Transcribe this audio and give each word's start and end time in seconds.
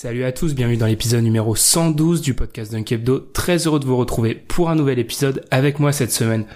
Salut 0.00 0.22
à 0.22 0.30
tous, 0.30 0.54
bienvenue 0.54 0.76
dans 0.76 0.86
l'épisode 0.86 1.24
numéro 1.24 1.56
112 1.56 2.20
du 2.20 2.32
podcast 2.32 2.70
Dunk 2.70 2.92
Hebdo. 2.92 3.18
Très 3.18 3.66
heureux 3.66 3.80
de 3.80 3.84
vous 3.84 3.96
retrouver 3.96 4.36
pour 4.36 4.70
un 4.70 4.76
nouvel 4.76 5.00
épisode 5.00 5.44
avec 5.50 5.80
moi 5.80 5.90
cette 5.90 6.12
semaine. 6.12 6.46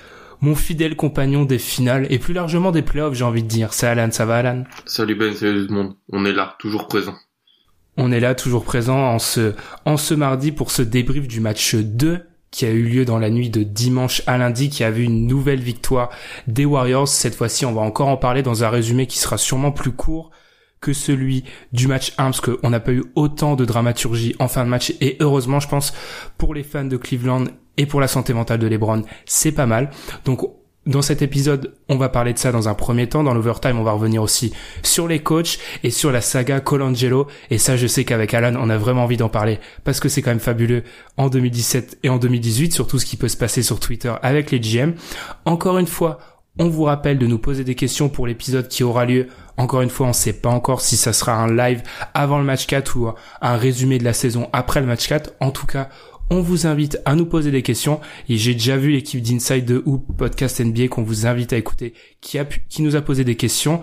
Mon 0.41 0.55
fidèle 0.55 0.95
compagnon 0.95 1.45
des 1.45 1.59
finales 1.59 2.07
et 2.11 2.21
plus 2.21 2.35
largement 2.35 2.71
des 2.71 2.83
playoffs, 2.83 3.15
j'ai 3.15 3.25
envie 3.25 3.43
de 3.43 3.49
dire. 3.49 3.73
C'est 3.73 3.89
Alan, 3.89 4.13
ça 4.13 4.27
va 4.27 4.37
Alan? 4.37 4.63
Salut 4.87 5.17
Ben, 5.17 5.35
salut 5.35 5.67
tout 5.67 5.75
le 5.75 5.83
monde. 5.83 5.95
On 6.13 6.25
est 6.25 6.33
là, 6.33 6.55
toujours 6.61 6.87
présent. 6.87 7.17
On 7.97 8.13
est 8.13 8.21
là, 8.21 8.37
toujours 8.37 8.63
présent 8.63 8.97
en 8.97 9.19
ce, 9.19 9.55
en 9.87 9.97
ce 9.97 10.15
mardi 10.15 10.53
pour 10.53 10.71
ce 10.71 10.83
débrief 10.83 11.27
du 11.27 11.41
match 11.41 11.75
2 11.75 12.21
qui 12.53 12.65
a 12.65 12.71
eu 12.71 12.85
lieu 12.85 13.05
dans 13.05 13.19
la 13.19 13.31
nuit 13.31 13.51
de 13.51 13.65
dimanche 13.65 14.23
à 14.29 14.39
lundi, 14.39 14.71
qui 14.71 14.85
a 14.85 14.93
vu 14.93 15.03
une 15.03 15.27
nouvelle 15.27 15.63
victoire 15.63 16.11
des 16.47 16.65
Warriors. 16.65 17.09
Cette 17.09 17.35
fois-ci, 17.35 17.67
on 17.67 17.73
va 17.73 17.81
encore 17.81 18.07
en 18.07 18.17
parler 18.17 18.43
dans 18.43 18.63
un 18.63 18.69
résumé 18.69 19.09
qui 19.09 19.19
sera 19.19 19.37
sûrement 19.37 19.73
plus 19.73 19.91
court 19.91 20.31
que 20.83 20.93
celui 20.93 21.45
du 21.73 21.87
match 21.87 22.13
1 22.19 22.25
parce 22.25 22.41
qu'on 22.43 22.69
n'a 22.69 22.81
pas 22.81 22.93
eu 22.93 23.05
autant 23.15 23.57
de 23.57 23.65
dramaturgie 23.65 24.37
en 24.39 24.49
fin 24.49 24.65
de 24.65 24.69
match 24.69 24.93
et 25.01 25.17
heureusement 25.21 25.61
je 25.61 25.69
pense 25.69 25.95
pour 26.37 26.53
les 26.53 26.63
fans 26.63 26.85
de 26.85 26.99
Cleveland 26.99 27.45
et 27.79 27.87
pour 27.87 28.03
la 28.03 28.09
santé 28.09 28.35
mentale 28.35 28.59
de 28.59 28.67
LeBron 28.67 29.03
c'est 29.25 29.53
pas 29.53 29.67
mal 29.67 29.91
donc 30.27 30.43
dans 30.85 31.03
cet 31.03 31.23
épisode, 31.23 31.75
on 31.89 31.97
va 31.97 32.09
parler 32.09 32.33
de 32.33 32.39
ça 32.39 32.51
dans 32.51 32.69
un 32.69 32.75
premier 32.75 33.09
temps. 33.09 33.23
Dans 33.23 33.35
l'overtime, 33.35 33.79
on 33.79 33.85
va 33.85 33.93
revenir 33.93 34.21
aussi 34.21 34.53
sur 34.83 35.07
les 35.07 35.21
coachs 35.21 35.59
et 35.85 35.91
sur 35.91 36.11
la 36.11 36.21
saga 36.21 36.59
Colangelo. 36.59 37.29
Et 37.51 37.59
ça, 37.59 37.77
je 37.77 37.87
sais 37.87 38.05
qu'avec 38.05 38.35
Alan, 38.35 38.59
on 38.61 38.69
a 38.69 38.77
vraiment 38.77 39.05
envie 39.05 39.17
d'en 39.17 39.29
parler 39.29 39.61
parce 39.85 40.01
que 40.01 40.09
c'est 40.09 40.23
quand 40.23 40.31
même 40.31 40.41
fabuleux 40.41 40.83
en 41.17 41.29
2017 41.29 42.01
et 42.03 42.09
en 42.09 42.19
2018, 42.19 42.75
surtout 42.75 42.99
ce 42.99 43.07
qui 43.07 43.17
peut 43.17 43.29
se 43.29 43.37
passer 43.37 43.63
sur 43.63 43.79
Twitter 43.79 44.13
avec 44.23 44.51
les 44.51 44.59
GM. 44.59 44.95
Encore 45.45 45.79
une 45.79 45.87
fois, 45.87 46.19
on 46.59 46.69
vous 46.69 46.83
rappelle 46.85 47.19
de 47.19 47.27
nous 47.27 47.39
poser 47.39 47.63
des 47.63 47.77
questions 47.77 48.09
pour 48.09 48.27
l'épisode 48.27 48.67
qui 48.67 48.83
aura 48.83 49.05
lieu. 49.05 49.29
Encore 49.57 49.83
une 49.83 49.91
fois, 49.91 50.07
on 50.09 50.13
sait 50.13 50.33
pas 50.33 50.49
encore 50.51 50.81
si 50.81 50.97
ça 50.97 51.13
sera 51.13 51.35
un 51.35 51.55
live 51.55 51.83
avant 52.15 52.39
le 52.39 52.45
match 52.45 52.67
4 52.67 52.97
ou 52.97 53.11
un 53.41 53.57
résumé 53.57 53.99
de 53.99 54.05
la 54.05 54.13
saison 54.13 54.49
après 54.53 54.81
le 54.81 54.87
match 54.87 55.07
4. 55.09 55.33
En 55.41 55.51
tout 55.51 55.67
cas, 55.67 55.89
on 56.31 56.41
vous 56.41 56.67
invite 56.67 56.99
à 57.05 57.15
nous 57.15 57.27
poser 57.27 57.51
des 57.51 57.63
questions 57.63 58.01
et 58.29 58.37
j'ai 58.39 58.55
déjà 58.55 58.77
vu 58.79 58.91
l'équipe 58.91 59.21
d'Inside 59.21 59.65
de 59.67 59.83
Hoop 59.85 60.05
Podcast 60.17 60.61
NBA 60.61 60.89
qu'on 60.89 61.03
vous 61.03 61.27
invite 61.27 61.53
à 61.53 61.57
écouter 61.59 61.93
qui 62.23 62.39
a 62.39 62.45
pu- 62.47 62.65
qui 62.69 62.83
nous 62.83 62.97
a 62.97 63.03
posé 63.03 63.25
des 63.25 63.37
questions. 63.37 63.83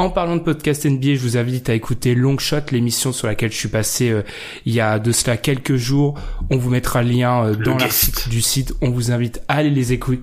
En 0.00 0.10
parlant 0.10 0.36
de 0.36 0.42
podcast 0.42 0.86
NBA, 0.86 1.14
je 1.14 1.20
vous 1.22 1.36
invite 1.36 1.68
à 1.68 1.74
écouter 1.74 2.14
Long 2.14 2.38
Shot, 2.38 2.70
l'émission 2.70 3.10
sur 3.12 3.26
laquelle 3.26 3.50
je 3.50 3.56
suis 3.56 3.68
passé 3.68 4.10
euh, 4.10 4.22
il 4.64 4.72
y 4.72 4.80
a 4.80 5.00
de 5.00 5.10
cela 5.10 5.36
quelques 5.36 5.74
jours. 5.74 6.14
On 6.50 6.56
vous 6.56 6.70
mettra 6.70 7.02
le 7.02 7.10
lien 7.10 7.44
euh, 7.46 7.56
dans 7.56 7.76
l'article 7.76 8.28
du 8.30 8.40
site. 8.40 8.74
On 8.80 8.90
vous 8.90 9.10
invite 9.10 9.42
à 9.48 9.54
aller 9.56 9.70
les 9.70 9.92
écouter. 9.92 10.22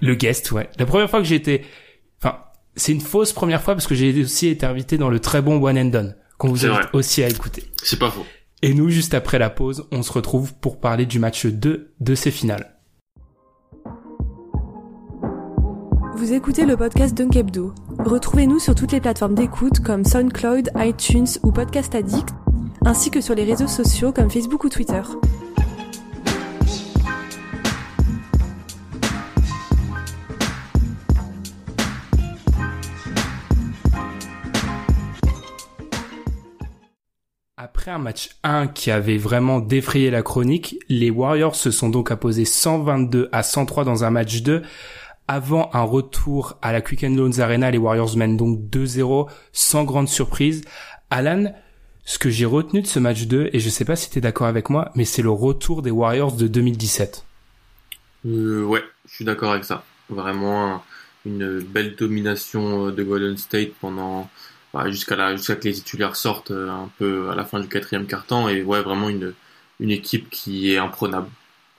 Le 0.00 0.14
guest, 0.14 0.52
ouais. 0.52 0.70
La 0.78 0.86
première 0.86 1.10
fois 1.10 1.18
que 1.18 1.26
j'ai 1.26 1.34
été, 1.34 1.60
enfin, 1.60 1.66
c'est 2.80 2.92
une 2.92 3.00
fausse 3.00 3.32
première 3.32 3.62
fois 3.62 3.74
parce 3.74 3.86
que 3.86 3.94
j'ai 3.94 4.18
aussi 4.22 4.48
été 4.48 4.64
invité 4.64 4.96
dans 4.96 5.10
le 5.10 5.20
très 5.20 5.42
bon 5.42 5.62
One 5.62 5.78
and 5.78 5.84
Done 5.86 6.16
qu'on 6.38 6.48
vous 6.48 6.64
invite 6.64 6.78
vrai. 6.78 6.88
aussi 6.94 7.22
à 7.22 7.28
écouter. 7.28 7.64
C'est 7.82 7.98
pas 7.98 8.10
faux. 8.10 8.24
Et 8.62 8.72
nous, 8.72 8.88
juste 8.88 9.12
après 9.12 9.38
la 9.38 9.50
pause, 9.50 9.86
on 9.92 10.02
se 10.02 10.10
retrouve 10.12 10.54
pour 10.54 10.80
parler 10.80 11.04
du 11.04 11.18
match 11.18 11.44
2 11.44 11.92
de 12.00 12.14
ces 12.14 12.30
finales. 12.30 12.78
Vous 16.16 16.32
écoutez 16.32 16.64
le 16.64 16.76
podcast 16.76 17.14
Dunk 17.14 17.36
Hebdo. 17.36 17.74
Retrouvez-nous 17.98 18.58
sur 18.58 18.74
toutes 18.74 18.92
les 18.92 19.00
plateformes 19.00 19.34
d'écoute 19.34 19.80
comme 19.80 20.04
SoundCloud, 20.04 20.70
iTunes 20.76 21.28
ou 21.42 21.52
Podcast 21.52 21.94
Addict, 21.94 22.30
ainsi 22.84 23.10
que 23.10 23.20
sur 23.20 23.34
les 23.34 23.44
réseaux 23.44 23.68
sociaux 23.68 24.12
comme 24.12 24.30
Facebook 24.30 24.64
ou 24.64 24.70
Twitter. 24.70 25.02
Après 37.62 37.90
un 37.90 37.98
match 37.98 38.30
1 38.42 38.68
qui 38.68 38.90
avait 38.90 39.18
vraiment 39.18 39.60
défrayé 39.60 40.10
la 40.10 40.22
chronique, 40.22 40.78
les 40.88 41.10
Warriors 41.10 41.54
se 41.56 41.70
sont 41.70 41.90
donc 41.90 42.10
apposés 42.10 42.46
122 42.46 43.28
à 43.32 43.42
103 43.42 43.84
dans 43.84 44.02
un 44.02 44.08
match 44.10 44.40
2. 44.40 44.62
Avant 45.28 45.68
un 45.74 45.82
retour 45.82 46.56
à 46.62 46.72
la 46.72 46.80
Quicken 46.80 47.14
Loans 47.14 47.38
Arena, 47.38 47.70
les 47.70 47.76
Warriors 47.76 48.16
mènent 48.16 48.38
donc 48.38 48.58
2-0 48.70 49.28
sans 49.52 49.84
grande 49.84 50.08
surprise. 50.08 50.62
Alan, 51.10 51.52
ce 52.06 52.18
que 52.18 52.30
j'ai 52.30 52.46
retenu 52.46 52.80
de 52.80 52.86
ce 52.86 52.98
match 52.98 53.24
2, 53.26 53.50
et 53.52 53.60
je 53.60 53.68
sais 53.68 53.84
pas 53.84 53.94
si 53.94 54.08
t'es 54.08 54.22
d'accord 54.22 54.46
avec 54.46 54.70
moi, 54.70 54.90
mais 54.94 55.04
c'est 55.04 55.20
le 55.20 55.30
retour 55.30 55.82
des 55.82 55.90
Warriors 55.90 56.32
de 56.32 56.46
2017. 56.46 57.26
Euh, 58.26 58.64
ouais, 58.64 58.82
je 59.06 59.16
suis 59.16 59.24
d'accord 59.26 59.50
avec 59.52 59.64
ça. 59.64 59.84
Vraiment 60.08 60.76
un- 60.76 60.82
une 61.26 61.60
belle 61.60 61.94
domination 61.96 62.86
euh, 62.86 62.90
de 62.90 63.02
Golden 63.02 63.36
State 63.36 63.72
pendant 63.82 64.30
bah, 64.74 64.90
jusqu'à 64.90 65.16
la 65.16 65.36
jusqu'à 65.36 65.56
que 65.56 65.64
les 65.64 65.74
titulaires 65.74 66.16
sortent 66.16 66.50
euh, 66.50 66.70
un 66.70 66.90
peu 66.98 67.30
à 67.30 67.34
la 67.34 67.44
fin 67.44 67.60
du 67.60 67.68
quatrième 67.68 68.06
quart-temps 68.06 68.48
et 68.48 68.62
ouais 68.62 68.82
vraiment 68.82 69.08
une 69.08 69.34
une 69.80 69.90
équipe 69.90 70.30
qui 70.30 70.72
est 70.72 70.78
imprenable 70.78 71.28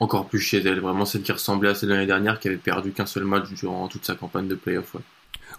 encore 0.00 0.26
plus 0.26 0.40
chez 0.40 0.58
elle 0.58 0.80
vraiment 0.80 1.04
celle 1.04 1.22
qui 1.22 1.32
ressemblait 1.32 1.70
à 1.70 1.74
celle 1.74 1.90
de 1.90 1.94
l'année 1.94 2.06
dernière 2.06 2.40
qui 2.40 2.48
avait 2.48 2.56
perdu 2.56 2.92
qu'un 2.92 3.06
seul 3.06 3.24
match 3.24 3.48
durant 3.50 3.88
toute 3.88 4.04
sa 4.04 4.14
campagne 4.14 4.48
de 4.48 4.54
playoff 4.54 4.94
ouais. 4.94 5.00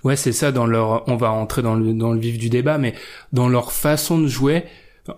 Ouais, 0.03 0.15
c'est 0.15 0.31
ça. 0.31 0.51
Dans 0.51 0.65
leur, 0.65 1.07
on 1.07 1.15
va 1.15 1.31
entrer 1.31 1.61
dans 1.61 1.75
le 1.75 1.93
dans 1.93 2.11
le 2.11 2.19
vif 2.19 2.37
du 2.37 2.49
débat, 2.49 2.77
mais 2.77 2.93
dans 3.31 3.47
leur 3.47 3.71
façon 3.71 4.19
de 4.19 4.27
jouer, 4.27 4.65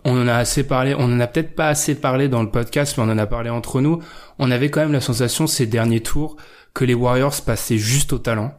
on 0.03 0.21
en 0.21 0.27
a 0.27 0.35
assez 0.35 0.63
parlé. 0.63 0.95
On 0.97 1.05
en 1.05 1.19
a 1.19 1.27
peut-être 1.27 1.55
pas 1.55 1.67
assez 1.69 1.95
parlé 1.95 2.27
dans 2.27 2.43
le 2.43 2.49
podcast, 2.49 2.95
mais 2.97 3.03
on 3.03 3.09
en 3.09 3.17
a 3.17 3.25
parlé 3.25 3.49
entre 3.49 3.81
nous. 3.81 4.01
On 4.39 4.51
avait 4.51 4.69
quand 4.69 4.81
même 4.81 4.91
la 4.91 5.01
sensation 5.01 5.47
ces 5.47 5.65
derniers 5.65 6.01
tours 6.01 6.37
que 6.73 6.85
les 6.85 6.93
Warriors 6.93 7.41
passaient 7.45 7.77
juste 7.77 8.13
au 8.13 8.19
talent. 8.19 8.53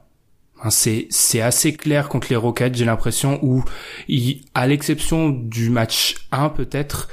Hein, 0.63 0.71
C'est 0.71 1.41
assez 1.41 1.75
clair 1.75 2.09
contre 2.09 2.29
les 2.31 2.37
Rockets, 2.37 2.75
j'ai 2.75 2.85
l'impression, 2.85 3.39
où 3.43 3.65
à 4.55 4.67
l'exception 4.67 5.31
du 5.31 5.71
match 5.71 6.15
1 6.33 6.51
peut-être 6.51 7.09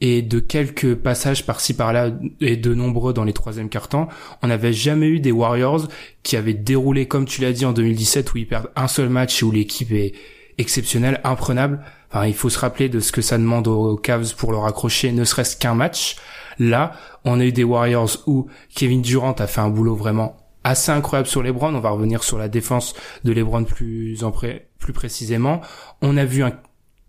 et 0.00 0.20
de 0.20 0.40
quelques 0.40 0.96
passages 0.96 1.46
par-ci 1.46 1.74
par-là 1.74 2.10
et 2.40 2.56
de 2.56 2.74
nombreux 2.74 3.12
dans 3.12 3.22
les 3.22 3.32
troisièmes 3.32 3.68
quarts-temps, 3.68 4.08
on 4.42 4.48
n'avait 4.48 4.72
jamais 4.72 5.06
eu 5.06 5.20
des 5.20 5.30
Warriors 5.30 5.86
qui 6.24 6.36
avaient 6.36 6.54
déroulé 6.54 7.06
comme 7.06 7.24
tu 7.24 7.40
l'as 7.40 7.52
dit 7.52 7.64
en 7.64 7.72
2017 7.72 8.34
où 8.34 8.38
ils 8.38 8.48
perdent 8.48 8.70
un 8.74 8.88
seul 8.88 9.08
match 9.08 9.40
et 9.40 9.44
où 9.44 9.52
l'équipe 9.52 9.92
est 9.92 10.12
exceptionnelle, 10.58 11.20
imprenable. 11.22 11.84
Enfin, 12.10 12.26
il 12.26 12.34
faut 12.34 12.50
se 12.50 12.58
rappeler 12.58 12.88
de 12.88 12.98
ce 12.98 13.12
que 13.12 13.22
ça 13.22 13.38
demande 13.38 13.68
aux 13.68 13.96
Cavs 13.96 14.34
pour 14.34 14.50
leur 14.50 14.66
accrocher 14.66 15.12
ne 15.12 15.24
serait-ce 15.24 15.56
qu'un 15.56 15.74
match. 15.74 16.16
Là, 16.58 16.92
on 17.24 17.38
a 17.38 17.44
eu 17.44 17.52
des 17.52 17.64
Warriors 17.64 18.10
où 18.26 18.48
Kevin 18.74 19.02
Durant 19.02 19.32
a 19.32 19.46
fait 19.46 19.60
un 19.60 19.70
boulot 19.70 19.94
vraiment 19.94 20.36
assez 20.64 20.90
incroyable 20.92 21.28
sur 21.28 21.42
LeBron. 21.42 21.74
On 21.74 21.80
va 21.80 21.90
revenir 21.90 22.22
sur 22.24 22.38
la 22.38 22.48
défense 22.48 22.94
de 23.24 23.32
LeBron 23.32 23.64
plus 23.64 24.24
en 24.24 24.30
pré- 24.30 24.68
plus 24.78 24.92
précisément. 24.92 25.60
On 26.00 26.16
a 26.16 26.24
vu 26.24 26.42
un 26.42 26.52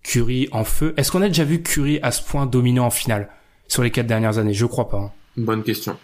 Curry 0.04 0.50
en 0.52 0.64
feu. 0.64 0.94
Est-ce 0.98 1.12
qu'on 1.12 1.22
a 1.22 1.28
déjà 1.28 1.44
vu 1.44 1.64
Curry 1.64 2.00
à 2.02 2.12
ce 2.12 2.22
point 2.22 2.46
dominant 2.46 2.86
en 2.86 2.90
finale 2.90 3.30
sur 3.68 3.84
les 3.84 3.92
quatre 3.92 4.08
dernières 4.08 4.38
années? 4.38 4.54
Je 4.54 4.66
crois 4.66 4.90
pas. 4.90 4.98
hein. 4.98 5.12
Bonne 5.38 5.64
question. 5.64 5.98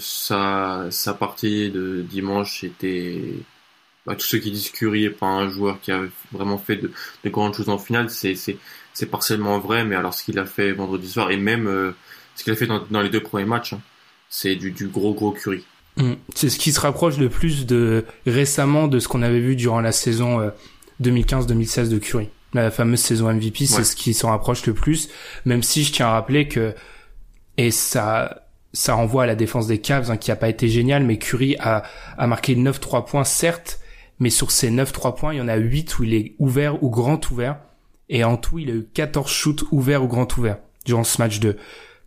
Sa, 0.00 0.86
sa 0.90 1.14
partie 1.14 1.70
de 1.70 2.02
dimanche 2.02 2.64
était... 2.64 3.20
Bah, 4.04 4.16
tous 4.16 4.26
ceux 4.26 4.38
qui 4.38 4.50
disent 4.50 4.70
Curry 4.70 5.04
est 5.04 5.10
pas 5.10 5.26
un 5.26 5.48
joueur 5.48 5.80
qui 5.80 5.92
a 5.92 6.00
vraiment 6.32 6.58
fait 6.58 6.76
de, 6.76 6.90
de 7.22 7.30
grandes 7.30 7.54
choses 7.54 7.68
en 7.68 7.78
finale, 7.78 8.10
c'est, 8.10 8.34
c'est, 8.34 9.06
partiellement 9.06 9.60
vrai, 9.60 9.84
mais 9.84 9.94
alors 9.94 10.12
ce 10.12 10.24
qu'il 10.24 10.40
a 10.40 10.44
fait 10.44 10.72
vendredi 10.72 11.08
soir, 11.08 11.30
et 11.30 11.36
même 11.36 11.68
euh, 11.68 11.92
ce 12.34 12.42
qu'il 12.42 12.52
a 12.52 12.56
fait 12.56 12.66
dans, 12.66 13.00
les 13.00 13.10
deux 13.10 13.22
premiers 13.22 13.44
matchs. 13.44 13.74
Hein. 13.74 13.80
C'est 14.28 14.56
du, 14.56 14.72
du 14.72 14.88
gros 14.88 15.14
gros 15.14 15.30
Curry. 15.30 15.64
Mm. 15.96 16.12
C'est 16.34 16.50
ce 16.50 16.58
qui 16.58 16.72
se 16.72 16.80
rapproche 16.80 17.18
le 17.18 17.28
plus 17.28 17.66
de 17.66 18.04
récemment 18.26 18.88
de 18.88 18.98
ce 18.98 19.08
qu'on 19.08 19.22
avait 19.22 19.40
vu 19.40 19.56
durant 19.56 19.80
la 19.80 19.92
saison 19.92 20.52
2015-2016 21.02 21.80
euh, 21.80 21.88
de 21.88 21.98
Curry. 21.98 22.28
La 22.54 22.70
fameuse 22.70 23.00
saison 23.00 23.32
MVP, 23.32 23.66
c'est 23.66 23.84
ce 23.84 23.96
qui 23.96 24.12
s'en 24.12 24.28
rapproche 24.28 24.66
le 24.66 24.74
plus. 24.74 25.08
Même 25.46 25.62
si 25.62 25.84
je 25.84 25.92
tiens 25.92 26.06
à 26.06 26.12
rappeler 26.12 26.48
que 26.48 26.74
et 27.56 27.70
ça 27.70 28.42
ça 28.74 28.94
renvoie 28.94 29.24
à 29.24 29.26
la 29.26 29.34
défense 29.34 29.66
des 29.66 29.78
Cavs 29.78 30.10
hein, 30.10 30.16
qui 30.16 30.30
a 30.30 30.36
pas 30.36 30.48
été 30.48 30.68
génial, 30.68 31.04
mais 31.04 31.18
Curry 31.18 31.56
a, 31.60 31.82
a 32.16 32.26
marqué 32.26 32.56
9-3 32.56 33.04
points 33.06 33.24
certes, 33.24 33.80
mais 34.18 34.30
sur 34.30 34.50
ces 34.50 34.70
9-3 34.70 35.14
points, 35.14 35.34
il 35.34 35.38
y 35.38 35.40
en 35.42 35.48
a 35.48 35.56
8 35.56 35.98
où 35.98 36.04
il 36.04 36.14
est 36.14 36.34
ouvert 36.38 36.82
ou 36.82 36.88
grand 36.88 37.30
ouvert, 37.30 37.58
et 38.08 38.24
en 38.24 38.36
tout, 38.36 38.58
il 38.58 38.70
a 38.70 38.74
eu 38.74 38.88
14 38.94 39.30
shoots 39.30 39.64
ouverts 39.72 40.02
ou 40.02 40.08
grand 40.08 40.36
ouvert 40.38 40.58
durant 40.84 41.04
ce 41.04 41.20
match 41.20 41.38
2. 41.40 41.56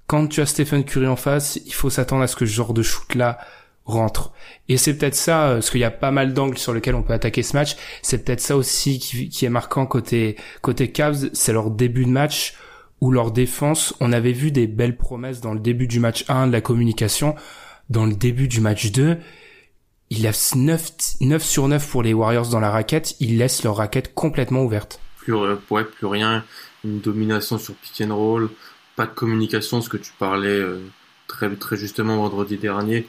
Quand 0.08 0.28
tu 0.28 0.42
as 0.42 0.46
Stephen 0.46 0.84
Curry 0.84 1.08
en 1.08 1.16
face, 1.16 1.60
il 1.66 1.74
faut 1.74 1.90
s'attendre 1.90 2.24
à 2.24 2.28
ce 2.28 2.36
que 2.36 2.46
ce 2.46 2.54
genre 2.54 2.74
de 2.74 2.84
shoot-là 2.84 3.40
rentre. 3.86 4.34
Et 4.68 4.78
c'est 4.78 4.98
peut-être 4.98 5.16
ça, 5.16 5.48
euh, 5.48 5.54
parce 5.56 5.70
qu'il 5.70 5.80
y 5.80 5.86
a 5.86 5.92
pas 5.92 6.12
mal 6.12 6.34
d'angles 6.34 6.58
sur 6.58 6.74
lesquels 6.74 6.96
on 6.96 7.04
peut 7.04 7.14
attaquer 7.14 7.44
ce 7.44 7.56
match, 7.56 7.76
c'est 8.02 8.26
peut-être 8.26 8.42
ça 8.42 8.58
aussi 8.58 9.00
qui, 9.00 9.30
qui, 9.30 9.46
est 9.46 9.50
marquant 9.50 9.86
côté, 9.86 10.36
côté 10.62 10.92
Cavs, 10.92 11.30
c'est 11.34 11.54
leur 11.54 11.70
début 11.70 12.06
de 12.06 12.10
match 12.10 12.56
ou 13.02 13.12
leur 13.12 13.32
défense. 13.32 13.94
On 14.00 14.12
avait 14.12 14.32
vu 14.32 14.52
des 14.52 14.68
belles 14.68 14.98
promesses 14.98 15.42
dans 15.42 15.54
le 15.54 15.60
début 15.60 15.88
du 15.88 16.00
match 16.00 16.26
1 16.28 16.48
de 16.48 16.52
la 16.52 16.62
communication. 16.62 17.36
Dans 17.90 18.06
le 18.06 18.16
début 18.16 18.48
du 18.48 18.62
match 18.62 18.92
2, 18.92 19.18
il 20.10 20.24
laisse 20.24 20.56
9, 20.56 20.92
9 21.22 21.44
sur 21.44 21.68
9 21.68 21.88
pour 21.88 22.02
les 22.02 22.14
Warriors 22.14 22.50
dans 22.50 22.60
la 22.60 22.72
raquette, 22.72 23.16
ils 23.20 23.38
laissent 23.38 23.64
leur 23.64 23.78
raquette 23.78 24.14
complètement 24.14 24.64
ouverte. 24.64 25.00
Plus, 25.18 25.36
euh, 25.36 25.56
ouais, 25.70 25.84
plus 25.84 26.08
rien, 26.08 26.44
une 26.84 27.00
domination 27.00 27.60
sur 27.60 27.76
pick 27.76 28.02
and 28.08 28.16
roll, 28.16 28.50
pas 28.96 29.06
de 29.06 29.12
communication, 29.12 29.82
ce 29.82 29.90
que 29.90 29.98
tu 29.98 30.12
parlais 30.18 30.48
euh, 30.48 30.80
très, 31.28 31.54
très 31.56 31.78
justement 31.78 32.18
vendredi 32.18 32.58
dernier 32.58 33.08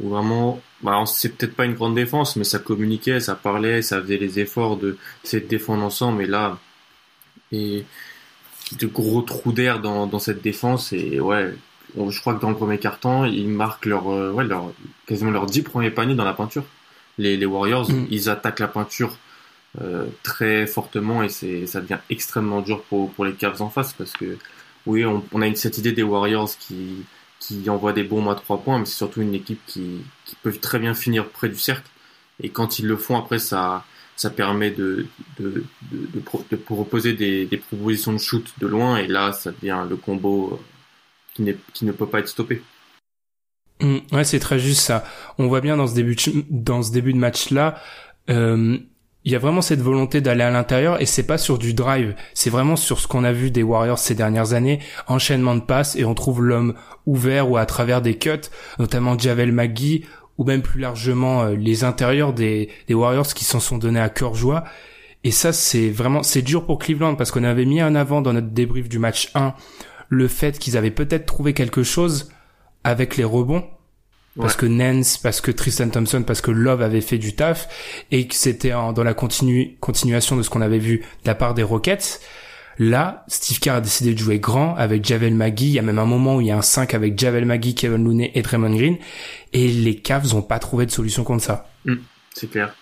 où 0.00 0.10
vraiment, 0.10 0.60
bah, 0.82 1.02
c'est 1.06 1.36
peut-être 1.36 1.54
pas 1.54 1.64
une 1.64 1.74
grande 1.74 1.94
défense, 1.94 2.36
mais 2.36 2.44
ça 2.44 2.58
communiquait, 2.58 3.20
ça 3.20 3.34
parlait, 3.34 3.82
ça 3.82 4.00
faisait 4.00 4.18
les 4.18 4.40
efforts 4.40 4.76
de 4.76 4.98
de 5.32 5.38
défendre 5.38 5.84
ensemble. 5.84 6.22
Et 6.22 6.26
là, 6.26 6.58
et 7.52 7.84
de 8.78 8.86
gros 8.86 9.22
trous 9.22 9.52
d'air 9.52 9.80
dans, 9.80 10.06
dans 10.06 10.18
cette 10.18 10.42
défense. 10.42 10.92
Et 10.92 11.20
ouais, 11.20 11.54
je 11.96 12.20
crois 12.20 12.34
que 12.34 12.40
dans 12.40 12.50
le 12.50 12.56
premier 12.56 12.78
quart-temps, 12.78 13.24
ils 13.24 13.48
marquent 13.48 13.86
leur, 13.86 14.08
euh, 14.08 14.32
ouais, 14.32 14.44
leur, 14.44 14.72
quasiment 15.06 15.30
leurs 15.30 15.46
dix 15.46 15.62
premiers 15.62 15.90
paniers 15.90 16.14
dans 16.14 16.24
la 16.24 16.34
peinture. 16.34 16.64
Les, 17.18 17.36
les 17.36 17.46
Warriors, 17.46 17.90
mm. 17.90 18.06
ils 18.10 18.28
attaquent 18.28 18.60
la 18.60 18.68
peinture 18.68 19.16
euh, 19.80 20.06
très 20.22 20.66
fortement 20.66 21.22
et 21.22 21.28
c'est, 21.28 21.66
ça 21.66 21.80
devient 21.80 21.98
extrêmement 22.10 22.60
dur 22.60 22.82
pour, 22.82 23.10
pour 23.12 23.24
les 23.24 23.34
Cavs 23.34 23.60
en 23.62 23.68
face 23.68 23.92
parce 23.92 24.12
que 24.12 24.38
oui, 24.86 25.04
on, 25.04 25.24
on 25.32 25.42
a 25.42 25.46
une, 25.46 25.56
cette 25.56 25.78
idée 25.78 25.92
des 25.92 26.02
Warriors 26.02 26.50
qui 26.58 27.04
qui 27.46 27.70
envoie 27.70 27.92
des 27.92 28.02
bombes 28.02 28.28
à 28.28 28.34
trois 28.34 28.58
points, 28.58 28.78
mais 28.80 28.86
c'est 28.86 28.96
surtout 28.96 29.22
une 29.22 29.34
équipe 29.34 29.60
qui, 29.66 30.00
qui 30.24 30.34
peut 30.42 30.52
très 30.52 30.80
bien 30.80 30.94
finir 30.94 31.28
près 31.28 31.48
du 31.48 31.58
cercle. 31.58 31.88
Et 32.42 32.48
quand 32.48 32.80
ils 32.80 32.86
le 32.86 32.96
font, 32.96 33.16
après, 33.16 33.38
ça, 33.38 33.84
ça 34.16 34.30
permet 34.30 34.70
de, 34.70 35.06
de, 35.38 35.64
de, 35.92 36.22
de, 36.50 36.56
proposer 36.56 37.12
des, 37.12 37.46
des, 37.46 37.56
propositions 37.56 38.12
de 38.12 38.18
shoot 38.18 38.52
de 38.58 38.66
loin, 38.66 38.96
et 38.96 39.06
là, 39.06 39.32
ça 39.32 39.52
devient 39.52 39.84
le 39.88 39.96
combo 39.96 40.54
euh, 40.54 40.56
qui, 41.34 41.54
qui 41.72 41.84
ne 41.84 41.92
peut 41.92 42.06
pas 42.08 42.18
être 42.18 42.28
stoppé. 42.28 42.62
Mmh, 43.80 43.98
ouais, 44.12 44.24
c'est 44.24 44.40
très 44.40 44.58
juste 44.58 44.80
ça. 44.80 45.04
On 45.38 45.46
voit 45.46 45.60
bien 45.60 45.76
dans 45.76 45.86
ce 45.86 45.94
début 45.94 46.16
de, 46.16 46.44
dans 46.50 46.82
ce 46.82 46.90
début 46.90 47.12
de 47.12 47.18
match 47.18 47.50
là, 47.50 47.80
euh, 48.28 48.76
il 49.26 49.32
y 49.32 49.34
a 49.34 49.40
vraiment 49.40 49.60
cette 49.60 49.82
volonté 49.82 50.20
d'aller 50.20 50.44
à 50.44 50.50
l'intérieur 50.52 51.02
et 51.02 51.04
c'est 51.04 51.24
pas 51.24 51.36
sur 51.36 51.58
du 51.58 51.74
drive, 51.74 52.14
c'est 52.32 52.48
vraiment 52.48 52.76
sur 52.76 53.00
ce 53.00 53.08
qu'on 53.08 53.24
a 53.24 53.32
vu 53.32 53.50
des 53.50 53.64
Warriors 53.64 53.98
ces 53.98 54.14
dernières 54.14 54.52
années, 54.52 54.78
enchaînement 55.08 55.56
de 55.56 55.60
passes 55.60 55.96
et 55.96 56.04
on 56.04 56.14
trouve 56.14 56.44
l'homme 56.44 56.74
ouvert 57.06 57.50
ou 57.50 57.56
à 57.56 57.66
travers 57.66 58.00
des 58.00 58.16
cuts, 58.18 58.48
notamment 58.78 59.18
Javel 59.18 59.50
McGee 59.50 60.04
ou 60.38 60.44
même 60.44 60.62
plus 60.62 60.80
largement 60.80 61.42
euh, 61.42 61.56
les 61.56 61.82
intérieurs 61.82 62.34
des, 62.34 62.68
des 62.86 62.94
Warriors 62.94 63.26
qui 63.26 63.44
s'en 63.44 63.58
sont 63.58 63.78
donnés 63.78 64.00
à 64.00 64.08
cœur 64.08 64.36
joie. 64.36 64.62
Et 65.24 65.32
ça, 65.32 65.52
c'est 65.52 65.90
vraiment, 65.90 66.22
c'est 66.22 66.42
dur 66.42 66.64
pour 66.64 66.78
Cleveland 66.78 67.16
parce 67.16 67.32
qu'on 67.32 67.42
avait 67.42 67.64
mis 67.64 67.82
en 67.82 67.96
avant 67.96 68.22
dans 68.22 68.32
notre 68.32 68.50
débrief 68.50 68.88
du 68.88 69.00
match 69.00 69.30
1 69.34 69.54
le 70.08 70.28
fait 70.28 70.56
qu'ils 70.56 70.76
avaient 70.76 70.92
peut-être 70.92 71.26
trouvé 71.26 71.52
quelque 71.52 71.82
chose 71.82 72.30
avec 72.84 73.16
les 73.16 73.24
rebonds 73.24 73.64
parce 74.38 74.56
que 74.56 74.66
Nance, 74.66 75.18
parce 75.18 75.40
que 75.40 75.50
Tristan 75.50 75.88
Thompson, 75.88 76.22
parce 76.22 76.40
que 76.40 76.50
Love 76.50 76.82
avait 76.82 77.00
fait 77.00 77.18
du 77.18 77.34
taf 77.34 77.68
et 78.10 78.26
que 78.26 78.34
c'était 78.34 78.70
dans 78.70 79.04
la 79.04 79.14
continuation 79.14 80.36
de 80.36 80.42
ce 80.42 80.50
qu'on 80.50 80.60
avait 80.60 80.78
vu 80.78 80.98
de 80.98 81.26
la 81.26 81.34
part 81.34 81.54
des 81.54 81.62
Rockets. 81.62 82.20
Là, 82.78 83.24
Steve 83.28 83.58
Kerr 83.58 83.76
a 83.76 83.80
décidé 83.80 84.12
de 84.12 84.18
jouer 84.18 84.38
grand 84.38 84.74
avec 84.74 85.02
Javel 85.02 85.34
McGee. 85.34 85.68
Il 85.68 85.72
y 85.72 85.78
a 85.78 85.82
même 85.82 85.98
un 85.98 86.04
moment 86.04 86.36
où 86.36 86.40
il 86.42 86.48
y 86.48 86.50
a 86.50 86.58
un 86.58 86.62
5 86.62 86.92
avec 86.92 87.18
Javel 87.18 87.46
McGee, 87.46 87.74
Kevin 87.74 88.04
Looney 88.04 88.30
et 88.34 88.42
Draymond 88.42 88.76
Green. 88.76 88.98
Et 89.54 89.68
les 89.68 89.96
Cavs 89.96 90.34
n'ont 90.34 90.42
pas 90.42 90.58
trouvé 90.58 90.84
de 90.84 90.90
solution 90.90 91.24
contre 91.24 91.42
ça. 91.42 91.70
Mm, 91.86 91.94
c'est 92.34 92.50
clair. 92.50 92.74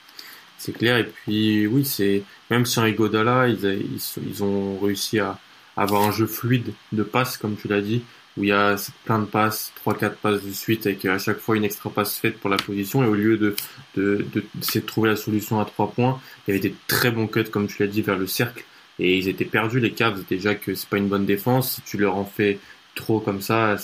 C'est 0.59 0.73
clair. 0.73 0.99
Et 0.99 1.05
puis, 1.05 1.69
oui, 1.69 1.85
c'est, 1.85 2.25
même 2.51 2.67
sans 2.67 2.87
Igodala, 2.87 3.47
ils, 3.47 3.65
ils, 3.65 4.23
ils 4.27 4.43
ont 4.43 4.81
réussi 4.81 5.21
à 5.21 5.39
avoir 5.77 6.03
un 6.03 6.11
jeu 6.11 6.27
fluide 6.27 6.73
de 6.91 7.05
passe, 7.05 7.37
comme 7.37 7.55
tu 7.55 7.69
l'as 7.69 7.81
dit 7.81 8.03
où 8.37 8.43
il 8.43 8.49
y 8.49 8.53
a 8.53 8.77
plein 9.05 9.21
de 9.21 9.27
passes, 9.27 9.73
3-4 9.87 10.15
passes 10.15 10.43
de 10.43 10.53
suite 10.53 10.87
avec 10.87 11.05
à 11.05 11.19
chaque 11.19 11.39
fois 11.39 11.57
une 11.57 11.65
extra 11.65 11.91
passe 11.91 12.19
faite 12.19 12.39
pour 12.39 12.51
la 12.51 12.57
position 12.57 13.05
et 13.05 13.07
au 13.07 13.15
lieu 13.15 13.37
de, 13.37 13.55
de, 13.97 14.27
de, 14.33 14.45
de 14.55 14.81
trouver 14.81 15.11
la 15.11 15.17
solution 15.17 15.61
à 15.61 15.65
3 15.65 15.93
points, 15.93 16.21
il 16.47 16.55
y 16.55 16.59
avait 16.59 16.69
des 16.69 16.75
très 16.89 17.11
bons 17.11 17.27
cuts 17.27 17.45
comme 17.45 17.67
tu 17.67 17.83
l'as 17.83 17.89
dit 17.89 18.03
vers 18.03 18.19
le 18.19 18.27
cercle 18.27 18.65
et 18.99 19.17
ils 19.17 19.29
étaient 19.29 19.45
perdus 19.45 19.81
les 19.81 19.93
Cavs 19.93 20.25
déjà 20.29 20.55
que 20.55 20.75
c'est 20.75 20.89
pas 20.89 20.99
une 20.99 21.09
bonne 21.09 21.27
défense 21.27 21.75
si 21.75 21.83
tu 21.83 21.97
leur 21.99 22.17
en 22.17 22.25
fais 22.25 22.59
trop 22.95 23.21
comme 23.21 23.41
ça 23.41 23.77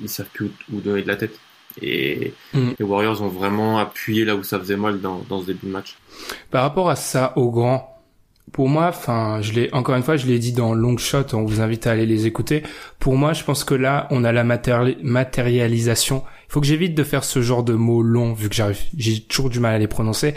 ils 0.00 0.08
savent 0.08 0.28
plus 0.32 0.50
où, 0.72 0.80
donner 0.80 1.02
de 1.02 1.08
la 1.08 1.16
tête 1.16 1.38
et 1.80 2.32
mm. 2.52 2.70
les 2.78 2.84
Warriors 2.84 3.22
ont 3.22 3.28
vraiment 3.28 3.78
appuyé 3.78 4.24
là 4.24 4.36
où 4.36 4.42
ça 4.42 4.58
faisait 4.58 4.76
mal 4.76 5.00
dans, 5.00 5.24
dans 5.28 5.40
ce 5.40 5.46
début 5.46 5.66
de 5.66 5.72
match. 5.72 5.96
Par 6.50 6.62
rapport 6.62 6.88
à 6.88 6.96
ça 6.96 7.32
au 7.36 7.50
grand, 7.50 7.93
pour 8.52 8.68
moi, 8.68 8.88
enfin, 8.88 9.40
je 9.42 9.52
l'ai 9.52 9.72
encore 9.72 9.96
une 9.96 10.02
fois, 10.02 10.16
je 10.16 10.26
l'ai 10.26 10.38
dit 10.38 10.52
dans 10.52 10.74
Long 10.74 10.96
Shot, 10.96 11.34
on 11.34 11.44
vous 11.44 11.60
invite 11.60 11.86
à 11.86 11.92
aller 11.92 12.06
les 12.06 12.26
écouter. 12.26 12.62
Pour 12.98 13.16
moi, 13.16 13.32
je 13.32 13.42
pense 13.42 13.64
que 13.64 13.74
là, 13.74 14.06
on 14.10 14.22
a 14.22 14.32
la 14.32 14.44
matérialisation. 14.44 16.22
Il 16.48 16.52
faut 16.52 16.60
que 16.60 16.66
j'évite 16.66 16.94
de 16.94 17.02
faire 17.02 17.24
ce 17.24 17.42
genre 17.42 17.64
de 17.64 17.74
mots 17.74 18.02
longs 18.02 18.32
vu 18.32 18.48
que 18.48 18.56
j'ai 18.96 19.20
toujours 19.22 19.50
du 19.50 19.60
mal 19.60 19.74
à 19.74 19.78
les 19.78 19.88
prononcer. 19.88 20.34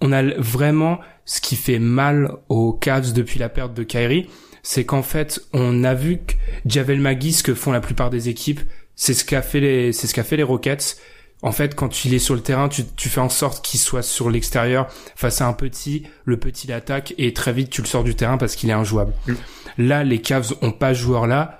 On 0.00 0.12
a 0.12 0.22
vraiment 0.22 1.00
ce 1.24 1.40
qui 1.40 1.56
fait 1.56 1.78
mal 1.78 2.32
aux 2.48 2.72
Cavs 2.72 3.12
depuis 3.12 3.38
la 3.38 3.48
perte 3.48 3.74
de 3.74 3.82
Kyrie, 3.82 4.28
c'est 4.62 4.84
qu'en 4.84 5.02
fait, 5.02 5.40
on 5.52 5.84
a 5.84 5.94
vu 5.94 6.18
que 6.18 6.34
Javel 6.66 7.00
Magui, 7.00 7.32
ce 7.32 7.42
que 7.42 7.54
font 7.54 7.72
la 7.72 7.80
plupart 7.80 8.10
des 8.10 8.28
équipes, 8.28 8.60
c'est 8.94 9.14
ce 9.14 9.24
qu'a 9.24 9.42
fait 9.42 9.60
les, 9.60 9.92
c'est 9.92 10.06
ce 10.06 10.14
qu'a 10.14 10.24
fait 10.24 10.36
les 10.36 10.42
Rockets 10.42 10.96
en 11.42 11.52
fait, 11.52 11.74
quand 11.74 12.04
il 12.04 12.12
est 12.14 12.18
sur 12.18 12.34
le 12.34 12.42
terrain, 12.42 12.68
tu, 12.68 12.84
tu 12.96 13.08
fais 13.08 13.20
en 13.20 13.28
sorte 13.28 13.64
qu'il 13.64 13.80
soit 13.80 14.02
sur 14.02 14.30
l'extérieur 14.30 14.88
face 15.16 15.40
à 15.40 15.46
un 15.46 15.52
petit, 15.52 16.02
le 16.24 16.38
petit 16.38 16.66
l'attaque 16.66 17.14
et 17.16 17.32
très 17.32 17.52
vite 17.52 17.70
tu 17.70 17.80
le 17.80 17.86
sors 17.86 18.04
du 18.04 18.14
terrain 18.14 18.36
parce 18.36 18.56
qu'il 18.56 18.68
est 18.68 18.74
injouable. 18.74 19.14
Mm. 19.26 19.34
Là, 19.78 20.04
les 20.04 20.20
Cavs 20.20 20.52
ont 20.60 20.72
pas 20.72 20.94
ce 20.94 21.00
joueur 21.00 21.26
là. 21.26 21.56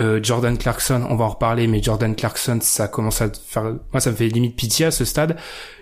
Euh, 0.00 0.20
Jordan 0.22 0.56
Clarkson, 0.56 1.04
on 1.10 1.16
va 1.16 1.24
en 1.24 1.30
reparler, 1.30 1.66
mais 1.66 1.82
Jordan 1.82 2.14
Clarkson, 2.14 2.60
ça 2.62 2.86
commence 2.86 3.20
à 3.20 3.30
faire, 3.32 3.64
moi 3.92 4.00
ça 4.00 4.12
me 4.12 4.16
fait 4.16 4.28
limite 4.28 4.54
pitié 4.54 4.86
à 4.86 4.90
ce 4.92 5.04
stade. 5.04 5.36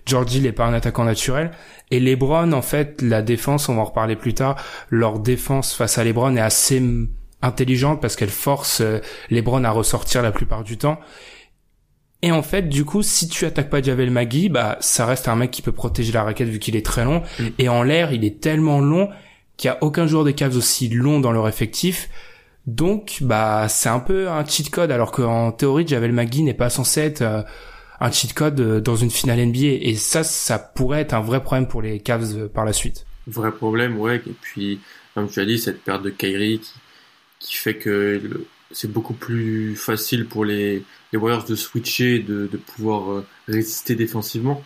Georgie 0.07 0.41
n'est 0.41 0.53
pas 0.53 0.65
un 0.65 0.73
attaquant 0.73 1.05
naturel. 1.05 1.51
Et 1.91 2.01
LeBron, 2.01 2.53
en 2.53 2.63
fait, 2.63 3.03
la 3.03 3.21
défense, 3.21 3.69
on 3.69 3.75
va 3.75 3.83
en 3.83 3.85
reparler 3.85 4.17
plus 4.17 4.33
tard, 4.33 4.57
leur 4.89 5.19
défense 5.19 5.75
face 5.75 5.99
à 5.99 6.05
LeBron 6.05 6.35
est 6.37 6.41
assez 6.41 6.83
intelligente 7.43 8.01
parce 8.01 8.17
qu'elle 8.17 8.31
force 8.31 8.81
euh, 8.81 9.01
LeBron 9.31 9.63
à 9.65 9.71
ressortir 9.71 10.23
la 10.23 10.33
plupart 10.33 10.65
du 10.65 10.79
temps. 10.79 10.99
Et 12.23 12.33
en 12.33 12.43
fait, 12.43 12.69
du 12.69 12.85
coup, 12.85 13.03
si 13.03 13.29
tu 13.29 13.45
attaques 13.45 13.71
pas 13.71 13.83
Javel 13.83 14.11
Magui, 14.11 14.49
bah, 14.49 14.79
ça 14.81 15.07
reste 15.07 15.29
un 15.29 15.37
mec 15.37 15.51
qui 15.51 15.63
peut 15.63 15.73
protéger 15.73 16.13
la 16.13 16.23
raquette 16.23 16.49
vu 16.49 16.59
qu'il 16.59 16.77
est 16.77 16.85
très 16.85 17.05
long. 17.05 17.23
Mm. 17.39 17.45
Et 17.59 17.69
en 17.69 17.83
l'air, 17.83 18.13
il 18.13 18.25
est 18.25 18.41
tellement 18.41 18.81
long 18.81 19.11
qu'il 19.57 19.69
y 19.69 19.71
a 19.71 19.79
aucun 19.83 20.07
joueur 20.07 20.25
des 20.25 20.33
Cavs 20.33 20.57
aussi 20.57 20.89
long 20.89 21.21
dans 21.21 21.33
leur 21.33 21.47
effectif. 21.49 22.09
Donc, 22.67 23.19
bah, 23.21 23.67
c'est 23.69 23.89
un 23.89 24.01
peu 24.01 24.29
un 24.29 24.45
cheat 24.45 24.71
code, 24.71 24.91
alors 24.91 25.13
qu'en 25.13 25.53
théorie, 25.53 25.87
Javel 25.87 26.13
Magui 26.13 26.43
n'est 26.43 26.55
pas 26.55 26.71
censé 26.71 27.01
être 27.01 27.23
euh, 27.23 27.43
un 28.01 28.11
cheat 28.11 28.33
code 28.35 28.61
euh, 28.61 28.81
dans 28.81 28.97
une 28.97 29.11
finale 29.11 29.47
NBA. 29.47 29.79
Et 29.83 29.95
ça, 29.95 30.25
ça 30.25 30.59
pourrait 30.59 31.03
être 31.03 31.15
un 31.15 31.21
vrai 31.21 31.43
problème 31.43 31.69
pour 31.69 31.83
les 31.83 32.01
Cavs 32.01 32.37
euh, 32.37 32.49
par 32.49 32.65
la 32.65 32.73
suite. 32.73 33.07
Vrai 33.27 33.53
problème, 33.53 33.99
ouais. 33.99 34.17
Et 34.27 34.35
puis, 34.41 34.81
comme 35.15 35.29
tu 35.29 35.39
as 35.39 35.45
dit, 35.45 35.59
cette 35.59 35.83
perte 35.83 36.03
de 36.03 36.11
Kyrie 36.11 36.61
qui, 36.61 36.73
qui 37.41 37.55
fait 37.55 37.77
que 37.77 38.47
c'est 38.71 38.91
beaucoup 38.91 39.15
plus 39.15 39.77
facile 39.77 40.27
pour 40.27 40.45
les, 40.45 40.85
Warriors 41.13 41.45
de 41.45 41.55
switcher, 41.55 42.19
de, 42.19 42.47
de 42.47 42.57
pouvoir 42.57 43.11
euh, 43.11 43.27
résister 43.49 43.95
défensivement. 43.95 44.63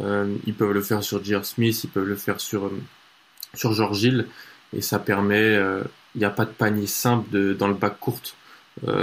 Euh, 0.00 0.34
ils 0.46 0.54
peuvent 0.54 0.72
le 0.72 0.82
faire 0.82 1.04
sur 1.04 1.22
J.R. 1.22 1.44
Smith, 1.44 1.84
ils 1.84 1.90
peuvent 1.90 2.06
le 2.06 2.16
faire 2.16 2.40
sur, 2.40 2.66
euh, 2.66 2.80
sur 3.54 3.72
George 3.72 4.02
Hill, 4.02 4.26
et 4.74 4.80
ça 4.80 4.98
permet, 4.98 5.54
il 6.14 6.18
n'y 6.18 6.24
a 6.24 6.30
pas 6.30 6.46
de 6.46 6.50
panier 6.50 6.86
simple 6.86 7.54
dans 7.54 7.68
le 7.68 7.74
bac 7.74 8.00
courte 8.00 8.36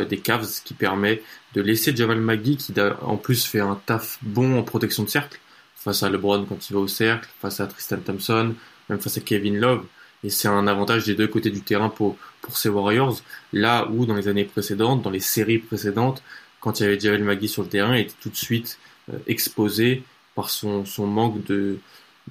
des 0.09 0.17
Cavs, 0.17 0.45
ce 0.45 0.63
qui 0.63 0.73
permet 0.73 1.21
de 1.53 1.61
laisser 1.61 1.95
Javal 1.95 2.19
Magui, 2.19 2.57
qui 2.57 2.73
en 3.03 3.17
plus 3.17 3.45
fait 3.45 3.59
un 3.59 3.79
taf 3.85 4.17
bon 4.23 4.57
en 4.57 4.63
protection 4.63 5.03
de 5.03 5.09
cercle, 5.09 5.39
face 5.75 6.01
à 6.01 6.09
LeBron 6.09 6.45
quand 6.45 6.71
il 6.71 6.73
va 6.73 6.79
au 6.79 6.87
cercle, 6.87 7.29
face 7.39 7.59
à 7.59 7.67
Tristan 7.67 7.97
Thompson, 7.97 8.55
même 8.89 8.99
face 8.99 9.17
à 9.17 9.21
Kevin 9.21 9.59
Love, 9.59 9.85
Et 10.23 10.29
c'est 10.29 10.47
un 10.47 10.67
avantage 10.67 11.05
des 11.05 11.15
deux 11.15 11.27
côtés 11.27 11.49
du 11.49 11.61
terrain 11.61 11.89
pour, 11.89 12.17
pour 12.41 12.57
ces 12.57 12.69
Warriors. 12.69 13.21
Là 13.53 13.87
où 13.91 14.05
dans 14.05 14.15
les 14.15 14.27
années 14.27 14.43
précédentes, 14.43 15.01
dans 15.01 15.09
les 15.09 15.19
séries 15.19 15.59
précédentes, 15.59 16.21
quand 16.59 16.79
il 16.79 16.83
y 16.83 16.85
avait 16.85 16.99
Javel 16.99 17.23
Magui 17.23 17.47
sur 17.47 17.63
le 17.63 17.69
terrain, 17.69 17.95
il 17.95 18.01
était 18.01 18.15
tout 18.21 18.29
de 18.29 18.35
suite 18.35 18.79
euh, 19.13 19.17
exposé 19.27 20.03
par 20.35 20.49
son, 20.49 20.85
son 20.85 21.07
manque 21.07 21.43
de, 21.45 21.79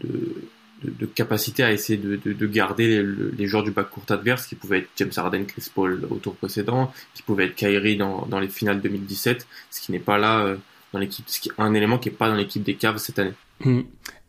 de, 0.02 1.06
capacité 1.06 1.62
à 1.62 1.72
essayer 1.72 1.98
de, 1.98 2.16
de, 2.16 2.46
garder 2.46 3.02
les, 3.02 3.46
joueurs 3.46 3.64
du 3.64 3.70
bac 3.70 3.90
court 3.90 4.04
adverse, 4.10 4.46
qui 4.46 4.54
pouvaient 4.54 4.78
être 4.78 4.88
James 4.96 5.10
Harden, 5.16 5.44
Chris 5.46 5.70
Paul 5.74 6.06
au 6.10 6.16
tour 6.16 6.34
précédent, 6.36 6.92
qui 7.14 7.22
pouvaient 7.22 7.46
être 7.46 7.54
Kyrie 7.54 7.96
dans, 7.96 8.26
dans 8.26 8.40
les 8.40 8.48
finales 8.48 8.80
2017, 8.80 9.46
ce 9.70 9.80
qui 9.80 9.92
n'est 9.92 9.98
pas 9.98 10.18
là 10.18 10.40
euh, 10.40 10.56
dans 10.92 10.98
l'équipe, 10.98 11.26
un 11.58 11.74
élément 11.74 11.98
qui 11.98 12.08
n'est 12.08 12.14
pas 12.14 12.28
dans 12.28 12.36
l'équipe 12.36 12.62
des 12.62 12.74
Cavs 12.74 12.98
cette 12.98 13.18
année. 13.18 13.34
Hmm. 13.60 13.82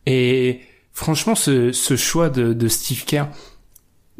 Et 0.06 0.60
franchement, 0.92 1.34
ce, 1.34 1.72
ce 1.72 1.96
choix 1.96 2.30
de, 2.30 2.52
de 2.52 2.68
Steve 2.68 3.04
Kerr 3.04 3.26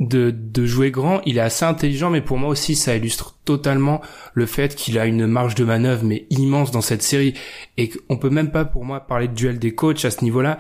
de, 0.01 0.35
de 0.35 0.65
jouer 0.65 0.91
grand, 0.91 1.21
il 1.27 1.37
est 1.37 1.43
assez 1.43 1.65
intelligent, 1.65 2.09
mais 2.09 2.23
pour 2.23 2.39
moi 2.39 2.49
aussi, 2.49 2.75
ça 2.75 2.97
illustre 2.97 3.37
totalement 3.45 4.01
le 4.33 4.47
fait 4.47 4.75
qu'il 4.75 4.99
a 4.99 5.05
une 5.05 5.27
marge 5.27 5.55
de 5.55 5.65
manœuvre 5.65 6.05
mais 6.05 6.27
immense 6.31 6.71
dans 6.71 6.81
cette 6.81 7.03
série 7.03 7.35
et 7.77 7.91
qu'on 7.91 8.17
peut 8.17 8.31
même 8.31 8.51
pas 8.51 8.65
pour 8.65 8.85
moi 8.85 9.01
parler 9.01 9.29
de 9.29 9.35
duel 9.35 9.59
des 9.59 9.75
coachs 9.75 10.05
à 10.07 10.11
ce 10.11 10.25
niveau-là 10.25 10.57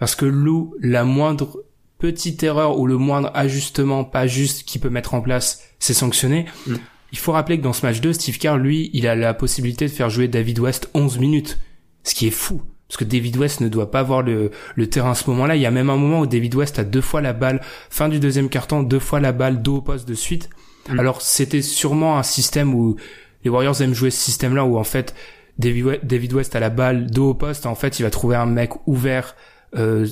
parce 0.00 0.16
que 0.16 0.24
Lou, 0.24 0.74
la 0.80 1.04
moindre 1.04 1.64
petite 1.98 2.42
erreur 2.42 2.78
ou 2.78 2.86
le 2.86 2.96
moindre 2.96 3.30
ajustement 3.34 4.02
pas 4.02 4.26
juste 4.26 4.64
qu'il 4.64 4.80
peut 4.80 4.90
mettre 4.90 5.14
en 5.14 5.20
place, 5.20 5.62
c'est 5.78 5.94
sanctionné. 5.94 6.46
Mm. 6.66 6.76
Il 7.12 7.18
faut 7.18 7.32
rappeler 7.32 7.58
que 7.58 7.62
dans 7.62 7.72
ce 7.72 7.84
match 7.84 8.00
2, 8.00 8.12
Steve 8.14 8.38
Kerr, 8.38 8.56
lui, 8.56 8.90
il 8.92 9.06
a 9.06 9.14
la 9.14 9.34
possibilité 9.34 9.86
de 9.86 9.90
faire 9.90 10.10
jouer 10.10 10.26
David 10.26 10.58
West 10.58 10.90
11 10.94 11.18
minutes. 11.18 11.58
Ce 12.02 12.14
qui 12.14 12.26
est 12.26 12.32
fou. 12.32 12.62
Parce 12.90 12.96
que 12.96 13.04
David 13.04 13.36
West 13.36 13.60
ne 13.60 13.68
doit 13.68 13.88
pas 13.92 14.00
avoir 14.00 14.20
le, 14.20 14.50
le 14.74 14.90
terrain 14.90 15.12
à 15.12 15.14
ce 15.14 15.30
moment-là. 15.30 15.54
Il 15.54 15.62
y 15.62 15.66
a 15.66 15.70
même 15.70 15.90
un 15.90 15.96
moment 15.96 16.22
où 16.22 16.26
David 16.26 16.56
West 16.56 16.80
a 16.80 16.82
deux 16.82 17.00
fois 17.00 17.20
la 17.20 17.32
balle, 17.32 17.60
fin 17.88 18.08
du 18.08 18.18
deuxième 18.18 18.48
carton, 18.48 18.82
deux 18.82 18.98
fois 18.98 19.20
la 19.20 19.30
balle, 19.30 19.62
dos 19.62 19.76
au 19.76 19.80
poste 19.80 20.08
de 20.08 20.14
suite. 20.14 20.50
Mm. 20.88 20.98
Alors 20.98 21.22
c'était 21.22 21.62
sûrement 21.62 22.18
un 22.18 22.24
système 22.24 22.74
où 22.74 22.96
les 23.44 23.50
Warriors 23.50 23.80
aiment 23.80 23.94
jouer 23.94 24.10
ce 24.10 24.18
système-là 24.18 24.64
où 24.64 24.76
en 24.76 24.82
fait 24.82 25.14
David 25.56 26.32
West 26.32 26.56
a 26.56 26.60
la 26.60 26.68
balle, 26.68 27.08
dos 27.08 27.30
au 27.30 27.34
poste. 27.34 27.64
En 27.66 27.76
fait, 27.76 28.00
il 28.00 28.02
va 28.02 28.10
trouver 28.10 28.34
un 28.34 28.46
mec 28.46 28.72
ouvert 28.88 29.36
euh, 29.76 30.08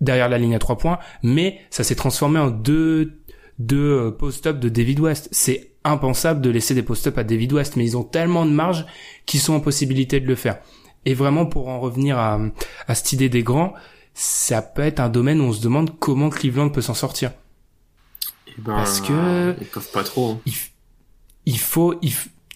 derrière 0.00 0.30
la 0.30 0.38
ligne 0.38 0.54
à 0.54 0.58
trois 0.58 0.78
points, 0.78 1.00
mais 1.22 1.58
ça 1.68 1.84
s'est 1.84 1.96
transformé 1.96 2.40
en 2.40 2.48
deux 2.48 3.12
deux 3.58 4.06
euh, 4.06 4.10
post-up 4.10 4.58
de 4.58 4.70
David 4.70 5.00
West. 5.00 5.28
C'est 5.32 5.72
impensable 5.84 6.40
de 6.40 6.48
laisser 6.48 6.74
des 6.74 6.82
post-up 6.82 7.18
à 7.18 7.24
David 7.24 7.52
West, 7.52 7.76
mais 7.76 7.84
ils 7.84 7.96
ont 7.96 8.04
tellement 8.04 8.46
de 8.46 8.50
marge 8.50 8.86
qu'ils 9.26 9.40
sont 9.40 9.52
en 9.52 9.60
possibilité 9.60 10.18
de 10.18 10.26
le 10.26 10.34
faire. 10.34 10.60
Et 11.06 11.14
vraiment, 11.14 11.46
pour 11.46 11.68
en 11.68 11.80
revenir 11.80 12.18
à, 12.18 12.38
à 12.86 12.94
cette 12.94 13.12
idée 13.12 13.28
des 13.28 13.42
grands, 13.42 13.74
ça 14.14 14.62
peut 14.62 14.82
être 14.82 15.00
un 15.00 15.08
domaine 15.08 15.40
où 15.40 15.44
on 15.44 15.52
se 15.52 15.62
demande 15.62 15.98
comment 15.98 16.30
Cleveland 16.30 16.68
peut 16.68 16.82
s'en 16.82 16.94
sortir. 16.94 17.32
Eh 18.48 18.52
ben, 18.58 18.74
Parce 18.74 19.00
que 19.00 19.54
ils 19.60 19.66
peuvent 19.66 19.90
pas 19.92 20.04
trop. 20.04 20.32
Hein. 20.32 20.52
Il, 21.46 21.58
faut, 21.58 21.94
il, 22.02 22.12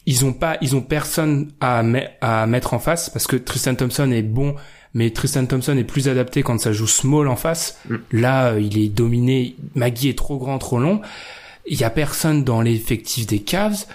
ils 0.06 0.24
ont 0.24 0.32
pas, 0.32 0.58
ils 0.60 0.76
ont 0.76 0.82
personne 0.82 1.52
à, 1.60 1.82
à 2.20 2.46
mettre 2.46 2.74
en 2.74 2.78
face 2.78 3.08
parce 3.08 3.26
que 3.26 3.36
Tristan 3.36 3.74
Thompson 3.74 4.10
est 4.10 4.22
bon 4.22 4.56
mais 4.94 5.10
Tristan 5.10 5.44
Thompson 5.44 5.76
est 5.76 5.84
plus 5.84 6.08
adapté 6.08 6.42
quand 6.42 6.58
ça 6.58 6.72
joue 6.72 6.86
small 6.86 7.28
en 7.28 7.36
face. 7.36 7.78
Mm. 7.88 7.96
Là, 8.12 8.52
euh, 8.52 8.60
il 8.60 8.78
est 8.78 8.88
dominé. 8.88 9.56
Maggie 9.74 10.08
est 10.08 10.16
trop 10.18 10.38
grand, 10.38 10.58
trop 10.58 10.78
long. 10.78 11.02
Il 11.66 11.78
y 11.78 11.84
a 11.84 11.90
personne 11.90 12.44
dans 12.44 12.62
l'effectif 12.62 13.26
des 13.26 13.40
Cavs. 13.40 13.86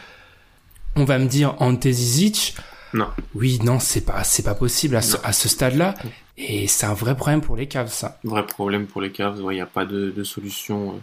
On 0.96 1.06
va 1.06 1.18
me 1.18 1.27
dire 1.27 1.56
Ante 1.60 1.88
Zizic. 1.88 2.56
Non. 2.93 3.10
Oui, 3.36 3.60
non, 3.63 3.79
c'est 3.79 4.01
pas, 4.01 4.24
c'est 4.24 4.43
pas 4.43 4.55
possible 4.55 4.96
à 4.96 5.01
ce, 5.01 5.50
stade-là. 5.50 5.96
Et 6.38 6.67
c'est 6.67 6.86
un 6.86 6.93
vrai 6.93 7.15
problème 7.15 7.41
pour 7.41 7.55
les 7.55 7.67
Cavs, 7.67 7.91
ça. 7.91 8.19
Vrai 8.24 8.46
problème 8.46 8.88
pour 8.88 9.01
les 9.01 9.12
Cavs. 9.12 9.39
Il 9.39 9.48
n'y 9.50 9.62
a 9.62 9.65
pas 9.65 9.86
de, 9.86 10.12
de 10.12 10.24
solution. 10.24 10.91
Euh. 10.91 11.00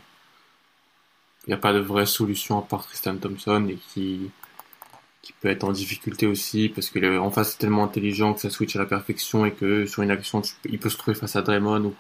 Il 1.47 1.51
n'y 1.51 1.55
a 1.55 1.59
pas 1.59 1.73
de 1.73 1.79
vraie 1.79 2.07
solution 2.07 2.59
à 2.59 2.63
part 2.63 2.85
Tristan 2.85 3.17
Thompson 3.19 3.69
et 3.71 3.77
qui, 3.77 4.31
qui 5.23 5.33
peut 5.41 5.49
être 5.49 5.63
en 5.63 5.71
difficulté 5.71 6.27
aussi 6.27 6.69
parce 6.69 6.91
que 6.91 7.19
en 7.19 7.31
face 7.31 7.55
est 7.55 7.59
tellement 7.59 7.85
intelligent 7.85 8.35
que 8.35 8.41
ça 8.41 8.51
switch 8.51 8.75
à 8.75 8.81
la 8.81 8.87
perfection 8.87 9.47
et 9.47 9.53
que 9.53 9.87
sur 9.87 10.03
une 10.03 10.11
action 10.11 10.43
il 10.65 10.81
peut 10.81 10.91
se 10.91 10.97
trouver 10.97 11.17
face 11.17 11.37
à 11.37 11.43
Draymond 11.43 11.95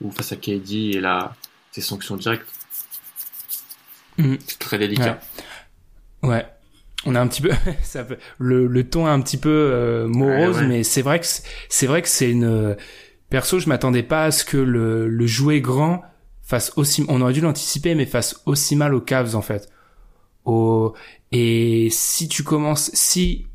ou, 0.00 0.10
face 0.10 0.32
à 0.32 0.36
KD 0.36 0.94
et 0.94 1.00
là 1.00 1.34
c'est 1.72 1.82
sanction 1.82 2.16
directe. 2.16 2.48
Mm. 4.16 4.36
C'est 4.46 4.58
très 4.58 4.78
délicat. 4.78 5.20
Ouais. 6.22 6.46
On 7.06 7.14
a 7.14 7.20
un 7.20 7.26
petit 7.26 7.42
peu 7.42 7.50
ça 7.82 8.06
le, 8.38 8.66
le 8.66 8.84
ton 8.88 9.06
est 9.06 9.10
un 9.10 9.20
petit 9.20 9.36
peu 9.36 9.48
euh, 9.50 10.08
morose 10.08 10.62
mais 10.62 10.82
c'est 10.82 11.02
vrai 11.02 11.20
que 11.20 11.26
c'est 11.68 11.86
vrai 11.86 12.02
que 12.02 12.08
c'est 12.08 12.30
une 12.30 12.76
perso 13.30 13.58
je 13.58 13.68
m'attendais 13.68 14.02
pas 14.02 14.24
à 14.24 14.30
ce 14.30 14.44
que 14.44 14.56
le, 14.56 15.08
le 15.08 15.26
jouet 15.26 15.60
grand 15.60 16.02
fasse 16.42 16.72
aussi 16.76 17.04
on 17.08 17.20
aurait 17.20 17.32
dû 17.32 17.40
l'anticiper 17.40 17.94
mais 17.94 18.06
fasse 18.06 18.42
aussi 18.46 18.76
mal 18.76 18.94
aux 18.94 19.00
Cavs 19.00 19.34
en 19.36 19.42
fait. 19.42 19.68
Au 20.44 20.94
et 21.32 21.88
si 21.90 22.28
tu 22.28 22.42
commences, 22.42 22.90
si 22.94 23.46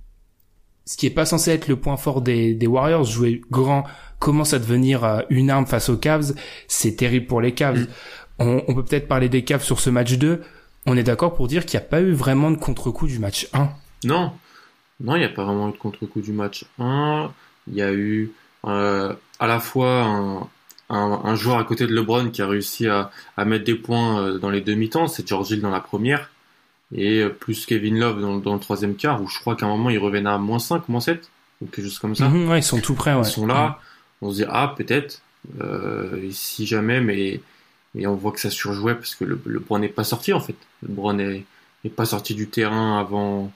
ce 0.85 0.97
qui 0.97 1.05
est 1.05 1.11
pas 1.11 1.25
censé 1.25 1.51
être 1.51 1.67
le 1.67 1.77
point 1.77 1.97
fort 1.97 2.21
des, 2.21 2.53
des 2.53 2.67
Warriors, 2.67 3.05
jouer 3.05 3.41
grand, 3.49 3.85
commence 4.19 4.53
à 4.53 4.59
devenir 4.59 5.03
euh, 5.03 5.21
une 5.29 5.49
arme 5.49 5.65
face 5.65 5.89
aux 5.89 5.97
Cavs, 5.97 6.33
c'est 6.67 6.95
terrible 6.95 7.27
pour 7.27 7.41
les 7.41 7.53
Cavs. 7.53 7.79
Mm. 7.79 7.87
On, 8.39 8.63
on, 8.67 8.75
peut 8.75 8.83
peut-être 8.83 9.07
parler 9.07 9.29
des 9.29 9.43
Cavs 9.43 9.63
sur 9.63 9.79
ce 9.79 9.89
match 9.89 10.13
2. 10.13 10.41
On 10.85 10.97
est 10.97 11.03
d'accord 11.03 11.35
pour 11.35 11.47
dire 11.47 11.65
qu'il 11.65 11.79
n'y 11.79 11.85
a 11.85 11.87
pas 11.87 12.01
eu 12.01 12.11
vraiment 12.11 12.51
de 12.51 12.57
contre-coup 12.57 13.07
du 13.07 13.19
match 13.19 13.47
1. 13.53 13.69
Non, 14.05 14.33
non, 14.99 15.15
il 15.15 15.19
n'y 15.19 15.25
a 15.25 15.29
pas 15.29 15.43
vraiment 15.43 15.69
eu 15.69 15.73
de 15.73 15.77
contre-coup 15.77 16.21
du 16.21 16.31
match 16.31 16.65
1. 16.79 17.31
Il 17.67 17.75
y 17.75 17.81
a 17.81 17.93
eu 17.93 18.31
euh, 18.65 19.13
à 19.39 19.47
la 19.47 19.59
fois 19.59 20.03
un, 20.03 20.47
un, 20.89 21.21
un, 21.23 21.35
joueur 21.35 21.57
à 21.57 21.63
côté 21.63 21.87
de 21.87 21.93
LeBron 21.93 22.29
qui 22.29 22.41
a 22.41 22.47
réussi 22.47 22.87
à, 22.87 23.11
à 23.37 23.45
mettre 23.45 23.65
des 23.65 23.75
points 23.75 24.21
euh, 24.21 24.37
dans 24.37 24.49
les 24.49 24.61
demi-temps, 24.61 25.07
c'est 25.07 25.27
George 25.27 25.51
Hill 25.51 25.61
dans 25.61 25.69
la 25.69 25.79
première 25.79 26.29
et 26.93 27.21
euh, 27.21 27.29
plus 27.29 27.65
Kevin 27.65 27.97
Love 27.97 28.21
dans, 28.21 28.37
dans, 28.37 28.53
le 28.53 28.59
troisième 28.59 28.95
quart 28.95 29.21
où 29.21 29.27
je 29.27 29.39
crois 29.39 29.55
qu'à 29.55 29.65
un 29.65 29.69
moment 29.69 29.89
ils 29.89 29.97
reviennent 29.97 30.27
à 30.27 30.37
moins 30.37 30.59
5, 30.59 30.89
moins 30.89 30.99
7 30.99 31.29
ou 31.61 31.67
quelque 31.67 31.85
chose 31.85 31.99
comme 31.99 32.15
ça. 32.15 32.27
Mhm, 32.27 32.49
ouais, 32.49 32.59
ils 32.59 32.63
sont 32.63 32.79
tout 32.79 32.95
près. 32.95 33.13
Ouais. 33.13 33.21
Ils 33.21 33.31
sont 33.31 33.45
là, 33.45 33.79
on 34.21 34.31
se 34.31 34.37
dit 34.37 34.45
ah 34.49 34.73
peut-être 34.75 35.21
euh, 35.61 36.29
si 36.31 36.65
jamais 36.65 37.01
mais 37.01 37.41
mais 37.93 38.05
on 38.07 38.15
voit 38.15 38.31
que 38.31 38.39
ça 38.39 38.49
surjouait 38.49 38.95
parce 38.95 39.15
que 39.15 39.25
le, 39.25 39.39
le 39.45 39.63
n'est 39.79 39.89
pas 39.89 40.03
sorti 40.03 40.33
en 40.33 40.39
fait. 40.39 40.55
Le 40.81 40.89
Brown 40.89 41.15
n'est 41.17 41.89
pas 41.89 42.05
sorti 42.05 42.35
du 42.35 42.47
terrain 42.49 42.99
avant 42.99 43.51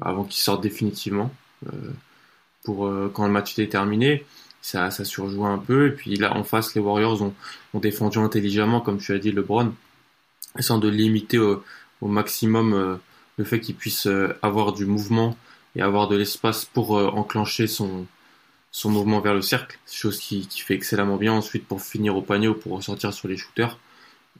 avant 0.00 0.24
qu'il 0.24 0.40
sorte 0.40 0.62
définitivement 0.62 1.32
euh, 1.66 1.90
pour 2.62 2.86
euh, 2.86 3.10
quand 3.12 3.26
le 3.26 3.32
match 3.32 3.52
était 3.52 3.68
terminé. 3.68 4.24
Ça, 4.60 4.90
ça 4.90 5.04
surjoue 5.04 5.46
un 5.46 5.58
peu 5.58 5.88
et 5.88 5.90
puis 5.92 6.16
là 6.16 6.36
en 6.36 6.44
face 6.44 6.74
les 6.74 6.80
Warriors 6.80 7.22
ont, 7.22 7.34
ont 7.74 7.78
défendu 7.78 8.18
intelligemment 8.18 8.80
comme 8.80 8.98
tu 8.98 9.12
as 9.12 9.18
dit 9.18 9.30
LeBron 9.30 9.72
essayant 10.58 10.78
de 10.78 10.88
limiter 10.88 11.38
au, 11.38 11.62
maximum 12.02 12.74
euh, 12.74 12.96
le 13.36 13.44
fait 13.44 13.60
qu'il 13.60 13.76
puisse 13.76 14.08
avoir 14.42 14.72
du 14.72 14.84
mouvement 14.84 15.36
et 15.76 15.82
avoir 15.82 16.08
de 16.08 16.16
l'espace 16.16 16.64
pour 16.64 16.92
enclencher 16.92 17.68
son, 17.68 18.06
son 18.70 18.90
mouvement 18.90 19.20
vers 19.20 19.34
le 19.34 19.42
cercle, 19.42 19.78
chose 19.90 20.18
qui, 20.18 20.46
fait 20.50 20.74
excellemment 20.74 21.16
bien 21.16 21.32
ensuite 21.32 21.66
pour 21.66 21.82
finir 21.82 22.16
au 22.16 22.22
panier 22.22 22.48
ou 22.48 22.54
pour 22.54 22.72
ressortir 22.76 23.12
sur 23.12 23.28
les 23.28 23.36
shooters. 23.36 23.78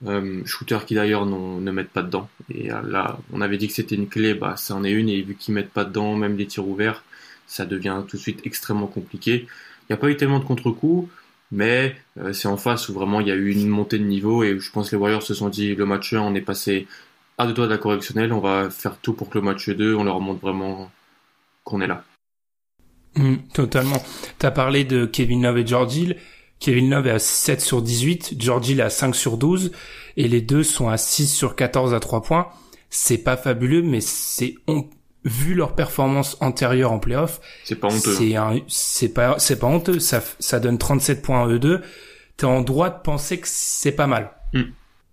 Euh, 0.07 0.45
shooters 0.45 0.87
qui 0.87 0.95
d'ailleurs 0.95 1.27
ne 1.27 1.71
mettent 1.71 1.91
pas 1.91 2.03
dedans. 2.03 2.29
Et 2.51 2.69
là, 2.69 3.19
on 3.33 3.41
avait 3.41 3.57
dit 3.59 3.69
que 3.69 3.75
c'était 3.75 3.97
une 3.97 4.09
clé, 4.09 4.35
bah 4.35 4.57
ça 4.57 4.75
en 4.75 4.85
est 4.85 4.93
une, 4.93 5.09
et 5.09 5.23
vu 5.23 5.35
qu'ils 5.35 5.55
mettent 5.55 5.73
pas 5.73 5.85
dedans, 5.85 6.15
même 6.15 6.37
les 6.37 6.47
tirs 6.47 6.69
ouverts, 6.69 7.03
ça 7.47 7.67
devient 7.67 8.03
tout 8.07 8.17
de 8.17 8.23
suite 8.23 8.41
extrêmement 8.45 8.87
compliqué. 8.87 9.47
Il 9.83 9.93
n'y 9.93 9.95
a 9.95 9.97
pas 9.97 10.11
eu 10.11 10.17
tellement 10.17 10.39
de 10.39 10.45
contre-coups, 10.45 11.11
mais 11.51 11.97
c'est 12.33 12.49
en 12.49 12.57
face 12.59 12.89
où 12.89 12.93
vraiment 12.95 13.21
il 13.21 13.29
y 13.29 13.31
a 13.33 13.35
eu 13.35 13.51
une 13.51 13.69
montée 13.69 13.99
de 13.99 14.05
niveau, 14.05 14.45
et 14.45 14.59
je 14.59 14.71
pense 14.71 14.91
que 14.91 14.97
les 14.97 15.01
Warriors 15.01 15.23
se 15.23 15.35
sont 15.35 15.49
dit, 15.49 15.75
le 15.75 15.87
match 15.87 16.13
1, 16.13 16.21
on 16.21 16.35
est 16.35 16.41
passé 16.43 16.87
à 17.39 17.47
deux 17.47 17.55
doigts 17.55 17.67
de 17.67 17.73
la 17.73 17.79
correctionnelle, 17.79 18.33
on 18.33 18.41
va 18.41 18.71
faire 18.71 18.99
tout 18.99 19.15
pour 19.15 19.31
que 19.31 19.39
le 19.39 19.45
match 19.45 19.69
2, 19.71 19.95
on 19.95 20.05
leur 20.05 20.21
montre 20.21 20.41
vraiment 20.41 20.91
qu'on 21.65 21.81
est 21.81 21.87
là. 21.87 22.05
Mmh, 23.17 23.37
totalement. 23.53 24.03
T'as 24.39 24.51
parlé 24.51 24.85
de 24.85 25.07
Kevin 25.07 25.43
Love 25.43 25.59
et 25.59 25.67
George 25.67 25.97
Hill. 25.97 26.17
Kevin 26.61 26.91
Love 26.91 27.07
est 27.07 27.13
à 27.13 27.19
7 27.19 27.61
sur 27.61 27.83
18, 27.83 28.35
George 28.39 28.69
Hill 28.69 28.81
est 28.81 28.85
à 28.85 28.91
5 28.91 29.15
sur 29.15 29.37
12, 29.37 29.71
et 30.17 30.27
les 30.27 30.41
deux 30.41 30.65
sont 30.65 30.89
à 30.89 30.97
6 30.97 31.29
sur 31.29 31.55
14 31.55 31.95
à 31.95 32.01
3 32.01 32.23
points. 32.23 32.49
C'est 32.91 33.19
pas 33.19 33.37
fabuleux, 33.37 33.83
mais 33.83 34.01
c'est 34.01 34.57
vu 35.25 35.55
leur 35.55 35.75
performance 35.75 36.37
antérieure 36.41 36.91
en 36.91 36.99
playoff. 36.99 37.41
C'est 37.65 37.77
pas 37.77 37.89
honteux. 37.89 38.15
C'est 38.15 38.35
un, 38.37 38.61
c'est 38.67 39.11
pas, 39.11 39.37
c'est 39.39 39.59
pas 39.59 39.67
honteux. 39.67 40.01
Ça, 40.01 40.23
ça 40.39 40.59
donne 40.59 40.79
37 40.79 41.23
points 41.23 41.45
à 41.45 41.47
eux 41.47 41.59
deux. 41.59 41.83
T'es 42.37 42.47
en 42.47 42.61
droit 42.61 42.91
de 42.91 43.01
penser 43.03 43.39
que 43.39 43.49
c'est 43.49 43.93
pas 43.93 44.07
mal. 44.07 44.33
Mmh. 44.55 44.63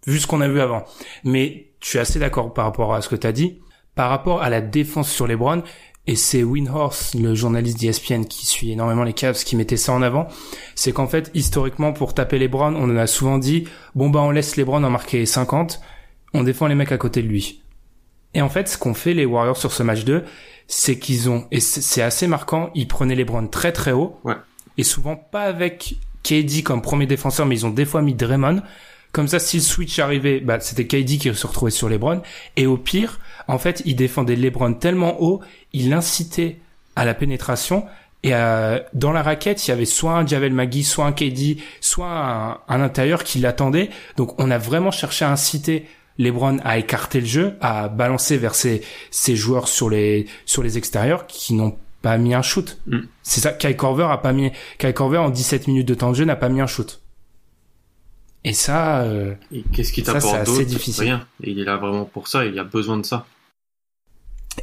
Vu 0.07 0.19
ce 0.19 0.27
qu'on 0.27 0.41
a 0.41 0.47
vu 0.47 0.61
avant. 0.61 0.85
Mais 1.23 1.71
je 1.81 1.89
suis 1.89 1.99
assez 1.99 2.19
d'accord 2.19 2.53
par 2.53 2.65
rapport 2.65 2.93
à 2.93 3.01
ce 3.01 3.09
que 3.09 3.15
tu 3.15 3.27
as 3.27 3.31
dit. 3.31 3.59
Par 3.95 4.09
rapport 4.09 4.41
à 4.41 4.49
la 4.49 4.61
défense 4.61 5.11
sur 5.11 5.27
les 5.27 5.35
Browns, 5.35 5.63
et 6.07 6.15
c'est 6.15 6.43
Winhorse, 6.43 7.15
le 7.15 7.33
journaliste 7.33 7.79
d'ESPN 7.79 8.25
qui 8.25 8.45
suit 8.45 8.71
énormément 8.71 9.03
les 9.03 9.13
Cavs, 9.13 9.43
qui 9.43 9.55
mettait 9.55 9.77
ça 9.77 9.91
en 9.91 10.01
avant, 10.01 10.27
c'est 10.75 10.91
qu'en 10.91 11.07
fait, 11.07 11.31
historiquement, 11.33 11.93
pour 11.93 12.13
taper 12.13 12.37
les 12.37 12.47
Browns, 12.47 12.75
on 12.75 12.89
en 12.89 12.97
a 12.97 13.07
souvent 13.07 13.37
dit, 13.37 13.67
bon 13.95 14.09
bah 14.09 14.21
on 14.21 14.31
laisse 14.31 14.55
les 14.55 14.63
Browns 14.63 14.85
en 14.85 14.89
marquer 14.91 15.25
50, 15.25 15.81
on 16.33 16.43
défend 16.43 16.67
les 16.67 16.75
mecs 16.75 16.91
à 16.91 16.97
côté 16.97 17.23
de 17.23 17.27
lui. 17.27 17.63
Et 18.35 18.41
en 18.41 18.49
fait, 18.49 18.67
ce 18.67 18.77
qu'ont 18.77 18.93
fait 18.93 19.13
les 19.13 19.25
Warriors 19.25 19.57
sur 19.57 19.71
ce 19.71 19.81
match 19.81 20.03
2, 20.03 20.23
c'est 20.67 20.99
qu'ils 20.99 21.29
ont, 21.29 21.47
et 21.51 21.59
c'est 21.59 22.01
assez 22.01 22.27
marquant, 22.27 22.69
ils 22.75 22.87
prenaient 22.87 23.15
les 23.15 23.25
Browns 23.25 23.49
très 23.49 23.71
très 23.71 23.91
haut, 23.91 24.19
ouais. 24.25 24.35
et 24.77 24.83
souvent 24.83 25.15
pas 25.15 25.43
avec 25.43 25.95
KD 26.25 26.63
comme 26.63 26.81
premier 26.81 27.05
défenseur, 27.05 27.45
mais 27.45 27.55
ils 27.55 27.65
ont 27.65 27.71
des 27.71 27.85
fois 27.85 28.01
mis 28.01 28.13
Draymond, 28.13 28.61
Comme 29.11 29.27
ça, 29.27 29.39
si 29.39 29.57
le 29.57 29.63
switch 29.63 29.99
arrivait, 29.99 30.39
bah, 30.39 30.59
c'était 30.59 30.85
KD 30.85 31.17
qui 31.17 31.33
se 31.33 31.47
retrouvait 31.47 31.71
sur 31.71 31.87
LeBron. 31.87 32.21
Et 32.57 32.65
au 32.65 32.75
pire, 32.77 33.19
en 33.47 33.57
fait, 33.57 33.81
il 33.85 33.95
défendait 33.95 34.35
LeBron 34.35 34.73
tellement 34.73 35.21
haut, 35.21 35.41
il 35.73 35.93
incitait 35.93 36.59
à 36.95 37.05
la 37.05 37.13
pénétration. 37.13 37.85
Et 38.23 38.33
euh, 38.33 38.79
dans 38.93 39.11
la 39.11 39.21
raquette, 39.21 39.67
il 39.67 39.69
y 39.69 39.73
avait 39.73 39.85
soit 39.85 40.13
un 40.13 40.25
Javel 40.25 40.53
Magui, 40.53 40.83
soit 40.83 41.05
un 41.05 41.11
KD, 41.11 41.57
soit 41.79 42.07
un, 42.09 42.59
un 42.67 42.81
intérieur 42.81 43.23
qui 43.23 43.39
l'attendait. 43.39 43.89
Donc 44.17 44.39
on 44.41 44.49
a 44.49 44.57
vraiment 44.57 44.91
cherché 44.91 45.25
à 45.25 45.31
inciter 45.31 45.85
LeBron 46.17 46.59
à 46.63 46.77
écarter 46.77 47.19
le 47.19 47.25
jeu, 47.25 47.53
à 47.61 47.89
balancer 47.89 48.37
vers 48.37 48.55
ses, 48.55 48.81
ses 49.11 49.35
joueurs 49.35 49.67
sur 49.67 49.89
les 49.89 50.27
sur 50.45 50.63
les 50.63 50.77
extérieurs 50.77 51.27
qui 51.27 51.53
n'ont 51.53 51.77
pas 52.01 52.17
mis 52.17 52.33
un 52.33 52.41
shoot. 52.41 52.79
Mm. 52.87 52.99
C'est 53.21 53.41
ça. 53.41 53.51
Kai 53.51 53.75
Korver 53.75 54.07
a 54.09 54.17
pas 54.17 54.31
mis. 54.31 54.51
Kai 54.77 54.93
Korver 54.93 55.17
en 55.17 55.29
17 55.29 55.67
minutes 55.67 55.87
de 55.87 55.93
temps 55.93 56.11
de 56.11 56.15
jeu 56.15 56.25
n'a 56.25 56.35
pas 56.35 56.49
mis 56.49 56.61
un 56.61 56.67
shoot. 56.67 57.01
Et 58.43 58.53
ça. 58.53 59.01
Euh, 59.01 59.33
qu'est-ce 59.73 59.91
qui 59.91 60.03
t'apporte 60.03 60.23
c'est 60.25 60.37
assez 60.37 60.51
d'autre? 60.51 60.65
difficile. 60.67 61.03
Rien. 61.03 61.27
Et 61.43 61.51
il 61.51 61.59
est 61.59 61.65
là 61.65 61.77
vraiment 61.77 62.05
pour 62.05 62.27
ça. 62.27 62.45
Il 62.45 62.57
a 62.59 62.63
besoin 62.63 62.97
de 62.97 63.05
ça. 63.05 63.25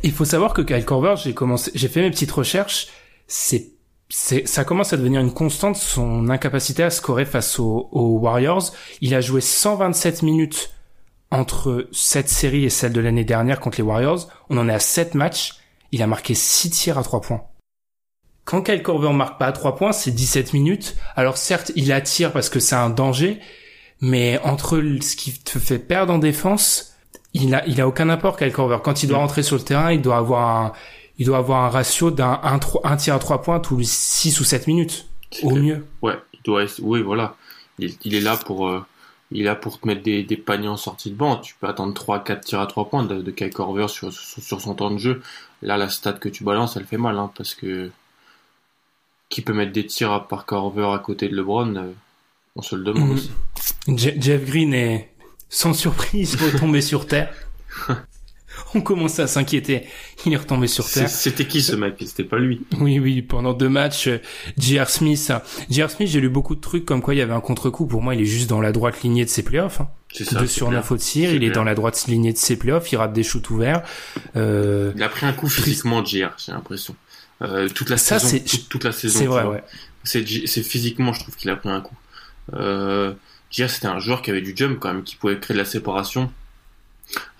Il 0.02 0.12
faut 0.12 0.24
savoir 0.24 0.54
que 0.54 0.62
Kyle 0.62 0.84
Korver, 0.84 1.14
j'ai 1.16 1.34
commencé, 1.34 1.70
j'ai 1.74 1.88
fait 1.88 2.02
mes 2.02 2.10
petites 2.10 2.30
recherches. 2.30 2.88
C'est, 3.26 3.72
ça 4.08 4.64
commence 4.64 4.92
à 4.92 4.96
devenir 4.96 5.20
une 5.20 5.32
constante 5.32 5.76
son 5.76 6.28
incapacité 6.28 6.82
à 6.82 6.90
scorer 6.90 7.24
face 7.24 7.58
aux, 7.58 7.88
aux 7.92 8.18
Warriors. 8.18 8.72
Il 9.00 9.14
a 9.14 9.20
joué 9.20 9.40
127 9.40 10.22
minutes 10.22 10.70
entre 11.30 11.88
cette 11.92 12.28
série 12.28 12.64
et 12.64 12.70
celle 12.70 12.92
de 12.92 13.00
l'année 13.00 13.24
dernière 13.24 13.58
contre 13.58 13.78
les 13.78 13.84
Warriors. 13.84 14.28
On 14.50 14.58
en 14.58 14.68
est 14.68 14.74
à 14.74 14.78
7 14.78 15.14
matchs. 15.14 15.54
Il 15.90 16.02
a 16.02 16.06
marqué 16.06 16.34
6 16.34 16.70
tirs 16.70 16.98
à 16.98 17.02
3 17.02 17.20
points. 17.22 17.42
Quand 18.44 18.62
Kyle 18.62 18.82
Korver 18.82 19.12
marque 19.12 19.38
pas 19.38 19.46
à 19.46 19.52
3 19.52 19.76
points, 19.76 19.92
c'est 19.92 20.10
17 20.10 20.52
minutes. 20.52 20.96
Alors 21.16 21.36
certes, 21.36 21.72
il 21.76 21.92
attire 21.92 22.32
parce 22.32 22.48
que 22.48 22.60
c'est 22.60 22.74
un 22.74 22.90
danger, 22.90 23.40
mais 24.00 24.38
entre 24.42 24.82
ce 25.00 25.16
qui 25.16 25.32
te 25.32 25.58
fait 25.58 25.78
perdre 25.78 26.12
en 26.12 26.18
défense, 26.18 26.91
il 27.34 27.54
a, 27.54 27.66
il 27.66 27.80
a 27.80 27.88
aucun 27.88 28.08
apport, 28.08 28.36
Kyle 28.36 28.52
Korver. 28.52 28.78
Quand 28.82 29.02
il 29.02 29.08
doit 29.08 29.18
rentrer 29.18 29.42
sur 29.42 29.56
le 29.56 29.62
terrain, 29.62 29.92
il 29.92 30.02
doit 30.02 30.16
avoir 30.18 30.66
un, 30.66 30.72
il 31.18 31.26
doit 31.26 31.38
avoir 31.38 31.64
un 31.64 31.70
ratio 31.70 32.10
d'un 32.10 32.40
un, 32.42 32.58
tro- 32.58 32.80
un 32.84 32.96
tir 32.96 33.14
à 33.14 33.18
3 33.18 33.42
points 33.42 33.60
tous 33.60 33.76
les 33.76 33.84
6 33.84 34.40
ou 34.40 34.44
7 34.44 34.66
minutes. 34.66 35.06
Au 35.42 35.54
mieux. 35.54 35.86
Ouais, 36.02 36.18
il 36.34 36.40
doit 36.44 36.62
être- 36.64 36.80
oui, 36.82 37.00
voilà. 37.02 37.36
Il, 37.78 37.94
il 38.04 38.14
est 38.14 38.20
là 38.20 38.36
pour, 38.36 38.68
euh, 38.68 38.84
il 39.30 39.40
est 39.40 39.44
là 39.44 39.54
pour 39.54 39.80
te 39.80 39.86
mettre 39.86 40.02
des, 40.02 40.22
des 40.24 40.36
paniers 40.36 40.68
en 40.68 40.76
sortie 40.76 41.10
de 41.10 41.14
banc. 41.16 41.36
Tu 41.36 41.54
peux 41.58 41.66
attendre 41.66 41.94
3-4 41.94 42.40
tirs 42.40 42.60
à 42.60 42.66
3 42.66 42.90
points 42.90 43.04
de, 43.04 43.22
de 43.22 43.30
Kai 43.30 43.48
Korver 43.50 43.88
sur, 43.88 44.12
sur, 44.12 44.42
sur 44.42 44.60
son 44.60 44.74
temps 44.74 44.90
de 44.90 44.98
jeu. 44.98 45.22
Là, 45.62 45.76
la 45.78 45.88
stat 45.88 46.14
que 46.14 46.28
tu 46.28 46.44
balances, 46.44 46.76
elle 46.76 46.84
fait 46.84 46.98
mal, 46.98 47.18
hein, 47.18 47.30
parce 47.36 47.54
que 47.54 47.90
qui 49.28 49.40
peut 49.40 49.54
mettre 49.54 49.72
des 49.72 49.86
tirs 49.86 50.12
à 50.12 50.28
par 50.28 50.44
Korver 50.44 50.90
à 50.92 50.98
côté 50.98 51.28
de 51.28 51.34
LeBron, 51.36 51.74
euh, 51.76 51.92
on 52.56 52.62
se 52.62 52.76
le 52.76 52.84
demande 52.84 53.12
aussi. 53.12 53.30
Je- 53.88 54.10
Jeff 54.20 54.44
Green 54.44 54.74
est 54.74 55.11
sans 55.54 55.74
surprise 55.74 56.34
retombé 56.36 56.80
sur 56.80 57.06
terre. 57.06 57.30
On 58.74 58.80
commence 58.80 59.18
à 59.18 59.26
s'inquiéter. 59.26 59.86
Il 60.24 60.32
est 60.32 60.36
retombé 60.36 60.66
sur 60.66 60.88
terre. 60.90 61.08
C'était 61.08 61.46
qui 61.46 61.60
ce 61.62 61.76
mec? 61.76 61.96
C'était 62.00 62.24
pas 62.24 62.38
lui. 62.38 62.62
Oui, 62.80 62.98
oui, 62.98 63.20
pendant 63.20 63.52
deux 63.52 63.68
matchs, 63.68 64.08
euh, 64.08 64.18
J.R. 64.56 64.88
Smith. 64.88 65.30
J.R. 65.70 65.90
Smith, 65.90 66.08
j'ai 66.08 66.20
lu 66.20 66.28
beaucoup 66.30 66.54
de 66.54 66.60
trucs 66.60 66.86
comme 66.86 67.02
quoi 67.02 67.14
il 67.14 67.18
y 67.18 67.20
avait 67.20 67.32
un 67.34 67.40
contre-coup. 67.40 67.86
Pour 67.86 68.00
moi, 68.02 68.14
il 68.14 68.22
est 68.22 68.26
juste 68.26 68.48
dans 68.48 68.60
la 68.62 68.72
droite 68.72 69.02
lignée 69.02 69.24
de 69.26 69.30
ses 69.30 69.42
playoffs. 69.42 69.80
Hein. 69.82 69.88
C'est 70.12 70.24
ça. 70.24 70.38
Deux 70.40 70.46
sur 70.46 70.68
clair. 70.68 70.80
neuf 70.80 70.90
au 70.90 70.96
tir, 70.96 71.34
il 71.34 71.44
est 71.44 71.50
dans 71.50 71.64
la 71.64 71.74
droite 71.74 72.02
lignée 72.08 72.32
de 72.32 72.38
ses 72.38 72.56
playoffs, 72.56 72.90
il 72.92 72.96
rate 72.96 73.12
des 73.12 73.22
shoots 73.22 73.48
ouverts. 73.50 73.82
Euh, 74.36 74.92
Il 74.96 75.02
a 75.02 75.08
pris 75.10 75.26
un 75.26 75.32
coup 75.32 75.48
physiquement, 75.48 76.02
JR, 76.04 76.28
j'ai 76.38 76.52
l'impression. 76.52 76.94
Euh, 77.42 77.68
toute 77.68 77.88
la 77.90 77.96
Ça, 77.98 78.18
saison, 78.18 78.30
c'est- 78.30 78.44
toute, 78.48 78.68
toute 78.68 78.84
la 78.84 78.92
saison. 78.92 79.18
c'est 79.18 79.26
vrai, 79.26 79.44
ouais. 79.44 79.62
C'est 80.04 80.22
physiquement, 80.62 81.12
je 81.12 81.20
trouve 81.20 81.36
qu'il 81.36 81.50
a 81.50 81.56
pris 81.56 81.70
un 81.70 81.80
coup. 81.80 81.96
Euh, 82.54 83.12
JR, 83.52 83.68
c'était 83.68 83.86
un 83.86 84.00
joueur 84.00 84.22
qui 84.22 84.30
avait 84.30 84.40
du 84.40 84.54
jump 84.56 84.78
quand 84.80 84.92
même, 84.92 85.02
qui 85.04 85.14
pouvait 85.16 85.38
créer 85.38 85.54
de 85.54 85.58
la 85.60 85.64
séparation. 85.64 86.32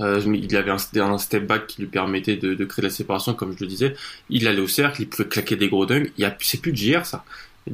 Euh, 0.00 0.20
il 0.26 0.54
avait 0.56 0.70
un, 0.70 0.76
un 1.00 1.18
step 1.18 1.46
back 1.46 1.66
qui 1.66 1.80
lui 1.80 1.88
permettait 1.88 2.36
de, 2.36 2.54
de 2.54 2.64
créer 2.64 2.82
de 2.82 2.88
la 2.88 2.92
séparation, 2.94 3.32
comme 3.34 3.54
je 3.56 3.64
le 3.64 3.66
disais. 3.68 3.94
Il 4.28 4.46
allait 4.46 4.60
au 4.60 4.68
cercle, 4.68 5.02
il 5.02 5.08
pouvait 5.08 5.28
claquer 5.28 5.56
des 5.56 5.68
gros 5.68 5.86
dunks. 5.86 6.12
Il 6.18 6.22
y 6.22 6.24
a, 6.24 6.36
c'est 6.40 6.60
plus 6.60 6.76
JR 6.76 7.06
ça. 7.06 7.24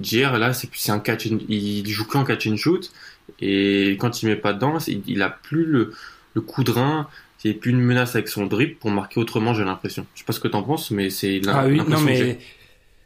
JR 0.00 0.38
là, 0.38 0.52
c'est 0.52 0.68
c'est 0.74 0.92
un 0.92 1.00
catch, 1.00 1.26
and- 1.26 1.38
il 1.48 1.88
joue 1.88 2.04
qu'en 2.04 2.24
catch 2.24 2.46
and 2.46 2.56
shoot. 2.56 2.92
Et 3.40 3.96
quand 3.98 4.22
il 4.22 4.26
met 4.26 4.36
pas 4.36 4.52
dedans, 4.52 4.78
c'est- 4.78 5.00
il 5.06 5.22
a 5.22 5.30
plus 5.30 5.64
le, 5.64 5.92
le 6.34 6.40
coup 6.40 6.62
de 6.62 6.70
rein. 6.70 7.08
C'est 7.38 7.54
plus 7.54 7.70
une 7.70 7.80
menace 7.80 8.14
avec 8.16 8.28
son 8.28 8.46
dribble 8.46 8.76
pour 8.76 8.90
marquer 8.90 9.18
autrement, 9.20 9.54
j'ai 9.54 9.64
l'impression. 9.64 10.06
Je 10.14 10.20
sais 10.20 10.24
pas 10.24 10.32
ce 10.32 10.40
que 10.40 10.48
t'en 10.48 10.62
penses, 10.62 10.90
mais 10.90 11.08
c'est 11.10 11.38
l'im- 11.40 11.52
Ah 11.54 11.66
oui, 11.66 11.78
non 11.90 12.00
mais 12.06 12.38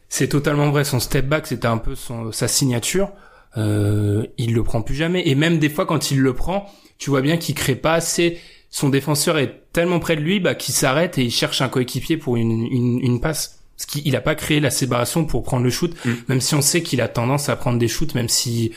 c'est 0.09 0.29
totalement 0.29 0.71
vrai. 0.71 0.85
Son 0.85 1.01
step 1.01 1.27
back, 1.27 1.47
c'était 1.47 1.67
un 1.69 1.79
peu 1.79 1.95
son, 1.95 2.33
sa 2.33 2.49
signature. 2.49 3.11
Euh, 3.57 4.25
il 4.39 4.55
le 4.55 4.63
prend 4.63 4.83
plus 4.83 4.95
jamais. 4.95 5.29
Et 5.29 5.35
même 5.35 5.59
des 5.59 5.69
fois, 5.69 5.87
quand 5.87 6.11
il 6.11 6.21
le 6.21 6.35
prend, 6.35 6.73
tu 6.99 7.11
vois 7.11 7.21
bien 7.21 7.37
qu'il 7.37 7.55
crée 7.55 7.75
pas 7.77 7.95
assez. 7.95 8.39
Son 8.71 8.89
défenseur 8.89 9.37
est 9.39 9.61
tellement 9.73 9.99
près 10.01 10.17
de 10.17 10.23
lui, 10.23 10.41
bah, 10.41 10.55
qu'il 10.55 10.75
s'arrête 10.75 11.19
et 11.19 11.25
il 11.25 11.31
cherche 11.31 11.61
un 11.61 11.69
coéquipier 11.69 12.17
pour 12.17 12.37
une, 12.37 12.67
une, 12.67 13.01
une 13.01 13.21
passe. 13.21 13.59
Parce 13.77 13.87
qu'il 13.87 14.15
a 14.17 14.21
pas 14.21 14.35
créé 14.35 14.61
la 14.61 14.71
séparation 14.71 15.25
pour 15.25 15.43
prendre 15.43 15.65
le 15.65 15.71
shoot, 15.71 15.93
Mm. 16.05 16.11
même 16.29 16.41
si 16.41 16.55
on 16.55 16.63
sait 16.63 16.83
qu'il 16.83 17.01
a 17.01 17.09
tendance 17.09 17.49
à 17.49 17.57
prendre 17.57 17.79
des 17.79 17.89
shoots, 17.89 18.15
même 18.15 18.29
si 18.29 18.73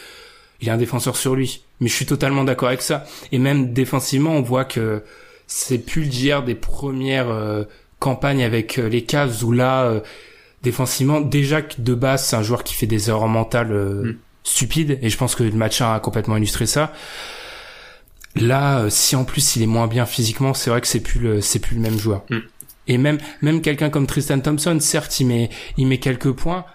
il 0.62 0.68
y 0.68 0.70
a 0.70 0.74
un 0.74 0.78
défenseur 0.78 1.16
sur 1.16 1.36
lui. 1.36 1.62
Mais 1.80 1.88
je 1.90 1.94
suis 1.94 2.06
totalement 2.06 2.44
d'accord 2.44 2.70
avec 2.70 2.82
ça. 2.82 3.06
Et 3.32 3.38
même 3.40 3.72
défensivement, 3.74 4.32
on 4.32 4.42
voit 4.42 4.66
que 4.66 5.04
c'est 5.48 5.78
plus 5.78 6.06
le 6.06 6.12
JR 6.12 6.44
des 6.44 6.56
premières 6.56 7.30
euh, 7.30 7.64
campagnes 8.00 8.44
avec 8.44 8.80
euh, 8.80 8.90
les 8.90 9.04
Cavs 9.04 9.44
où 9.44 9.52
là, 9.52 9.84
euh, 9.84 10.00
défensivement, 10.64 11.22
déjà 11.22 11.62
que 11.62 11.76
de 11.80 11.94
base, 11.94 12.26
c'est 12.26 12.36
un 12.36 12.42
joueur 12.44 12.64
qui 12.64 12.74
fait 12.74 12.88
des 12.88 13.10
erreurs 13.10 13.28
mentales 13.28 13.72
euh, 13.72 14.04
Mm. 14.04 14.18
Stupides. 14.46 14.98
Et 15.02 15.10
je 15.10 15.18
pense 15.18 15.36
que 15.36 15.44
le 15.44 15.52
match 15.52 15.82
1 15.82 15.94
a 15.94 16.00
complètement 16.00 16.38
illustré 16.38 16.66
ça. 16.66 16.94
Là, 18.36 18.80
euh, 18.80 18.90
si 18.90 19.16
en 19.16 19.26
plus 19.26 19.58
il 19.58 19.64
est 19.64 19.68
moins 19.68 19.88
bien 19.88 20.06
physiquement, 20.06 20.54
c'est 20.54 20.70
vrai 20.70 20.80
que 20.80 20.88
c'est 20.88 21.02
plus 21.02 21.20
le, 21.20 21.42
c'est 21.42 21.60
plus 21.60 21.76
le 21.76 21.82
même 21.82 21.98
joueur. 21.98 22.24
Mm. 22.30 22.38
Et 22.88 22.98
même, 22.98 23.18
même 23.42 23.62
quelqu'un 23.62 23.90
comme 23.90 24.08
Tristan 24.08 24.40
Thompson, 24.40 24.78
certes, 24.80 25.20
il 25.20 25.28
met, 25.28 25.50
il 25.78 25.88
met 25.88 25.98
quelques 25.98 26.32
points, 26.32 26.66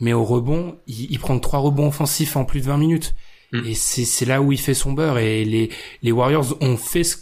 mais 0.00 0.12
au 0.12 0.24
rebond, 0.24 0.78
il, 0.86 1.10
il 1.10 1.18
prend 1.18 1.38
trois 1.38 1.60
rebonds 1.60 1.88
offensifs 1.88 2.36
en 2.36 2.44
plus 2.44 2.60
de 2.60 2.66
20 2.66 2.76
minutes. 2.78 3.14
Mm. 3.52 3.66
Et 3.66 3.74
c'est, 3.74 4.04
c'est 4.04 4.24
là 4.24 4.42
où 4.42 4.52
il 4.52 4.60
fait 4.60 4.74
son 4.74 4.92
beurre. 4.92 5.18
Et 5.18 5.44
les, 5.44 5.70
les 6.02 6.12
Warriors 6.12 6.56
ont 6.60 6.76
fait 6.76 7.04
ce, 7.04 7.16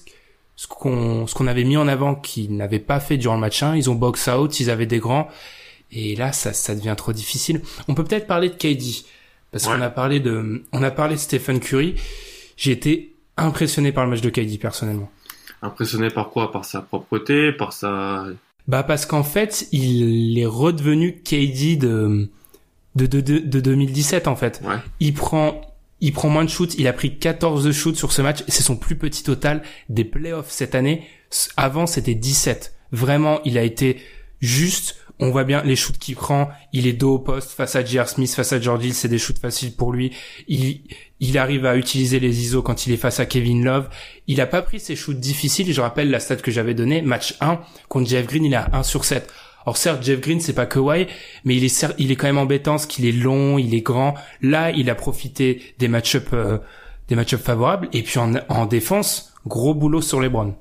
ce 0.57 0.67
qu'on, 0.67 1.27
ce 1.27 1.35
qu'on 1.35 1.47
avait 1.47 1.65
mis 1.65 1.77
en 1.77 1.89
avant 1.89 2.15
qu'ils 2.15 2.57
n'avaient 2.57 2.79
pas 2.79 3.01
fait 3.01 3.17
durant 3.17 3.35
le 3.35 3.41
match 3.41 3.63
1. 3.63 3.77
Ils 3.77 3.91
ont 3.91 3.95
box 3.95 4.29
out, 4.29 4.61
ils 4.61 4.71
avaient 4.71 4.87
des 4.87 4.99
grands. 4.99 5.29
Et 5.91 6.17
là, 6.17 6.33
ça, 6.33 6.53
ça 6.53 6.75
devient 6.75 6.95
trop 6.97 7.13
difficile. 7.13 7.63
On 7.89 7.95
peut 7.95 8.05
peut-être 8.05 8.27
parler 8.27 8.49
de 8.49 8.55
KD. 8.55 9.05
Parce 9.53 9.67
Ouais. 9.67 9.77
qu'on 9.77 9.83
a 9.83 9.91
parlé 9.91 10.21
de, 10.21 10.63
on 10.73 10.83
a 10.83 10.91
parlé 10.91 11.15
de 11.15 11.21
Stephen 11.21 11.61
Curry. 11.61 11.95
J'ai 12.57 12.73
été 12.73 13.15
impressionné 13.37 13.93
par 13.93 14.05
le 14.05 14.11
match 14.11 14.21
de 14.21 14.31
KD 14.31 14.59
personnellement. 14.59 15.11
Impressionné 15.63 16.09
par 16.11 16.31
quoi? 16.31 16.53
Par 16.53 16.65
sa 16.65 16.81
propreté, 16.83 17.53
par 17.53 17.73
sa... 17.73 18.27
Bah 18.67 18.83
parce 18.83 19.07
qu'en 19.07 19.23
fait, 19.25 19.67
il 19.73 20.39
est 20.39 20.47
redevenu 20.47 21.23
KD 21.23 21.79
de 21.79 22.29
de, 22.97 23.07
de, 23.07 23.21
de, 23.21 23.39
de 23.39 23.61
2017 23.61 24.29
en 24.29 24.37
fait. 24.37 24.61
Ouais. 24.65 24.75
Il 25.01 25.15
prend 25.15 25.61
il 26.01 26.13
prend 26.13 26.29
moins 26.29 26.45
de 26.45 26.51
shoots, 26.51 26.75
il 26.79 26.87
a 26.87 26.93
pris 26.93 27.19
14 27.19 27.73
shoots 27.73 27.97
sur 27.97 28.13
ce 28.13 28.23
match, 28.23 28.45
c'est 28.47 28.63
son 28.63 28.77
plus 28.77 28.97
petit 28.97 29.23
total 29.25 29.63
des 29.89 30.05
playoffs 30.05 30.51
cette 30.51 30.75
année. 30.77 31.05
Avant, 31.57 31.87
c'était 31.87 32.15
17. 32.15 32.75
Vraiment, 32.93 33.41
il 33.45 33.59
a 33.59 33.63
été 33.65 34.01
juste, 34.41 34.97
on 35.21 35.31
voit 35.31 35.45
bien 35.45 35.63
les 35.63 35.77
shoots 35.77 35.99
qu'il 35.99 36.15
prend, 36.15 36.49
il 36.73 36.87
est 36.87 36.93
dos 36.93 37.15
au 37.15 37.19
poste 37.19 37.51
face 37.51 37.75
à 37.77 37.85
J.R. 37.85 38.09
Smith, 38.09 38.33
face 38.33 38.53
à 38.53 38.61
George 38.61 38.85
Hill, 38.85 38.95
c'est 38.95 39.09
des 39.09 39.19
shoots 39.19 39.39
faciles 39.39 39.75
pour 39.75 39.93
lui. 39.93 40.13
Il 40.49 41.39
arrive 41.39 41.67
à 41.67 41.77
utiliser 41.77 42.21
les 42.21 42.43
ISO 42.43 42.63
quand 42.63 42.87
il 42.87 42.93
est 42.93 42.97
face 42.97 43.19
à 43.19 43.27
Kevin 43.27 43.65
Love. 43.65 43.89
Il 44.27 44.41
a 44.41 44.47
pas 44.47 44.63
pris 44.63 44.79
ses 44.79 44.95
shoots 44.97 45.19
difficiles, 45.19 45.73
je 45.73 45.81
rappelle 45.81 46.11
la 46.11 46.21
stat 46.21 46.37
que 46.37 46.51
j'avais 46.51 46.75
donnée, 46.75 47.03
match 47.03 47.35
1 47.41 47.61
contre 47.89 48.09
Jeff 48.09 48.27
Green, 48.27 48.45
il 48.45 48.55
a 48.55 48.69
1 48.73 48.83
sur 48.83 49.05
7. 49.05 49.33
Or 49.67 49.77
certes, 49.77 50.03
Jeff 50.03 50.21
Green, 50.21 50.41
c'est 50.41 50.55
pas 50.55 50.67
Kawhi, 50.67 51.09
mais 51.45 51.57
il 51.57 51.65
est 51.65 51.87
il 51.99 52.11
est 52.11 52.17
quand 52.17 52.27
même 52.27 52.39
embêtant 52.39 52.73
parce 52.73 52.87
qu'il 52.87 53.05
est 53.05 53.13
long, 53.13 53.59
il 53.59 53.75
est 53.75 53.83
grand. 53.83 54.15
Là, 54.41 54.71
il 54.71 54.89
a 54.89 54.95
profité 54.95 55.75
des 55.79 55.89
match-up 55.89 56.29
euh, 56.33 56.59
des 57.09 57.17
match-up 57.17 57.41
favorables 57.41 57.89
et 57.93 58.03
puis 58.03 58.19
en, 58.19 58.33
en 58.49 58.67
défense, 58.67 59.35
gros 59.47 59.75
boulot 59.75 60.01
sur 60.01 60.21
les 60.21 60.29
Browns. 60.29 60.55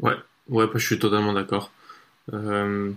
Ouais, 0.00 0.14
ouais, 0.48 0.66
je 0.74 0.84
suis 0.84 0.98
totalement 0.98 1.32
d'accord. 1.32 1.70
Euh, 2.34 2.92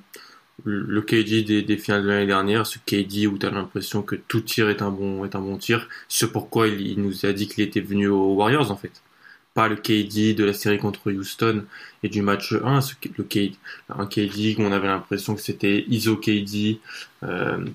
le 0.66 1.02
KD 1.02 1.44
des, 1.44 1.62
des 1.64 1.78
finales 1.78 2.04
de 2.04 2.08
l'année 2.10 2.28
dernière, 2.28 2.66
ce 2.68 2.80
KD 2.80 3.28
où 3.28 3.38
tu 3.38 3.46
as 3.46 3.52
l'impression 3.52 4.02
que 4.04 4.16
tout 4.16 4.42
tir 4.42 4.70
est 4.70 4.82
un 4.82 4.92
bon, 4.92 5.26
est 5.26 5.36
un 5.36 5.42
bon 5.42 5.58
tir, 5.58 5.90
c'est 6.08 6.32
pourquoi 6.32 6.68
il, 6.68 6.82
il 6.88 7.02
nous 7.02 7.26
a 7.26 7.34
dit 7.34 7.48
qu'il 7.48 7.64
était 7.64 7.82
venu 7.82 8.08
aux 8.08 8.34
Warriors 8.36 8.72
en 8.72 8.78
fait. 8.78 9.02
Pas 9.54 9.68
le 9.68 9.76
KD 9.76 10.34
de 10.36 10.44
la 10.46 10.54
série 10.54 10.80
contre 10.80 11.12
Houston 11.12 11.66
et 12.04 12.10
du 12.10 12.22
match 12.24 12.54
1, 12.64 12.82
ce, 12.82 12.94
le 13.18 13.24
KD, 13.24 13.56
un 13.90 14.06
KD 14.08 14.56
où 14.60 14.64
on 14.64 14.72
avait 14.72 14.88
l'impression 14.88 15.36
que 15.36 15.42
c'était 15.42 15.86
ISO 15.90 16.18
KD, 16.18 16.80
euh, 17.24 17.66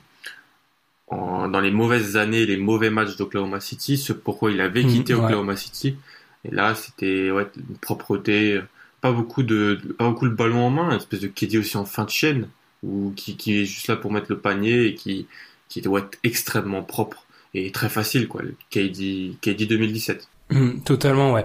en- 1.09 1.49
dans 1.49 1.61
les 1.61 1.71
mauvaises 1.71 2.17
années, 2.17 2.47
les 2.47 2.57
mauvais 2.57 2.91
matchs 2.91 3.17
d'Oklahoma 3.17 3.61
City, 3.61 3.97
ce 3.97 4.13
pourquoi 4.13 4.51
il 4.51 4.61
avait 4.61 4.85
Mhm, 4.85 4.87
quitté 4.87 5.15
ouais. 5.15 5.15
Oklahoma 5.15 5.57
City. 5.57 5.97
Et 6.45 6.51
là, 6.51 6.75
c'était 6.75 7.31
ouais, 7.31 7.47
une 7.57 7.77
propreté, 7.79 8.61
pas 9.01 9.13
beaucoup 9.13 9.43
de, 9.43 9.79
pas 9.99 10.09
beaucoup 10.11 10.27
le 10.27 10.31
ballon 10.33 10.61
en 10.67 10.71
main, 10.71 10.91
une 10.91 10.97
espèce 10.97 11.21
de 11.21 11.29
KD 11.29 11.59
aussi 11.59 11.77
en 11.77 11.85
fin 11.85 12.05
de 12.05 12.11
chaîne, 12.11 12.49
ou 12.83 13.13
qui, 13.17 13.37
qui 13.37 13.61
est 13.61 13.65
juste 13.65 13.89
là 13.89 13.97
pour 13.97 14.13
mettre 14.13 14.27
le 14.29 14.39
panier 14.39 14.87
et 14.87 14.95
qui, 14.95 15.27
qui 15.69 15.81
doit 15.81 16.01
être 16.01 16.19
extrêmement 16.25 16.83
propre 16.83 17.25
et 17.55 17.71
très 17.73 17.89
facile, 17.89 18.29
quoi. 18.29 18.43
Le 18.43 18.55
KD, 18.71 19.37
KD 19.41 19.67
2017. 19.67 20.29
Hum, 20.51 20.81
totalement, 20.83 21.33
ouais. 21.33 21.45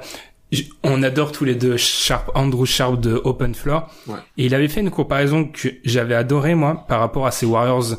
On 0.84 1.02
adore 1.02 1.32
tous 1.32 1.46
les 1.46 1.56
deux 1.56 1.78
Sharp, 1.78 2.30
Andrew 2.36 2.66
Sharp 2.66 3.00
de 3.00 3.20
Open 3.24 3.56
Floor. 3.56 3.92
Ouais. 4.08 4.20
Et 4.38 4.46
il 4.46 4.54
avait 4.54 4.68
fait 4.68 4.82
une 4.82 4.92
comparaison 4.92 5.46
que 5.46 5.70
j'avais 5.84 6.14
adoré, 6.14 6.54
moi, 6.54 6.86
par 6.88 7.00
rapport 7.00 7.26
à 7.26 7.32
ces 7.32 7.46
Warriors 7.46 7.98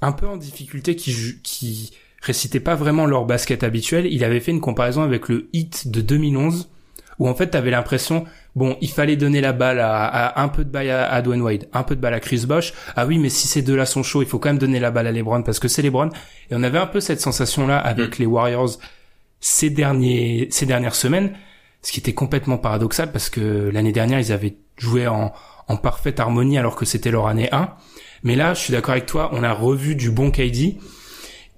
un 0.00 0.12
peu 0.12 0.28
en 0.28 0.36
difficulté 0.36 0.96
qui, 0.96 1.40
qui 1.42 1.92
récitaient 2.20 2.60
pas 2.60 2.74
vraiment 2.74 3.06
leur 3.06 3.24
basket 3.24 3.64
habituel. 3.64 4.06
Il 4.06 4.22
avait 4.22 4.40
fait 4.40 4.52
une 4.52 4.60
comparaison 4.60 5.02
avec 5.02 5.28
le 5.28 5.48
hit 5.52 5.88
de 5.88 6.00
2011 6.00 6.68
où 7.18 7.28
en 7.28 7.34
fait 7.34 7.48
t'avais 7.48 7.70
l'impression 7.70 8.24
bon 8.54 8.76
il 8.80 8.90
fallait 8.90 9.16
donner 9.16 9.40
la 9.40 9.52
balle 9.52 9.80
à, 9.80 10.04
à 10.04 10.42
un 10.42 10.48
peu 10.48 10.64
de 10.64 10.70
balle 10.70 10.90
à, 10.90 11.10
à, 11.12 11.22
Dwayne 11.22 11.42
Wade 11.42 11.68
un 11.72 11.82
peu 11.82 11.96
de 11.96 12.00
balle 12.00 12.14
à 12.14 12.20
Chris 12.20 12.44
Bosh. 12.46 12.72
Ah 12.96 13.06
oui 13.06 13.18
mais 13.18 13.28
si 13.28 13.46
ces 13.46 13.62
deux 13.62 13.76
là 13.76 13.86
sont 13.86 14.02
chauds 14.02 14.22
il 14.22 14.28
faut 14.28 14.38
quand 14.38 14.48
même 14.48 14.58
donner 14.58 14.80
la 14.80 14.90
balle 14.90 15.06
à 15.06 15.12
LeBron 15.12 15.42
parce 15.42 15.58
que 15.58 15.68
c'est 15.68 15.82
LeBron. 15.82 16.08
Et 16.50 16.54
on 16.54 16.62
avait 16.62 16.78
un 16.78 16.86
peu 16.86 17.00
cette 17.00 17.20
sensation 17.20 17.66
là 17.66 17.78
avec 17.78 18.18
les 18.18 18.26
Warriors 18.26 18.78
ces 19.40 19.70
derniers 19.70 20.48
ces 20.50 20.66
dernières 20.66 20.94
semaines 20.94 21.32
ce 21.82 21.92
qui 21.92 22.00
était 22.00 22.14
complètement 22.14 22.58
paradoxal 22.58 23.12
parce 23.12 23.30
que 23.30 23.70
l'année 23.72 23.92
dernière 23.92 24.18
ils 24.18 24.32
avaient 24.32 24.56
joué 24.78 25.06
en, 25.06 25.32
en 25.68 25.76
parfaite 25.76 26.18
harmonie 26.20 26.58
alors 26.58 26.76
que 26.76 26.84
c'était 26.84 27.10
leur 27.10 27.26
année 27.26 27.48
1 27.52 27.68
mais 28.22 28.36
là 28.36 28.54
je 28.54 28.60
suis 28.60 28.72
d'accord 28.72 28.92
avec 28.92 29.06
toi 29.06 29.30
on 29.32 29.42
a 29.42 29.52
revu 29.52 29.94
du 29.94 30.10
bon 30.10 30.30
KD 30.30 30.78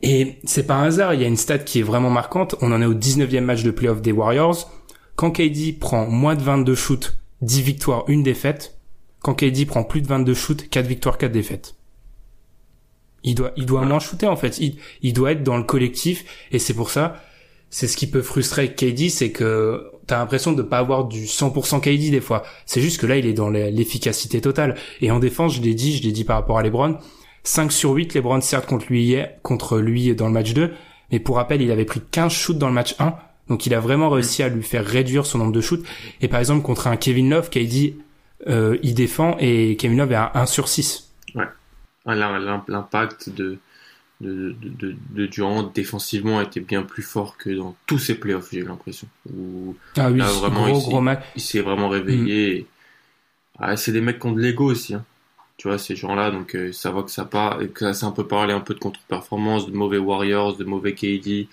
et 0.02 0.38
c'est 0.44 0.66
pas 0.66 0.74
un 0.74 0.84
hasard 0.84 1.14
il 1.14 1.20
y 1.20 1.24
a 1.24 1.26
une 1.26 1.36
stat 1.36 1.58
qui 1.58 1.80
est 1.80 1.82
vraiment 1.82 2.10
marquante. 2.10 2.54
On 2.60 2.72
en 2.72 2.82
est 2.82 2.86
au 2.86 2.94
19e 2.94 3.40
match 3.40 3.62
de 3.62 3.70
playoff 3.70 4.02
des 4.02 4.12
Warriors 4.12 4.70
quand 5.16 5.30
KD 5.30 5.78
prend 5.78 6.06
moins 6.06 6.34
de 6.34 6.42
22 6.42 6.74
shoots, 6.74 7.16
10 7.40 7.62
victoires, 7.62 8.04
une 8.08 8.22
défaite. 8.22 8.78
Quand 9.20 9.34
KD 9.34 9.66
prend 9.66 9.82
plus 9.82 10.02
de 10.02 10.06
22 10.06 10.34
shoots, 10.34 10.68
4 10.68 10.86
victoires, 10.86 11.18
4 11.18 11.32
défaites. 11.32 11.74
Il 13.24 13.34
doit, 13.34 13.50
il 13.56 13.66
doit 13.66 13.84
moins 13.84 13.98
shooter, 13.98 14.26
en 14.26 14.36
fait. 14.36 14.58
Il, 14.58 14.76
il 15.02 15.14
doit 15.14 15.32
être 15.32 15.42
dans 15.42 15.56
le 15.56 15.64
collectif. 15.64 16.24
Et 16.52 16.58
c'est 16.58 16.74
pour 16.74 16.90
ça, 16.90 17.20
c'est 17.70 17.88
ce 17.88 17.96
qui 17.96 18.06
peut 18.06 18.22
frustrer 18.22 18.74
KD, 18.74 19.08
c'est 19.08 19.32
que 19.32 19.90
t'as 20.06 20.18
l'impression 20.18 20.52
de 20.52 20.62
pas 20.62 20.78
avoir 20.78 21.06
du 21.06 21.24
100% 21.24 21.80
KD 21.80 22.10
des 22.10 22.20
fois. 22.20 22.44
C'est 22.66 22.80
juste 22.80 23.00
que 23.00 23.06
là, 23.06 23.16
il 23.16 23.26
est 23.26 23.32
dans 23.32 23.50
l'efficacité 23.50 24.40
totale. 24.40 24.76
Et 25.00 25.10
en 25.10 25.18
défense, 25.18 25.54
je 25.56 25.62
l'ai 25.62 25.74
dit, 25.74 25.96
je 25.96 26.02
l'ai 26.02 26.12
dit 26.12 26.24
par 26.24 26.36
rapport 26.36 26.58
à 26.58 26.62
LeBron. 26.62 26.98
5 27.42 27.72
sur 27.72 27.92
8, 27.92 28.14
LeBron 28.14 28.40
certes 28.42 28.66
contre 28.66 28.86
lui, 28.90 29.16
contre 29.42 29.78
lui 29.78 30.14
dans 30.14 30.26
le 30.26 30.32
match 30.32 30.52
2. 30.52 30.72
Mais 31.10 31.20
pour 31.20 31.36
rappel, 31.36 31.62
il 31.62 31.70
avait 31.70 31.84
pris 31.84 32.00
15 32.10 32.32
shoots 32.32 32.58
dans 32.58 32.68
le 32.68 32.74
match 32.74 32.94
1 32.98 33.16
donc 33.48 33.66
il 33.66 33.74
a 33.74 33.80
vraiment 33.80 34.10
réussi 34.10 34.42
à 34.42 34.48
lui 34.48 34.62
faire 34.62 34.84
réduire 34.84 35.26
son 35.26 35.38
nombre 35.38 35.52
de 35.52 35.60
shoots. 35.60 35.84
Et 36.20 36.28
par 36.28 36.40
exemple 36.40 36.62
contre 36.62 36.86
un 36.86 36.96
Kevin 36.96 37.30
Love 37.30 37.50
dit 37.50 37.96
euh, 38.46 38.78
il 38.82 38.94
défend 38.94 39.36
et 39.38 39.76
Kevin 39.76 39.98
Love 39.98 40.12
est 40.12 40.16
à 40.16 40.32
1 40.34 40.46
sur 40.46 40.68
6. 40.68 41.10
Ouais. 41.34 41.44
L'impact 42.06 43.30
de, 43.30 43.58
de, 44.20 44.54
de, 44.60 44.94
de, 45.10 45.26
Durant 45.26 45.64
défensivement 45.64 46.40
était 46.40 46.60
bien 46.60 46.82
plus 46.82 47.02
fort 47.02 47.36
que 47.36 47.50
dans 47.50 47.74
tous 47.86 47.98
ses 47.98 48.14
playoffs, 48.14 48.48
j'ai 48.52 48.62
l'impression. 48.62 49.08
Ah 49.96 50.10
oui, 50.10 50.20
vraiment, 50.20 50.68
gros, 50.68 50.80
gros 50.80 51.00
match. 51.00 51.24
Il 51.34 51.42
s'est 51.42 51.60
vraiment 51.60 51.88
réveillé. 51.88 52.62
Mm. 52.62 52.64
Ah, 53.58 53.76
c'est 53.76 53.92
des 53.92 54.00
mecs 54.00 54.20
qui 54.20 54.26
ont 54.26 54.32
de 54.32 54.40
l'ego 54.40 54.70
aussi. 54.70 54.94
Hein. 54.94 55.04
Tu 55.56 55.68
vois, 55.68 55.78
ces 55.78 55.96
gens-là, 55.96 56.30
donc 56.30 56.54
euh, 56.54 56.70
ça 56.72 56.90
voit 56.90 57.02
que 57.02 57.10
ça 57.10 57.24
part, 57.24 57.58
que 57.74 57.92
ça 57.92 58.06
un 58.06 58.10
peu 58.10 58.26
parlé 58.26 58.52
un 58.52 58.60
peu 58.60 58.74
de 58.74 58.78
contre-performance, 58.78 59.66
de 59.66 59.72
mauvais 59.72 59.96
Warriors, 59.96 60.56
de 60.56 60.64
mauvais 60.64 60.94
KD 60.94 61.48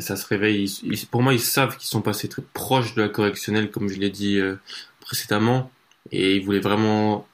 ça, 0.00 0.16
se 0.16 0.26
réveille. 0.26 0.70
pour 1.10 1.22
moi, 1.22 1.32
ils 1.32 1.40
savent 1.40 1.76
qu'ils 1.76 1.88
sont 1.88 2.02
passés 2.02 2.28
très 2.28 2.42
proches 2.52 2.94
de 2.94 3.02
la 3.02 3.08
correctionnelle, 3.08 3.70
comme 3.70 3.88
je 3.88 3.98
l'ai 3.98 4.10
dit 4.10 4.38
euh, 4.38 4.56
précédemment, 5.00 5.70
et 6.12 6.36
ils 6.36 6.44
voulaient 6.44 6.60
vraiment, 6.60 7.26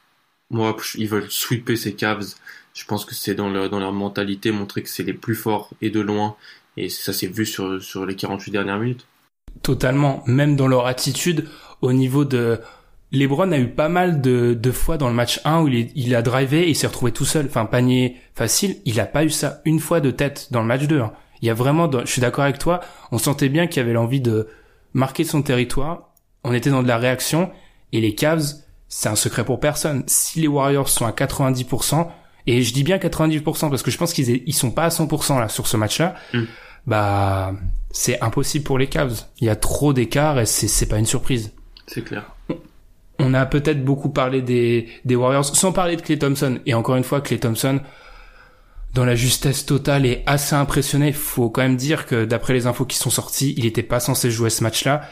moi, 0.51 0.77
ils 0.97 1.09
veulent 1.09 1.31
sweeper 1.31 1.77
ces 1.77 1.95
Cavs. 1.95 2.35
Je 2.73 2.85
pense 2.85 3.05
que 3.05 3.14
c'est 3.14 3.35
dans 3.35 3.49
leur, 3.49 3.71
dans 3.71 3.81
leur 3.81 3.93
mentalité, 3.93 4.51
montrer 4.51 4.83
que 4.83 4.88
c'est 4.88 5.03
les 5.03 5.12
plus 5.12 5.35
forts 5.35 5.71
et 5.81 5.90
de 5.90 6.01
loin, 6.01 6.37
et 6.77 6.88
ça 6.88 7.12
s'est 7.12 7.27
vu 7.27 7.47
sur, 7.47 7.83
sur 7.83 8.07
les 8.07 8.17
48 8.17 8.51
dernières 8.51 8.79
minutes. 8.79 9.07
Totalement, 9.62 10.23
même 10.27 10.57
dans 10.57 10.67
leur 10.67 10.87
attitude, 10.87 11.49
au 11.81 11.93
niveau 11.93 12.25
de, 12.25 12.61
LeBron 13.12 13.53
a 13.53 13.59
eu 13.59 13.69
pas 13.69 13.88
mal 13.88 14.21
de, 14.21 14.55
de 14.55 14.73
fois 14.73 14.97
dans 14.97 15.09
le 15.09 15.14
match 15.14 15.40
1 15.45 15.62
où 15.62 15.69
il, 15.69 15.90
il 15.95 16.14
a 16.14 16.23
drivé 16.23 16.62
et 16.62 16.71
il 16.71 16.75
s'est 16.75 16.88
retrouvé 16.88 17.12
tout 17.12 17.25
seul. 17.25 17.47
Enfin, 17.47 17.64
panier 17.64 18.17
facile. 18.35 18.79
Il 18.85 18.99
a 18.99 19.07
pas 19.07 19.25
eu 19.25 19.31
ça 19.31 19.61
une 19.64 19.79
fois 19.79 20.01
de 20.01 20.11
tête 20.11 20.49
dans 20.51 20.61
le 20.61 20.67
match 20.67 20.85
2. 20.85 21.03
Il 21.42 21.49
y 21.49 21.51
a 21.51 21.55
vraiment, 21.55 21.90
je 21.90 22.11
suis 22.11 22.20
d'accord 22.20 22.44
avec 22.44 22.59
toi, 22.59 22.81
on 23.12 23.18
sentait 23.18 23.49
bien 23.49 23.66
qu'il 23.66 23.79
y 23.79 23.81
avait 23.81 23.92
l'envie 23.92 24.20
de 24.20 24.49
marquer 24.92 25.25
son 25.25 25.42
territoire. 25.42 26.14
On 26.44 26.53
était 26.53 26.70
dans 26.70 26.83
de 26.83 26.88
la 26.88 26.99
réaction 26.99 27.51
et 27.92 28.01
les 28.01 28.14
Cavs, 28.14 28.44
c'est 28.88 29.09
un 29.09 29.16
secret 29.16 29.44
pour 29.44 29.61
personne. 29.61 30.05
Si 30.07 30.40
les 30.40 30.49
Warriors 30.49 30.88
sont 30.88 31.07
à 31.07 31.11
90%, 31.11 32.09
et 32.47 32.62
je 32.62 32.73
dis 32.73 32.85
bien 32.85 32.99
90% 32.99 33.70
parce 33.70 33.83
que 33.83 33.90
je 33.90 33.99
pense 33.99 34.12
qu'ils 34.12 34.42
ils 34.47 34.53
sont 34.53 34.70
pas 34.70 34.85
à 34.85 34.88
100% 34.88 35.40
là 35.40 35.49
sur 35.49 35.66
ce 35.66 35.77
match-là, 35.77 36.14
mm. 36.33 36.42
bah 36.87 37.55
c'est 37.90 38.20
impossible 38.20 38.64
pour 38.64 38.79
les 38.79 38.88
Cavs. 38.88 39.23
Il 39.40 39.47
y 39.47 39.51
a 39.51 39.57
trop 39.57 39.92
d'écart 39.92 40.38
et 40.38 40.47
c'est 40.47 40.68
c'est 40.68 40.87
pas 40.87 40.99
une 40.99 41.07
surprise. 41.07 41.53
C'est 41.87 42.05
clair. 42.05 42.31
On 43.18 43.33
a 43.33 43.47
peut-être 43.47 43.85
beaucoup 43.85 44.11
parlé 44.11 44.42
des 44.42 44.88
des 45.05 45.16
Warriors 45.16 45.44
sans 45.44 45.73
parler 45.73 45.97
de 45.97 46.03
Clay 46.03 46.18
Thompson 46.18 46.59
et 46.66 46.75
encore 46.75 46.97
une 46.97 47.05
fois 47.05 47.20
Clay 47.20 47.38
Thompson 47.38 47.81
dans 48.94 49.04
la 49.04 49.16
justesse 49.16 49.66
totale 49.66 50.07
et 50.07 50.22
assez 50.26 50.54
impressionné. 50.54 51.12
Faut 51.12 51.50
quand 51.50 51.62
même 51.62 51.76
dire 51.76 52.07
que 52.07 52.24
d'après 52.24 52.54
les 52.54 52.66
infos 52.66 52.85
qui 52.85 52.96
sont 52.96 53.11
sorties, 53.11 53.54
il 53.57 53.66
était 53.66 53.83
pas 53.83 54.00
censé 54.00 54.30
jouer 54.30 54.50
ce 54.50 54.62
match-là 54.62 55.02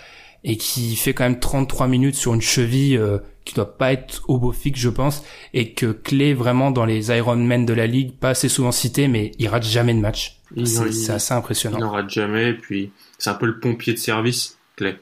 et 0.45 0.57
qui 0.57 0.97
fait 0.97 1.15
quand 1.15 1.25
même 1.25 1.39
33 1.39 1.89
minutes 1.89 2.15
sur 2.15 2.35
une 2.35 2.41
cheville 2.41 2.97
euh, 2.97 3.19
qui 3.45 3.55
doit 3.55 3.77
pas 3.77 3.93
être 3.93 4.23
au 4.29 4.39
beau 4.39 4.53
fixe, 4.53 4.81
je 4.81 4.89
pense, 4.89 5.25
et 5.53 5.73
que 5.73 5.87
Clé 5.87 6.35
vraiment 6.35 6.71
dans 6.71 6.85
les 6.85 7.11
Iron 7.11 7.37
Men 7.37 7.67
de 7.67 7.73
la 7.73 7.87
ligue, 7.87 8.13
pas 8.13 8.31
assez 8.31 8.49
souvent 8.49 8.73
cité, 8.73 9.09
mais 9.09 9.33
il 9.39 9.49
rate 9.49 9.65
jamais 9.65 9.95
de 9.95 10.01
match. 10.01 10.39
C'est 10.65 11.11
assez 11.11 11.35
impressionnant. 11.35 11.79
Il 11.79 11.81
n'en 11.81 11.91
rate 11.91 12.11
jamais, 12.11 12.55
puis 12.55 12.91
c'est 13.19 13.31
un 13.31 13.35
peu 13.35 13.47
le 13.47 13.59
pompier 13.59 13.93
de 13.93 13.99
service, 13.99 14.59
Clé. 14.77 14.97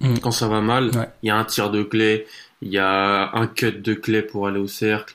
Mm. 0.00 0.18
Quand 0.18 0.30
ça 0.30 0.48
va 0.48 0.60
mal, 0.60 0.90
il 1.22 1.28
y 1.28 1.30
a 1.30 1.36
un 1.36 1.44
tir 1.44 1.70
de 1.70 1.82
Clé, 1.82 2.26
il 2.62 2.70
y 2.70 2.78
a 2.78 3.30
un 3.34 3.46
cut 3.46 3.72
de 3.72 3.94
Clé 3.94 4.22
pour 4.22 4.46
aller 4.46 4.60
au 4.60 4.66
cercle, 4.66 5.14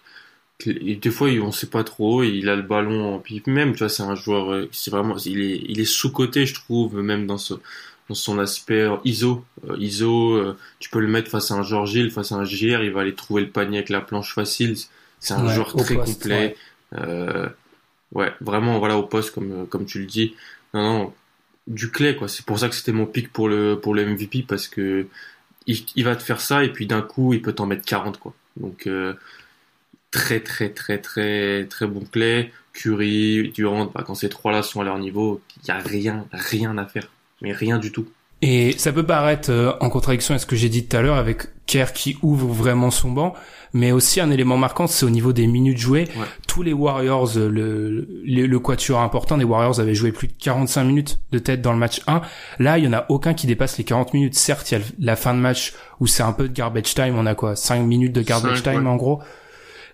des 0.69 1.11
fois 1.11 1.29
on 1.41 1.51
sait 1.51 1.67
pas 1.67 1.83
trop 1.83 2.23
il 2.23 2.49
a 2.49 2.55
le 2.55 2.61
ballon 2.61 3.19
puis 3.19 3.41
même 3.47 3.73
tu 3.73 3.79
vois 3.79 3.89
c'est 3.89 4.03
un 4.03 4.15
joueur 4.15 4.51
euh, 4.51 4.69
c'est 4.71 4.91
vraiment 4.91 5.17
il 5.17 5.41
est 5.41 5.63
il 5.67 5.79
est 5.79 5.85
sous 5.85 6.11
coté 6.11 6.45
je 6.45 6.53
trouve 6.53 7.01
même 7.01 7.27
dans 7.27 7.37
ce 7.37 7.55
dans 8.07 8.15
son 8.15 8.37
aspect 8.37 8.87
ISO. 9.03 9.43
Euh, 9.67 9.77
ISO 9.79 10.35
euh, 10.35 10.57
tu 10.79 10.89
peux 10.89 10.99
le 10.99 11.07
mettre 11.07 11.29
face 11.29 11.49
à 11.51 11.55
un 11.55 11.63
George 11.63 11.95
Hill 11.95 12.11
face 12.11 12.31
à 12.31 12.35
un 12.35 12.45
JR 12.45 12.83
il 12.83 12.91
va 12.91 13.01
aller 13.01 13.15
trouver 13.15 13.41
le 13.43 13.49
panier 13.49 13.79
avec 13.79 13.89
la 13.89 14.01
planche 14.01 14.33
facile. 14.33 14.75
C'est 15.19 15.33
un 15.33 15.51
joueur 15.51 15.73
très 15.75 15.95
complet. 15.95 16.55
ouais. 16.91 17.49
ouais. 18.13 18.33
vraiment 18.41 18.79
voilà 18.79 18.97
au 18.97 19.03
poste 19.03 19.33
comme 19.33 19.67
comme 19.67 19.85
tu 19.85 19.99
le 19.99 20.05
dis. 20.05 20.35
Non 20.73 20.83
non 20.83 21.13
du 21.67 21.89
clé 21.89 22.15
quoi. 22.15 22.27
C'est 22.27 22.45
pour 22.45 22.59
ça 22.59 22.69
que 22.69 22.75
c'était 22.75 22.91
mon 22.91 23.07
pic 23.07 23.31
pour 23.33 23.49
le 23.49 23.79
pour 23.81 23.95
le 23.95 24.05
MVP 24.05 24.45
parce 24.47 24.67
que 24.67 25.07
il, 25.67 25.83
il 25.95 26.03
va 26.03 26.15
te 26.15 26.21
faire 26.21 26.41
ça 26.41 26.63
et 26.63 26.71
puis 26.71 26.85
d'un 26.85 27.01
coup 27.01 27.33
il 27.33 27.41
peut 27.41 27.53
t'en 27.53 27.65
mettre 27.65 27.85
40 27.85 28.19
quoi. 28.19 28.33
Donc 28.57 28.87
très 30.15 30.39
très 30.39 30.69
très 30.69 30.97
très 30.97 31.65
très 31.65 31.87
bon 31.87 32.01
clé. 32.09 32.51
Curry, 32.73 33.51
Durant, 33.53 33.85
bah, 33.85 34.03
quand 34.05 34.15
ces 34.15 34.29
trois-là 34.29 34.61
sont 34.61 34.81
à 34.81 34.83
leur 34.83 34.97
niveau, 34.97 35.41
il 35.63 35.67
y 35.67 35.71
a 35.71 35.77
rien, 35.77 36.25
rien 36.31 36.77
à 36.77 36.85
faire. 36.85 37.07
Mais 37.41 37.51
rien 37.51 37.77
du 37.77 37.91
tout. 37.91 38.07
Et 38.41 38.73
ça 38.77 38.91
peut 38.91 39.05
paraître 39.05 39.49
euh, 39.49 39.73
en 39.79 39.89
contradiction 39.89 40.33
avec 40.33 40.41
ce 40.41 40.45
que 40.45 40.55
j'ai 40.55 40.69
dit 40.69 40.85
tout 40.85 40.95
à 40.95 41.01
l'heure 41.01 41.15
avec 41.15 41.47
Kerr 41.65 41.93
qui 41.93 42.17
ouvre 42.21 42.47
vraiment 42.47 42.91
son 42.91 43.11
banc, 43.11 43.33
mais 43.73 43.91
aussi 43.91 44.19
un 44.19 44.29
élément 44.29 44.57
marquant, 44.57 44.87
c'est 44.87 45.05
au 45.05 45.09
niveau 45.09 45.33
des 45.33 45.47
minutes 45.47 45.77
jouées. 45.77 46.07
Tous 46.47 46.61
les 46.61 46.73
Warriors, 46.73 47.37
euh, 47.37 47.49
le, 47.49 48.07
le, 48.25 48.45
le, 48.45 48.59
quatuor 48.59 48.99
important 48.99 49.37
des 49.37 49.45
Warriors 49.45 49.79
avaient 49.79 49.95
joué 49.95 50.11
plus 50.11 50.27
de 50.27 50.33
45 50.33 50.83
minutes 50.83 51.19
de 51.31 51.39
tête 51.39 51.61
dans 51.61 51.71
le 51.71 51.79
match 51.79 52.01
1. 52.07 52.21
Là, 52.59 52.77
il 52.77 52.85
y 52.85 52.87
en 52.87 52.93
a 52.93 53.05
aucun 53.09 53.33
qui 53.33 53.47
dépasse 53.47 53.77
les 53.77 53.83
40 53.83 54.13
minutes. 54.13 54.35
Certes, 54.35 54.71
il 54.71 54.79
y 54.79 54.81
a 54.81 54.83
la 54.99 55.15
fin 55.15 55.33
de 55.33 55.39
match 55.39 55.73
où 55.99 56.07
c'est 56.07 56.23
un 56.23 56.33
peu 56.33 56.47
de 56.47 56.53
garbage 56.53 56.93
time, 56.93 57.17
on 57.17 57.25
a 57.25 57.35
quoi 57.35 57.55
5 57.55 57.79
minutes 57.81 58.13
de 58.13 58.21
garbage 58.21 58.63
time 58.63 58.87
en 58.87 58.95
gros 58.95 59.21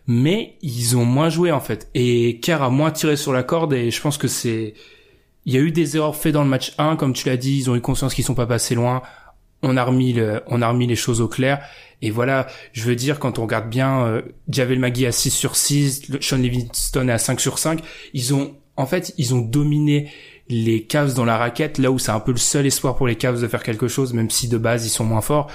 mais 0.08 0.58
ils 0.62 0.98
ont 0.98 1.06
moins 1.06 1.30
joué 1.30 1.52
en 1.52 1.60
fait. 1.60 1.90
Et 1.94 2.40
Kerr 2.42 2.62
a 2.62 2.70
moins 2.70 2.92
tiré 2.92 3.16
sur 3.16 3.34
la 3.34 3.44
corde 3.44 3.74
et 3.74 3.92
je 3.92 4.02
pense 4.02 4.18
que 4.18 4.28
c'est... 4.28 4.74
Il 5.46 5.54
y 5.54 5.58
a 5.58 5.60
eu 5.60 5.72
des 5.72 5.98
erreurs 5.98 6.16
faites 6.16 6.34
dans 6.34 6.44
le 6.44 6.50
match 6.50 6.74
1, 6.78 6.98
comme 6.98 7.14
tu 7.14 7.28
l'as 7.28 7.38
dit, 7.38 7.58
ils 7.58 7.70
ont 7.70 7.76
eu 7.76 7.82
conscience 7.82 8.14
qu'ils 8.14 8.24
sont 8.24 8.36
pas 8.36 8.46
passés 8.46 8.76
loin. 8.76 9.02
On 9.64 9.76
a 9.76 9.84
remis 9.84 10.14
le, 10.14 10.42
on 10.48 10.62
a 10.62 10.70
remis 10.70 10.86
les 10.86 10.96
choses 10.96 11.20
au 11.20 11.28
clair. 11.28 11.64
Et 12.04 12.12
voilà, 12.12 12.48
je 12.74 12.84
veux 12.84 12.96
dire, 12.96 13.20
quand 13.20 13.40
on 13.40 13.44
regarde 13.44 13.70
bien, 13.70 14.06
euh, 14.06 14.22
Javel 14.50 14.80
Magui 14.80 15.06
à 15.06 15.12
6 15.12 15.32
sur 15.32 15.56
6, 15.56 16.12
Sean 16.20 16.38
Livingston 16.38 17.08
à 17.10 17.18
5 17.18 17.40
sur 17.40 17.60
5, 17.60 17.82
ils 18.14 18.34
ont, 18.34 18.56
en 18.76 18.86
fait, 18.86 19.14
ils 19.18 19.34
ont 19.34 19.40
dominé 19.40 20.12
les 20.50 20.84
Cavs 20.84 21.14
dans 21.14 21.26
la 21.26 21.38
raquette, 21.38 21.78
là 21.78 21.92
où 21.92 22.00
c'est 22.00 22.12
un 22.12 22.20
peu 22.20 22.32
le 22.32 22.38
seul 22.38 22.66
espoir 22.66 22.96
pour 22.96 23.08
les 23.08 23.16
Cavs 23.16 23.42
de 23.42 23.48
faire 23.48 23.64
quelque 23.64 23.88
chose, 23.88 24.14
même 24.14 24.30
si 24.30 24.48
de 24.48 24.58
base 24.58 24.86
ils 24.86 24.90
sont 24.90 25.06
moins 25.06 25.22
forts. 25.22 25.50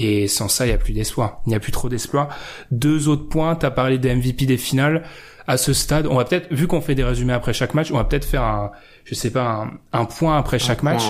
Et 0.00 0.28
sans 0.28 0.46
ça, 0.48 0.64
il 0.64 0.68
n'y 0.68 0.74
a 0.74 0.78
plus 0.78 0.92
d'espoir. 0.92 1.42
Il 1.44 1.50
n'y 1.50 1.56
a 1.56 1.60
plus 1.60 1.72
trop 1.72 1.88
d'espoir. 1.88 2.28
Deux 2.70 3.08
autres 3.08 3.28
points, 3.28 3.56
tu 3.56 3.66
as 3.66 3.72
parlé 3.72 3.98
des 3.98 4.14
MVP 4.14 4.46
des 4.46 4.56
finales. 4.56 5.04
À 5.48 5.56
ce 5.56 5.72
stade, 5.72 6.06
on 6.06 6.14
va 6.14 6.24
peut-être, 6.24 6.52
vu 6.52 6.68
qu'on 6.68 6.80
fait 6.80 6.94
des 6.94 7.02
résumés 7.02 7.32
après 7.32 7.52
chaque 7.52 7.74
match, 7.74 7.90
on 7.90 7.96
va 7.96 8.04
peut-être 8.04 8.24
faire 8.24 8.44
un, 8.44 8.70
je 9.04 9.16
sais 9.16 9.32
pas, 9.32 9.68
un, 9.92 10.04
point 10.04 10.38
après 10.38 10.60
chaque 10.60 10.84
match. 10.84 11.02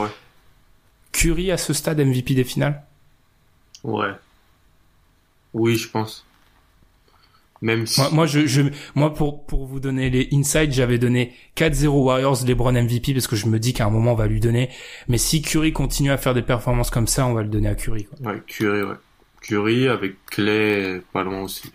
Curry 1.13 1.51
à 1.51 1.59
ce 1.59 1.75
stade 1.75 2.01
MVP 2.01 2.35
des 2.35 2.45
finales? 2.45 2.83
Ouais. 3.85 4.13
Oui, 5.53 5.77
je 5.77 5.91
pense. 5.91 6.25
Même 7.61 7.87
si... 7.87 8.01
Moi, 8.01 8.11
moi, 8.13 8.27
je, 8.27 8.47
je, 8.47 8.63
moi, 8.95 9.13
pour, 9.13 9.45
pour 9.47 9.67
vous 9.67 9.81
donner 9.81 10.11
les 10.11 10.29
insights, 10.33 10.73
j'avais 10.73 10.99
donné 10.99 11.33
4-0 11.57 11.87
Warriors, 11.89 12.45
LeBron 12.47 12.73
MVP, 12.73 13.13
parce 13.15 13.27
que 13.27 13.37
je 13.37 13.47
me 13.47 13.59
dis 13.59 13.73
qu'à 13.73 13.87
un 13.87 13.91
moment, 13.91 14.13
on 14.13 14.17
va 14.17 14.27
lui 14.27 14.41
donner. 14.41 14.71
Mais 15.09 15.19
si 15.19 15.43
Curry 15.43 15.73
continue 15.73 16.11
à 16.11 16.17
faire 16.17 16.35
des 16.35 16.43
performances 16.43 16.91
comme 16.91 17.07
ça, 17.07 17.27
on 17.27 17.33
va 17.35 17.43
le 17.43 17.49
donner 17.49 17.69
à 17.69 17.75
Curry, 17.75 18.05
quoi. 18.05 18.33
Ouais, 18.33 18.43
Curry, 18.47 18.83
ouais. 18.83 18.97
Curry 19.41 19.89
avec 19.89 20.25
Clay, 20.27 21.01
pas 21.13 21.25
loin 21.25 21.43
aussi, 21.43 21.71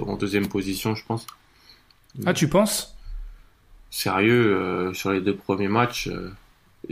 en 0.00 0.16
deuxième 0.16 0.48
position, 0.48 0.94
je 0.94 1.04
pense. 1.04 1.26
Ah, 2.26 2.32
tu 2.32 2.48
penses? 2.48 2.96
Sérieux, 3.90 4.54
euh, 4.54 4.94
sur 4.94 5.10
les 5.10 5.20
deux 5.20 5.36
premiers 5.36 5.68
matchs, 5.68 6.08
euh, 6.08 6.32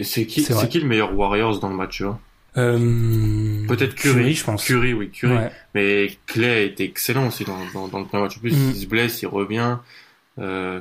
c'est 0.02 0.26
qui, 0.26 0.42
C'est 0.42 0.68
qui 0.68 0.80
le 0.80 0.86
meilleur 0.86 1.16
Warriors 1.16 1.60
dans 1.60 1.68
le 1.68 1.76
match, 1.76 2.02
hein 2.02 2.18
Euh, 2.56 3.66
Peut-être 3.68 3.94
Curry, 3.94 4.34
je 4.34 4.44
pense. 4.44 4.64
Curry, 4.64 4.92
oui, 4.92 5.10
Curry. 5.10 5.34
Ouais. 5.34 5.50
Mais 5.74 6.10
Clay 6.26 6.66
était 6.66 6.84
excellent 6.84 7.28
aussi 7.28 7.44
dans, 7.44 7.58
dans, 7.74 7.88
dans 7.88 7.98
le 8.00 8.06
premier 8.06 8.22
match. 8.24 8.36
En 8.36 8.40
plus, 8.40 8.52
Mm. 8.54 8.70
il 8.74 8.80
se 8.80 8.86
blesse, 8.86 9.22
il 9.22 9.26
revient. 9.26 9.76
Euh, 10.38 10.80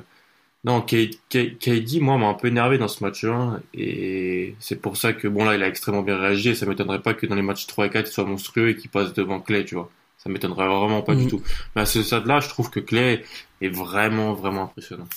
non, 0.64 0.82
KD, 0.82 2.00
moi, 2.02 2.18
m'a 2.18 2.28
un 2.28 2.34
peu 2.34 2.48
énervé 2.48 2.78
dans 2.78 2.88
ce 2.88 3.04
match-là. 3.04 3.60
Et 3.74 4.56
c'est 4.60 4.82
pour 4.82 4.98
ça 4.98 5.14
que, 5.14 5.28
bon, 5.28 5.46
là, 5.46 5.56
il 5.56 5.64
a 5.64 5.68
extrêmement 5.68 6.02
bien 6.02 6.18
réagi. 6.18 6.50
Et 6.50 6.56
ça 6.56 6.66
m'étonnerait 6.66 7.02
pas 7.02 7.14
que 7.14 7.26
dans 7.26 7.36
les 7.36 7.42
matchs 7.42 7.68
3 7.68 7.86
et 7.86 7.90
4, 7.90 8.08
il 8.10 8.12
soit 8.12 8.24
monstrueux 8.26 8.70
et 8.70 8.76
qu'il 8.76 8.90
passe 8.90 9.14
devant 9.14 9.40
Clay, 9.40 9.66
tu 9.66 9.76
vois. 9.76 9.90
Ça 10.18 10.30
m'étonnerait 10.30 10.68
vraiment 10.68 11.02
pas 11.04 11.14
Mm. 11.14 11.20
du 11.24 11.28
tout. 11.28 11.42
Mais 11.76 11.84
à 11.84 11.86
ce 11.86 12.02
stade-là, 12.02 12.40
je 12.40 12.50
trouve 12.50 12.70
que 12.72 12.80
Clay 12.80 13.24
est 13.62 13.70
vraiment, 13.70 14.34
vraiment 14.34 14.64
impressionnant. 14.64 15.08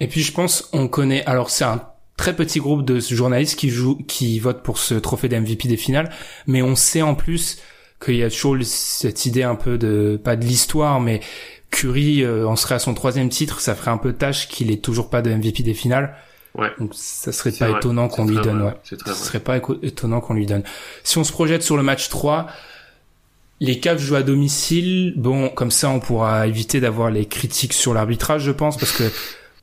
Et 0.00 0.06
puis 0.06 0.22
je 0.22 0.32
pense, 0.32 0.68
on 0.72 0.86
connaît. 0.86 1.24
Alors 1.24 1.50
c'est 1.50 1.64
un 1.64 1.82
très 2.18 2.36
petit 2.36 2.58
groupe 2.58 2.84
de 2.84 3.00
journalistes 3.00 3.58
qui 3.58 3.70
jouent, 3.70 3.96
qui 4.06 4.38
votent 4.40 4.62
pour 4.62 4.76
ce 4.76 4.94
trophée 4.94 5.28
d'MVP 5.30 5.68
des 5.68 5.78
finales, 5.78 6.10
mais 6.46 6.60
on 6.60 6.76
sait 6.76 7.00
en 7.00 7.14
plus 7.14 7.58
qu'il 8.04 8.16
y 8.16 8.22
a 8.22 8.28
toujours 8.30 8.56
cette 8.62 9.24
idée 9.24 9.42
un 9.44 9.54
peu 9.54 9.78
de 9.78 10.20
pas 10.22 10.36
de 10.36 10.44
l'histoire, 10.44 11.00
mais 11.00 11.20
Curry 11.70 12.22
euh, 12.24 12.46
en 12.46 12.56
serait 12.56 12.74
à 12.74 12.78
son 12.78 12.92
troisième 12.94 13.28
titre, 13.28 13.60
ça 13.60 13.74
ferait 13.74 13.90
un 13.90 13.98
peu 13.98 14.12
tâche 14.12 14.48
qu'il 14.48 14.70
ait 14.70 14.76
toujours 14.78 15.08
pas 15.10 15.22
de 15.22 15.30
MVP 15.30 15.62
des 15.62 15.74
finales. 15.74 16.14
Ouais. 16.54 16.70
Donc 16.78 16.90
ça 16.94 17.30
serait 17.30 17.52
pas 17.52 17.68
vrai, 17.68 17.78
étonnant 17.78 18.08
qu'on 18.08 18.24
lui 18.26 18.36
donne. 18.36 18.60
vrai, 18.62 18.74
Ouais. 18.90 18.96
vrai. 19.04 19.14
serait 19.14 19.40
pas 19.40 19.58
étonnant 19.82 20.20
qu'on 20.20 20.34
lui 20.34 20.46
donne. 20.46 20.64
Si 21.04 21.18
on 21.18 21.24
se 21.24 21.32
projette 21.32 21.62
sur 21.62 21.76
le 21.76 21.82
match 21.82 22.08
3, 22.08 22.48
les 23.60 23.78
Cavs 23.80 24.00
jouent 24.00 24.16
à 24.16 24.22
domicile. 24.22 25.12
Bon, 25.16 25.48
comme 25.50 25.70
ça, 25.70 25.90
on 25.90 26.00
pourra 26.00 26.46
éviter 26.46 26.80
d'avoir 26.80 27.10
les 27.10 27.26
critiques 27.26 27.72
sur 27.74 27.94
l'arbitrage, 27.94 28.42
je 28.42 28.52
pense, 28.52 28.76
parce 28.76 28.92
que 28.92 29.04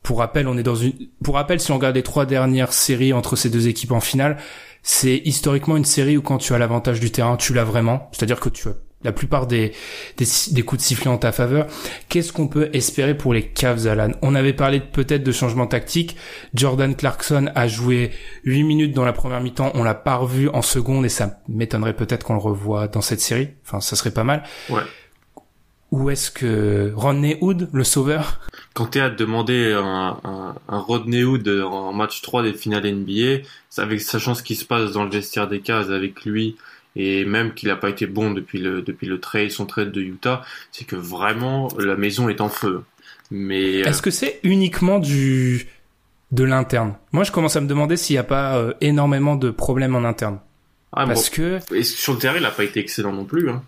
pour 0.06 0.18
rappel, 0.20 0.46
on 0.46 0.56
est 0.56 0.62
dans 0.62 0.76
une. 0.76 0.92
Pour 1.24 1.34
rappel, 1.34 1.58
si 1.58 1.72
on 1.72 1.74
regarde 1.74 1.96
les 1.96 2.04
trois 2.04 2.26
dernières 2.26 2.72
séries 2.72 3.12
entre 3.12 3.34
ces 3.34 3.50
deux 3.50 3.66
équipes 3.66 3.90
en 3.90 3.98
finale, 3.98 4.36
c'est 4.84 5.20
historiquement 5.24 5.76
une 5.76 5.84
série 5.84 6.16
où 6.16 6.22
quand 6.22 6.38
tu 6.38 6.54
as 6.54 6.58
l'avantage 6.58 7.00
du 7.00 7.10
terrain, 7.10 7.36
tu 7.36 7.52
l'as 7.52 7.64
vraiment. 7.64 8.08
C'est-à-dire 8.12 8.38
que 8.38 8.48
tu 8.48 8.68
as 8.68 8.74
la 9.02 9.10
plupart 9.10 9.48
des, 9.48 9.72
des, 10.16 10.62
coups 10.62 10.80
de 10.80 10.86
sifflet 10.86 11.10
en 11.10 11.18
ta 11.18 11.32
faveur. 11.32 11.66
Qu'est-ce 12.08 12.32
qu'on 12.32 12.46
peut 12.46 12.70
espérer 12.72 13.16
pour 13.16 13.34
les 13.34 13.48
Cavs, 13.48 13.88
Alan? 13.88 14.12
On 14.22 14.36
avait 14.36 14.52
parlé 14.52 14.78
peut-être 14.78 15.24
de 15.24 15.32
changement 15.32 15.66
tactique. 15.66 16.16
Jordan 16.54 16.94
Clarkson 16.94 17.50
a 17.56 17.66
joué 17.66 18.12
8 18.44 18.62
minutes 18.62 18.94
dans 18.94 19.04
la 19.04 19.12
première 19.12 19.40
mi-temps. 19.40 19.72
On 19.74 19.82
l'a 19.82 19.94
pas 19.94 20.14
revu 20.14 20.48
en 20.50 20.62
seconde 20.62 21.04
et 21.04 21.08
ça 21.08 21.40
m'étonnerait 21.48 21.96
peut-être 21.96 22.24
qu'on 22.24 22.34
le 22.34 22.40
revoie 22.40 22.86
dans 22.86 23.00
cette 23.00 23.20
série. 23.20 23.48
Enfin, 23.64 23.80
ça 23.80 23.96
serait 23.96 24.12
pas 24.12 24.24
mal. 24.24 24.44
Ouais. 24.70 24.82
Où 25.96 26.10
est-ce 26.10 26.30
que 26.30 26.92
Rodney 26.94 27.38
Hood, 27.40 27.70
le 27.72 27.84
sauveur? 27.84 28.40
Quand 28.74 28.86
t'es 28.86 29.00
à 29.00 29.08
te 29.08 29.16
demander 29.16 29.72
un, 29.72 30.18
un, 30.24 30.54
un 30.68 30.78
Rodney 30.78 31.24
Hood 31.24 31.48
en 31.48 31.94
match 31.94 32.20
3 32.20 32.42
des 32.42 32.52
finales 32.52 32.86
NBA, 32.86 33.44
avec 33.78 34.02
sachant 34.02 34.34
ce 34.34 34.42
qui 34.42 34.56
se 34.56 34.66
passe 34.66 34.92
dans 34.92 35.04
le 35.04 35.10
vestiaire 35.10 35.48
des 35.48 35.60
Cavs 35.60 35.90
avec 35.90 36.26
lui, 36.26 36.56
et 36.96 37.24
même 37.24 37.54
qu'il 37.54 37.70
n'a 37.70 37.76
pas 37.76 37.88
été 37.88 38.06
bon 38.06 38.30
depuis 38.32 38.58
le, 38.58 38.82
depuis 38.82 39.06
le 39.06 39.20
trade, 39.20 39.50
son 39.50 39.64
trade 39.64 39.90
de 39.90 40.02
Utah, 40.02 40.42
c'est 40.70 40.84
que 40.84 40.96
vraiment 40.96 41.68
la 41.78 41.96
maison 41.96 42.28
est 42.28 42.42
en 42.42 42.50
feu. 42.50 42.82
Mais 43.30 43.82
euh, 43.82 43.84
Est-ce 43.86 44.02
que 44.02 44.10
c'est 44.10 44.38
uniquement 44.42 44.98
du 44.98 45.66
de 46.30 46.44
l'interne? 46.44 46.94
Moi, 47.12 47.24
je 47.24 47.32
commence 47.32 47.56
à 47.56 47.62
me 47.62 47.66
demander 47.68 47.96
s'il 47.96 48.14
n'y 48.14 48.18
a 48.18 48.24
pas 48.24 48.58
euh, 48.58 48.74
énormément 48.82 49.36
de 49.36 49.50
problèmes 49.50 49.94
en 49.96 50.04
interne. 50.04 50.40
ah, 50.92 51.06
bon, 51.06 51.08
Parce 51.14 51.30
que 51.30 51.58
et 51.74 51.84
sur 51.84 52.12
le 52.12 52.18
terrain, 52.18 52.36
il 52.36 52.42
n'a 52.42 52.50
pas 52.50 52.64
été 52.64 52.80
excellent 52.80 53.12
non 53.12 53.24
plus. 53.24 53.48
Hein. 53.48 53.62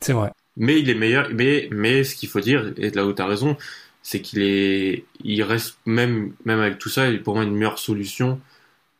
c'est 0.00 0.14
vrai. 0.14 0.30
Mais 0.56 0.78
il 0.80 0.88
est 0.90 0.94
meilleur. 0.94 1.28
Mais, 1.32 1.68
mais 1.70 2.04
ce 2.04 2.14
qu'il 2.14 2.28
faut 2.28 2.40
dire, 2.40 2.72
et 2.76 2.90
là 2.90 3.06
où 3.06 3.12
tu 3.12 3.22
as 3.22 3.26
raison, 3.26 3.56
c'est 4.02 4.20
qu'il 4.20 4.40
est, 4.42 5.04
il 5.24 5.42
reste 5.42 5.78
même, 5.84 6.32
même 6.44 6.60
avec 6.60 6.78
tout 6.78 6.88
ça, 6.88 7.08
il 7.08 7.16
est 7.16 7.18
pour 7.18 7.34
moi 7.34 7.44
une 7.44 7.54
meilleure 7.54 7.78
solution 7.78 8.40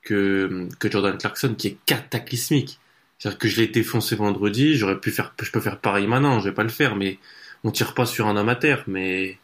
que, 0.03 0.69
que 0.79 0.91
Jordan 0.91 1.17
Clarkson, 1.17 1.55
qui 1.57 1.69
est 1.69 1.77
cataclysmique. 1.87 2.79
C'est-à-dire 3.19 3.39
que 3.39 3.49
je 3.49 3.61
l'ai 3.61 3.69
défoncé 3.69 4.15
vendredi, 4.17 4.77
j'aurais 4.77 4.99
pu 4.99 5.11
faire, 5.11 5.35
je 5.41 5.51
peux 5.51 5.61
faire 5.61 5.79
pareil 5.79 6.07
maintenant, 6.07 6.39
je 6.41 6.49
vais 6.49 6.55
pas 6.55 6.63
le 6.63 6.69
faire, 6.69 6.97
mais 6.97 7.19
on 7.65 7.71
tire 7.71 7.95
pas 7.95 8.07
sur 8.07 8.27
un 8.27 8.37
amateur, 8.37 8.85
mais 8.87 9.39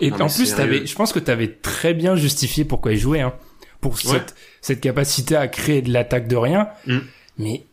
Et 0.00 0.10
Non, 0.10 0.16
mais 0.18 0.22
en 0.24 0.28
plus, 0.28 0.54
t'avais, 0.54 0.86
je 0.86 0.94
pense 0.94 1.12
que 1.12 1.18
tu 1.18 1.30
avais 1.30 1.48
très 1.48 1.92
bien 1.92 2.16
justifié 2.16 2.64
pourquoi 2.64 2.92
il 2.92 2.98
jouait, 2.98 3.20
hein, 3.20 3.34
pour 3.80 3.98
cette, 3.98 4.34
cette 4.60 4.80
capacité 4.80 5.36
à 5.36 5.48
créer 5.48 5.82
de 5.82 5.92
l'attaque 5.92 6.28
de 6.28 6.36
rien. 6.36 6.68
Mm. 6.86 6.98
Mais 7.38 7.64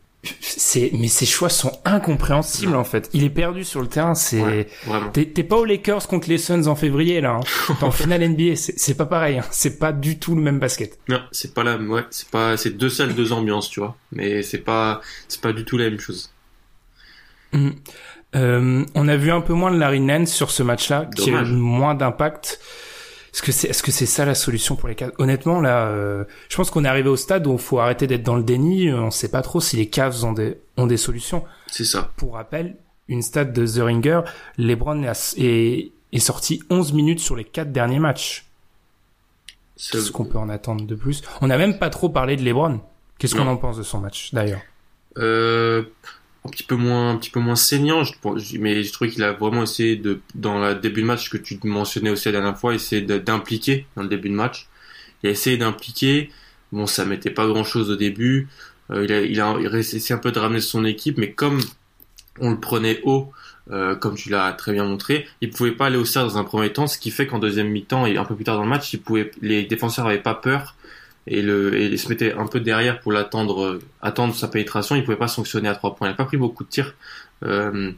mais 0.92 1.08
ses 1.08 1.26
choix 1.26 1.48
sont 1.48 1.72
incompréhensibles 1.84 2.74
en 2.76 2.84
fait. 2.84 3.08
Il 3.12 3.24
est 3.24 3.30
perdu 3.30 3.64
sur 3.64 3.80
le 3.80 3.86
terrain. 3.86 4.14
C'est, 4.14 4.42
Ouais, 4.42 4.66
t'es, 5.12 5.42
pas 5.42 5.56
aux 5.56 5.64
Lakers 5.64 6.06
contre 6.08 6.28
les 6.28 6.38
Suns 6.38 6.66
en 6.66 6.74
février 6.74 7.20
là. 7.20 7.40
Hein. 7.40 7.74
T'es 7.78 7.84
en 7.84 7.90
finale 7.90 8.28
NBA, 8.28 8.56
c'est, 8.56 8.78
c'est 8.78 8.96
pas 8.96 9.06
pareil. 9.06 9.38
Hein. 9.38 9.44
C'est 9.50 9.78
pas 9.78 9.92
du 9.92 10.18
tout 10.18 10.34
le 10.34 10.42
même 10.42 10.58
basket. 10.58 10.98
Non, 11.08 11.20
c'est 11.32 11.54
pas 11.54 11.62
la, 11.62 11.76
ouais, 11.76 12.04
c'est 12.10 12.28
pas, 12.28 12.56
c'est 12.56 12.76
deux 12.76 12.88
salles, 12.88 13.14
deux 13.14 13.32
ambiances, 13.32 13.70
tu 13.70 13.80
vois. 13.80 13.96
Mais 14.12 14.42
c'est 14.42 14.58
pas, 14.58 15.00
c'est 15.28 15.40
pas 15.40 15.52
du 15.52 15.64
tout 15.64 15.78
la 15.78 15.88
même 15.90 16.00
chose. 16.00 16.32
Mm. 17.52 17.70
Euh, 18.36 18.84
on 18.94 19.08
a 19.08 19.16
vu 19.16 19.30
un 19.30 19.40
peu 19.40 19.54
moins 19.54 19.70
de 19.70 19.78
Larry 19.78 20.00
Nance 20.00 20.32
sur 20.32 20.50
ce 20.50 20.62
match-là, 20.62 21.08
qui 21.16 21.30
a 21.30 21.42
eu 21.42 21.52
moins 21.52 21.94
d'impact. 21.94 22.60
Est-ce 23.32 23.42
que 23.42 23.52
c'est, 23.52 23.68
est-ce 23.68 23.82
que 23.82 23.90
c'est 23.90 24.06
ça 24.06 24.24
la 24.24 24.34
solution 24.34 24.74
pour 24.76 24.88
les 24.88 24.94
Cavs 24.94 25.12
Honnêtement, 25.18 25.60
là, 25.60 25.88
euh, 25.88 26.24
je 26.48 26.56
pense 26.56 26.70
qu'on 26.70 26.84
est 26.84 26.88
arrivé 26.88 27.08
au 27.08 27.16
stade 27.16 27.46
où 27.46 27.52
il 27.52 27.58
faut 27.58 27.78
arrêter 27.78 28.06
d'être 28.06 28.22
dans 28.22 28.36
le 28.36 28.42
déni. 28.42 28.88
Euh, 28.88 29.00
On 29.02 29.10
sait 29.10 29.30
pas 29.30 29.42
trop 29.42 29.60
si 29.60 29.76
les 29.76 29.88
Cavs 29.88 30.24
ont 30.24 30.32
des, 30.32 30.58
ont 30.76 30.86
des 30.86 30.96
solutions. 30.96 31.44
C'est 31.66 31.84
ça. 31.84 32.10
Pour 32.16 32.34
rappel, 32.34 32.76
une 33.08 33.22
stat 33.22 33.44
de 33.44 33.66
The 33.66 33.82
Ringer, 33.82 34.20
LeBron 34.56 35.02
est, 35.02 35.34
est, 35.38 35.92
est 36.12 36.18
sorti 36.18 36.62
11 36.70 36.92
minutes 36.94 37.20
sur 37.20 37.36
les 37.36 37.44
quatre 37.44 37.72
derniers 37.72 37.98
matchs. 37.98 38.46
Qu'est-ce 39.76 40.10
qu'on 40.10 40.24
peut 40.24 40.38
en 40.38 40.48
attendre 40.48 40.84
de 40.86 40.94
plus? 40.94 41.22
On 41.40 41.46
n'a 41.46 41.58
même 41.58 41.78
pas 41.78 41.90
trop 41.90 42.08
parlé 42.08 42.36
de 42.36 42.42
LeBron. 42.42 42.80
Qu'est-ce 43.18 43.34
qu'on 43.34 43.46
en 43.46 43.56
pense 43.56 43.76
de 43.76 43.82
son 43.82 43.98
match, 43.98 44.32
d'ailleurs? 44.32 44.60
Euh, 45.18 45.82
un 46.44 46.50
petit 46.50 46.62
peu 46.62 46.76
moins, 46.76 47.10
un 47.10 47.16
petit 47.16 47.30
peu 47.30 47.40
moins 47.40 47.56
saignant, 47.56 48.04
je, 48.04 48.12
mais 48.58 48.82
je 48.82 48.92
trouve 48.92 49.08
qu'il 49.08 49.22
a 49.22 49.32
vraiment 49.32 49.64
essayé 49.64 49.96
de, 49.96 50.20
dans 50.34 50.58
le 50.58 50.74
début 50.74 51.02
de 51.02 51.06
match 51.06 51.30
que 51.30 51.36
tu 51.36 51.58
mentionnais 51.64 52.10
aussi 52.10 52.26
la 52.26 52.32
dernière 52.32 52.58
fois, 52.58 52.74
essayer 52.74 53.02
d'impliquer 53.02 53.86
dans 53.96 54.02
le 54.02 54.08
début 54.08 54.28
de 54.28 54.34
match. 54.34 54.68
Il 55.22 55.28
a 55.28 55.32
essayé 55.32 55.56
d'impliquer. 55.56 56.30
Bon, 56.72 56.86
ça 56.86 57.04
mettait 57.04 57.30
pas 57.30 57.46
grand 57.46 57.64
chose 57.64 57.90
au 57.90 57.96
début. 57.96 58.48
Euh, 58.90 59.04
il 59.04 59.12
a, 59.12 59.20
il 59.20 59.40
a, 59.40 59.56
il 59.60 59.66
a 59.66 59.78
essayé 59.78 60.12
un 60.14 60.18
peu 60.18 60.32
de 60.32 60.38
ramener 60.38 60.60
son 60.60 60.84
équipe, 60.84 61.18
mais 61.18 61.32
comme 61.32 61.60
on 62.40 62.50
le 62.50 62.60
prenait 62.60 63.00
haut, 63.02 63.32
euh, 63.70 63.94
comme 63.94 64.14
tu 64.14 64.30
l'as 64.30 64.52
très 64.52 64.72
bien 64.72 64.84
montré, 64.84 65.26
il 65.40 65.50
pouvait 65.50 65.72
pas 65.72 65.86
aller 65.86 65.98
au 65.98 66.04
cerf 66.04 66.24
dans 66.24 66.38
un 66.38 66.44
premier 66.44 66.72
temps, 66.72 66.86
ce 66.86 66.98
qui 66.98 67.10
fait 67.10 67.26
qu'en 67.26 67.38
deuxième 67.38 67.68
mi-temps 67.68 68.06
et 68.06 68.16
un 68.16 68.24
peu 68.24 68.34
plus 68.34 68.44
tard 68.44 68.56
dans 68.56 68.62
le 68.62 68.68
match, 68.68 68.92
il 68.94 69.00
pouvait, 69.00 69.30
les 69.42 69.64
défenseurs 69.64 70.06
avaient 70.06 70.22
pas 70.22 70.34
peur 70.34 70.74
et 71.30 71.42
le 71.42 71.76
et 71.76 71.86
ils 71.86 71.98
se 71.98 72.08
mettaient 72.08 72.32
un 72.34 72.46
peu 72.46 72.60
derrière 72.60 73.00
pour 73.00 73.12
l'attendre, 73.12 73.62
euh, 73.64 73.82
attendre 74.02 74.34
sa 74.34 74.48
pénétration. 74.48 74.96
Il 74.96 75.04
pouvait 75.04 75.16
pas 75.16 75.28
sanctionner 75.28 75.68
à 75.68 75.74
trois 75.74 75.94
points. 75.94 76.08
Il 76.08 76.12
a 76.12 76.14
pas 76.14 76.24
pris 76.24 76.36
beaucoup 76.36 76.64
de 76.64 76.68
tirs 76.68 76.94
euh, 77.44 77.92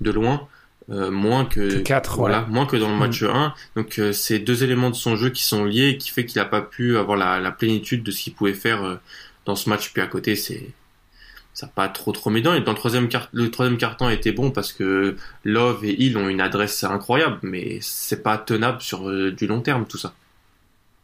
de 0.00 0.10
loin, 0.10 0.48
euh, 0.90 1.10
moins 1.10 1.44
que, 1.44 1.82
voilà, 2.16 2.40
ouais. 2.42 2.46
moins 2.48 2.66
que 2.66 2.76
dans 2.76 2.88
le 2.88 2.94
Mm. 2.94 2.98
match 2.98 3.22
1. 3.22 3.54
Donc 3.76 3.98
euh, 3.98 4.12
c'est 4.12 4.38
deux 4.38 4.64
éléments 4.64 4.90
de 4.90 4.94
son 4.94 5.16
jeu 5.16 5.30
qui 5.30 5.42
sont 5.42 5.64
liés 5.64 5.88
et 5.90 5.98
qui 5.98 6.10
fait 6.10 6.24
qu'il 6.24 6.40
a 6.40 6.44
pas 6.46 6.62
pu 6.62 6.96
avoir 6.96 7.18
la, 7.18 7.40
la 7.40 7.50
plénitude 7.52 8.02
de 8.02 8.10
ce 8.10 8.22
qu'il 8.22 8.34
pouvait 8.34 8.54
faire 8.54 8.82
euh, 8.84 8.96
dans 9.44 9.56
ce 9.56 9.68
match. 9.68 9.92
Puis 9.92 10.00
à 10.02 10.06
côté, 10.06 10.36
c'est 10.36 10.70
ça 11.54 11.66
n'a 11.66 11.72
pas 11.74 11.88
trop 11.88 12.12
trop 12.12 12.30
dedans. 12.30 12.54
Et 12.54 12.60
dans 12.60 12.72
le 12.72 12.78
troisième 12.78 13.08
quart, 13.08 13.28
le 13.32 13.50
troisième 13.50 13.78
carton 13.78 14.08
était 14.08 14.30
bon 14.32 14.50
parce 14.52 14.72
que 14.72 15.16
Love 15.44 15.84
et 15.84 16.00
Hill 16.02 16.16
ont 16.16 16.28
une 16.28 16.40
adresse 16.40 16.84
incroyable, 16.84 17.38
mais 17.42 17.78
c'est 17.82 18.22
pas 18.22 18.38
tenable 18.38 18.80
sur 18.80 19.10
du 19.32 19.46
long 19.48 19.60
terme 19.60 19.84
tout 19.84 19.98
ça. 19.98 20.14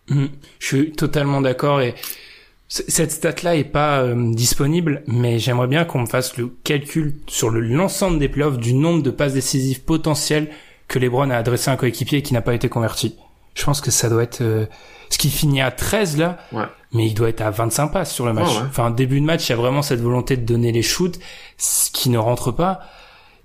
Mm. 0.08 0.26
Je 0.58 0.66
suis 0.66 0.92
totalement 0.92 1.40
d'accord 1.40 1.80
et 1.80 1.94
cette 2.68 3.12
stat-là 3.12 3.56
est 3.56 3.64
pas 3.64 4.00
euh, 4.00 4.32
disponible, 4.34 5.02
mais 5.06 5.38
j'aimerais 5.38 5.66
bien 5.68 5.84
qu'on 5.84 6.00
me 6.00 6.06
fasse 6.06 6.36
le 6.36 6.48
calcul 6.64 7.14
sur 7.26 7.50
le- 7.50 7.60
l'ensemble 7.60 8.18
des 8.18 8.28
playoffs 8.28 8.58
du 8.58 8.74
nombre 8.74 9.02
de 9.02 9.10
passes 9.10 9.34
décisives 9.34 9.82
potentielles 9.82 10.50
que 10.88 10.98
LeBron 10.98 11.30
a 11.30 11.36
adressé 11.36 11.70
à 11.70 11.74
un 11.74 11.76
coéquipier 11.76 12.22
qui 12.22 12.34
n'a 12.34 12.40
pas 12.42 12.54
été 12.54 12.68
converti. 12.68 13.16
Je 13.54 13.64
pense 13.64 13.80
que 13.80 13.90
ça 13.90 14.08
doit 14.08 14.22
être 14.24 14.40
euh, 14.40 14.66
ce 15.10 15.18
qui 15.18 15.30
finit 15.30 15.60
à 15.62 15.70
13 15.70 16.16
là, 16.16 16.38
Ouais. 16.52 16.64
mais 16.92 17.06
il 17.06 17.14
doit 17.14 17.28
être 17.28 17.42
à 17.42 17.50
25 17.50 17.88
passes 17.88 18.12
sur 18.12 18.26
le 18.26 18.32
match. 18.32 18.48
Oh, 18.50 18.56
ouais. 18.60 18.66
Enfin, 18.68 18.90
début 18.90 19.20
de 19.20 19.26
match, 19.26 19.46
il 19.48 19.50
y 19.50 19.52
a 19.52 19.56
vraiment 19.56 19.82
cette 19.82 20.00
volonté 20.00 20.36
de 20.36 20.44
donner 20.44 20.72
les 20.72 20.82
shoots, 20.82 21.18
ce 21.56 21.90
qui 21.92 22.10
ne 22.10 22.18
rentre 22.18 22.50
pas. 22.50 22.80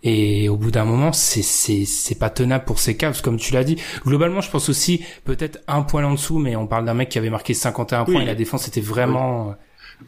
Et 0.04 0.48
au 0.48 0.56
bout 0.56 0.72
d'un 0.72 0.86
moment, 0.86 1.12
c'est 1.12 1.42
c'est 1.42 1.84
c'est 1.86 2.16
pas 2.16 2.30
tenable 2.30 2.64
pour 2.64 2.80
ces 2.80 2.96
Cavs, 2.96 3.22
comme 3.22 3.38
tu 3.38 3.54
l'as 3.54 3.66
dit. 3.66 3.76
Globalement, 4.06 4.40
je 4.42 4.50
pense 4.50 4.70
aussi 4.70 5.04
peut-être 5.26 5.60
un 5.68 5.82
poil 5.82 6.06
en 6.06 6.12
dessous, 6.14 6.40
mais 6.40 6.56
on 6.56 6.68
parle 6.68 6.86
d'un 6.86 6.94
mec 6.94 7.10
qui 7.10 7.18
avait 7.18 7.30
marqué 7.30 7.54
51 7.54 8.06
points 8.06 8.16
Oui. 8.16 8.22
et 8.22 8.26
la 8.26 8.36
défense 8.36 8.68
était 8.68 8.80
vraiment. 8.82 9.56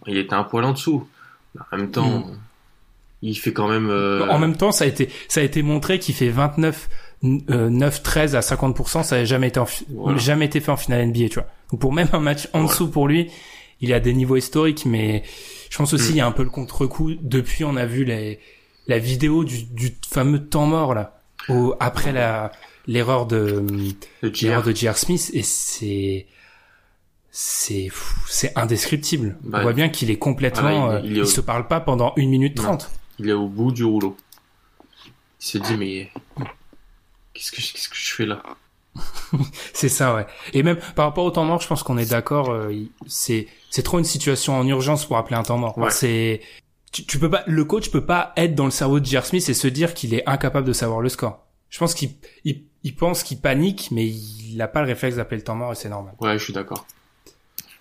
Il 0.07 0.17
était 0.17 0.33
un 0.33 0.43
poil 0.45 0.63
en 0.63 0.71
dessous. 0.71 1.05
En 1.73 1.75
même 1.77 1.91
temps, 1.91 2.25
il 3.21 3.35
fait 3.35 3.51
quand 3.51 3.67
même. 3.67 3.89
euh, 3.89 4.25
En 4.29 4.39
même 4.39 4.55
temps, 4.55 4.71
ça 4.71 4.85
a 4.85 4.87
été, 4.87 5.09
ça 5.27 5.41
a 5.41 5.43
été 5.43 5.61
montré 5.61 5.99
qu'il 5.99 6.15
fait 6.15 6.29
29, 6.29 6.89
euh, 7.49 7.69
9, 7.69 8.01
13 8.01 8.35
à 8.37 8.39
50%, 8.39 9.03
ça 9.03 9.17
n'a 9.17 9.25
jamais 9.25 9.49
été 9.49 9.59
en 9.59 9.65
fi- 9.65 9.85
Voilà. 9.89 10.17
jamais 10.17 10.45
été 10.45 10.61
fait 10.61 10.71
en 10.71 10.77
finale 10.77 11.01
NBA, 11.07 11.27
tu 11.27 11.33
vois. 11.35 11.47
Donc 11.71 11.81
pour 11.81 11.91
même 11.91 12.07
un 12.13 12.19
match 12.21 12.47
en 12.53 12.59
Voilà. 12.59 12.69
dessous 12.69 12.89
pour 12.89 13.09
lui, 13.09 13.29
il 13.81 13.93
a 13.93 13.99
des 13.99 14.13
niveaux 14.13 14.37
historiques, 14.37 14.85
mais 14.85 15.23
je 15.69 15.77
pense 15.77 15.93
aussi 15.93 16.09
Mm. 16.09 16.11
il 16.11 16.17
y 16.17 16.21
a 16.21 16.25
un 16.27 16.31
peu 16.31 16.43
le 16.43 16.49
contre-coup. 16.49 17.11
Depuis, 17.21 17.65
on 17.65 17.75
a 17.75 17.85
vu 17.85 18.05
les, 18.05 18.39
la 18.91 18.99
vidéo 18.99 19.43
du, 19.43 19.63
du 19.63 19.95
fameux 20.09 20.47
temps 20.47 20.67
mort, 20.67 20.93
là, 20.93 21.19
au, 21.49 21.75
après 21.79 22.11
la, 22.11 22.51
l'erreur 22.87 23.25
de, 23.25 23.65
le 24.21 24.29
l'erreur 24.41 24.61
JR. 24.61 24.67
de 24.69 24.75
J.R. 24.75 24.97
Smith, 24.97 25.31
et 25.33 25.41
c'est, 25.43 26.27
c'est, 27.31 27.89
c'est 28.27 28.57
indescriptible. 28.57 29.37
Bah, 29.43 29.59
on 29.59 29.61
voit 29.63 29.73
bien 29.73 29.89
qu'il 29.89 30.09
est 30.11 30.17
complètement, 30.19 30.91
il- 30.91 30.95
euh, 30.95 31.01
il 31.03 31.11
est 31.13 31.15
il 31.15 31.21
au- 31.21 31.25
se 31.25 31.41
parle 31.41 31.67
pas 31.67 31.79
pendant 31.79 32.13
une 32.17 32.29
minute 32.29 32.55
trente. 32.55 32.91
Il 33.19 33.29
est 33.29 33.33
au 33.33 33.47
bout 33.47 33.71
du 33.71 33.83
rouleau. 33.83 34.15
Il 35.39 35.45
s'est 35.45 35.59
dit 35.59 35.75
mais 35.77 36.11
qu'est-ce 37.33 37.51
que 37.51 37.57
qu'est-ce 37.57 37.89
que 37.89 37.95
je 37.95 38.13
fais 38.13 38.25
là? 38.25 38.43
C'est 39.73 39.89
ça, 39.89 40.13
ouais. 40.13 40.25
Et 40.53 40.63
même 40.63 40.77
par 40.95 41.05
rapport 41.05 41.23
au 41.25 41.31
temps 41.31 41.45
mort, 41.45 41.61
je 41.61 41.67
pense 41.67 41.81
qu'on 41.83 41.97
est 41.97 42.09
d'accord. 42.09 42.49
euh, 42.51 42.73
c'est 43.07 43.47
c'est 43.69 43.83
trop 43.83 43.99
une 43.99 44.05
situation 44.05 44.57
en 44.59 44.67
urgence 44.67 45.05
pour 45.05 45.17
appeler 45.17 45.37
un 45.37 45.43
temps 45.43 45.57
mort. 45.57 45.77
Ouais. 45.77 45.89
C'est 45.91 46.41
tu, 46.91 47.05
tu 47.05 47.19
peux 47.19 47.29
pas, 47.29 47.43
le 47.47 47.63
coach 47.65 47.89
peut 47.91 48.05
pas 48.05 48.33
être 48.37 48.55
dans 48.55 48.65
le 48.65 48.71
cerveau 48.71 48.99
de 48.99 49.05
J.R. 49.05 49.25
Smith 49.25 49.47
et 49.49 49.53
se 49.53 49.67
dire 49.67 49.93
qu'il 49.93 50.13
est 50.13 50.27
incapable 50.27 50.67
de 50.67 50.73
savoir 50.73 51.01
le 51.01 51.09
score. 51.09 51.45
Je 51.69 51.79
pense 51.79 51.93
qu'il 51.93 52.09
il, 52.43 52.63
il 52.83 52.95
pense 52.95 53.23
qu'il 53.23 53.39
panique, 53.39 53.89
mais 53.91 54.05
il 54.07 54.61
a 54.61 54.67
pas 54.67 54.81
le 54.81 54.87
réflexe 54.87 55.15
d'appeler 55.15 55.37
le 55.37 55.43
temps 55.43 55.55
mort 55.55 55.71
et 55.71 55.75
c'est 55.75 55.89
normal. 55.89 56.13
Ouais, 56.19 56.37
je 56.37 56.43
suis 56.43 56.53
d'accord. 56.53 56.85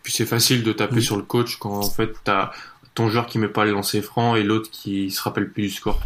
Puis 0.03 0.13
c'est 0.13 0.27
facile 0.27 0.63
de 0.63 0.73
taper 0.73 0.97
Oui. 0.97 1.03
sur 1.03 1.17
le 1.17 1.23
coach 1.23 1.57
quand 1.57 1.73
en 1.79 1.83
fait 1.91 2.11
t'as 2.25 2.53
ton 2.95 3.09
joueur 3.09 3.27
qui 3.27 3.39
met 3.39 3.49
pas 3.49 3.65
les 3.65 3.71
lancers 3.73 4.03
francs 4.03 4.37
et 4.39 4.43
l'autre 4.43 4.71
qui 4.71 5.11
se 5.11 5.21
rappelle 5.23 5.51
plus 5.51 5.63
du 5.65 5.71
score. 5.71 6.01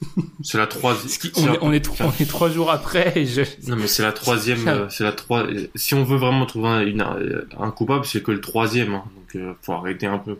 C'est 0.42 0.58
la 0.58 0.66
troisième. 0.66 1.10
On, 1.36 1.52
est, 1.52 1.58
on, 1.60 1.72
est, 1.72 1.80
tro- 1.84 1.94
on 2.04 2.22
est 2.22 2.28
trois 2.28 2.48
jours 2.50 2.70
après 2.70 3.12
et 3.18 3.26
je... 3.26 3.42
Non 3.68 3.76
mais 3.76 3.86
c'est 3.86 4.02
la 4.02 4.12
troisième, 4.12 4.88
c'est 4.90 5.04
la 5.04 5.12
trois. 5.12 5.46
Si 5.74 5.94
on 5.94 6.04
veut 6.04 6.16
vraiment 6.16 6.46
trouver 6.46 6.68
un, 6.68 6.80
une- 6.86 7.44
un 7.58 7.70
coupable, 7.70 8.06
c'est 8.06 8.22
que 8.22 8.30
le 8.30 8.40
troisième. 8.40 8.94
hein. 8.94 9.04
Donc 9.14 9.36
euh, 9.36 9.52
faut 9.60 9.72
arrêter 9.74 10.06
un 10.06 10.18
peu. 10.18 10.38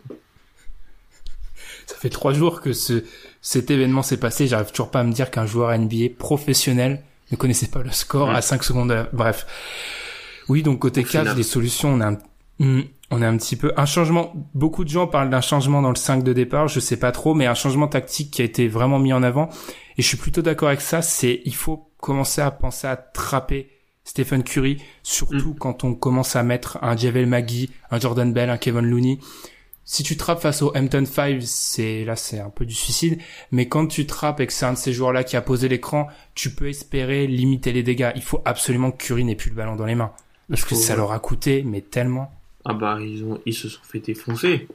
Ça 1.91 1.97
fait 1.99 2.09
trois 2.09 2.33
jours 2.33 2.61
que 2.61 2.73
ce, 2.73 3.03
cet 3.41 3.69
événement 3.71 4.01
s'est 4.03 4.17
passé. 4.17 4.47
J'arrive 4.47 4.69
toujours 4.71 4.91
pas 4.91 5.01
à 5.01 5.03
me 5.03 5.11
dire 5.11 5.31
qu'un 5.31 5.45
joueur 5.45 5.77
NBA 5.77 6.09
professionnel 6.17 7.03
ne 7.31 7.37
connaissait 7.37 7.67
pas 7.67 7.81
le 7.83 7.91
score 7.91 8.29
Ouais. 8.29 8.35
à 8.35 8.41
5 8.41 8.63
secondes. 8.63 9.07
Bref. 9.13 9.45
Oui, 10.49 10.63
donc 10.63 10.79
côté 10.79 11.03
Cavs, 11.03 11.35
les 11.37 11.43
solutions, 11.43 11.89
on 11.93 12.01
a 12.01 12.07
un, 12.11 12.17
Hmm, 12.59 12.81
on 13.09 13.23
a 13.23 13.27
un 13.27 13.37
petit 13.37 13.55
peu 13.55 13.73
un 13.75 13.85
changement. 13.87 14.33
Beaucoup 14.53 14.83
de 14.83 14.89
gens 14.89 15.07
parlent 15.07 15.31
d'un 15.31 15.41
changement 15.41 15.81
dans 15.81 15.89
le 15.89 15.95
5 15.95 16.23
de 16.23 16.31
départ. 16.31 16.67
Je 16.67 16.79
sais 16.79 16.97
pas 16.97 17.11
trop, 17.11 17.33
mais 17.33 17.47
un 17.47 17.55
changement 17.55 17.87
tactique 17.87 18.29
qui 18.31 18.41
a 18.43 18.45
été 18.45 18.67
vraiment 18.67 18.99
mis 18.99 19.13
en 19.13 19.23
avant. 19.23 19.49
Et 19.97 20.03
je 20.03 20.07
suis 20.07 20.17
plutôt 20.17 20.43
d'accord 20.43 20.67
avec 20.67 20.81
ça. 20.81 21.01
C'est 21.01 21.41
il 21.45 21.55
faut 21.55 21.89
commencer 21.99 22.39
à 22.41 22.51
penser 22.51 22.85
à 22.85 22.97
trapper 22.97 23.69
Stephen 24.03 24.43
Curry, 24.43 24.77
surtout 25.01 25.55
quand 25.55 25.83
on 25.83 25.95
commence 25.95 26.35
à 26.35 26.43
mettre 26.43 26.77
un 26.83 26.95
Javel 26.95 27.25
Magui, 27.25 27.71
un 27.89 27.99
Jordan 27.99 28.31
Bell, 28.31 28.49
un 28.51 28.57
Kevin 28.57 28.81
Looney. 28.81 29.19
Si 29.93 30.03
tu 30.03 30.15
trappes 30.15 30.39
face 30.39 30.61
au 30.61 30.71
Hampton 30.73 31.03
5, 31.03 31.41
c'est 31.41 32.05
là 32.05 32.15
c'est 32.15 32.39
un 32.39 32.49
peu 32.49 32.65
du 32.65 32.73
suicide, 32.73 33.19
mais 33.51 33.67
quand 33.67 33.87
tu 33.87 34.05
trappes 34.05 34.39
et 34.39 34.47
que 34.47 34.53
c'est 34.53 34.65
un 34.65 34.71
de 34.71 34.77
ces 34.77 34.93
joueurs-là 34.93 35.25
qui 35.25 35.35
a 35.35 35.41
posé 35.41 35.67
l'écran, 35.67 36.07
tu 36.33 36.49
peux 36.49 36.69
espérer 36.69 37.27
limiter 37.27 37.73
les 37.73 37.83
dégâts. 37.83 38.13
Il 38.15 38.21
faut 38.21 38.41
absolument 38.45 38.91
que 38.91 39.03
Curry 39.03 39.25
n'ait 39.25 39.35
plus 39.35 39.49
le 39.49 39.55
ballon 39.57 39.75
dans 39.75 39.85
les 39.85 39.95
mains 39.95 40.13
parce 40.47 40.63
que 40.63 40.75
ça 40.75 40.95
leur 40.95 41.11
a 41.11 41.19
coûté 41.19 41.63
mais 41.63 41.81
tellement. 41.81 42.33
Ah 42.63 42.73
bah 42.73 42.99
ils 43.01 43.25
ont, 43.25 43.41
ils 43.45 43.53
se 43.53 43.67
sont 43.67 43.81
fait 43.83 43.99
défoncer. 43.99 44.65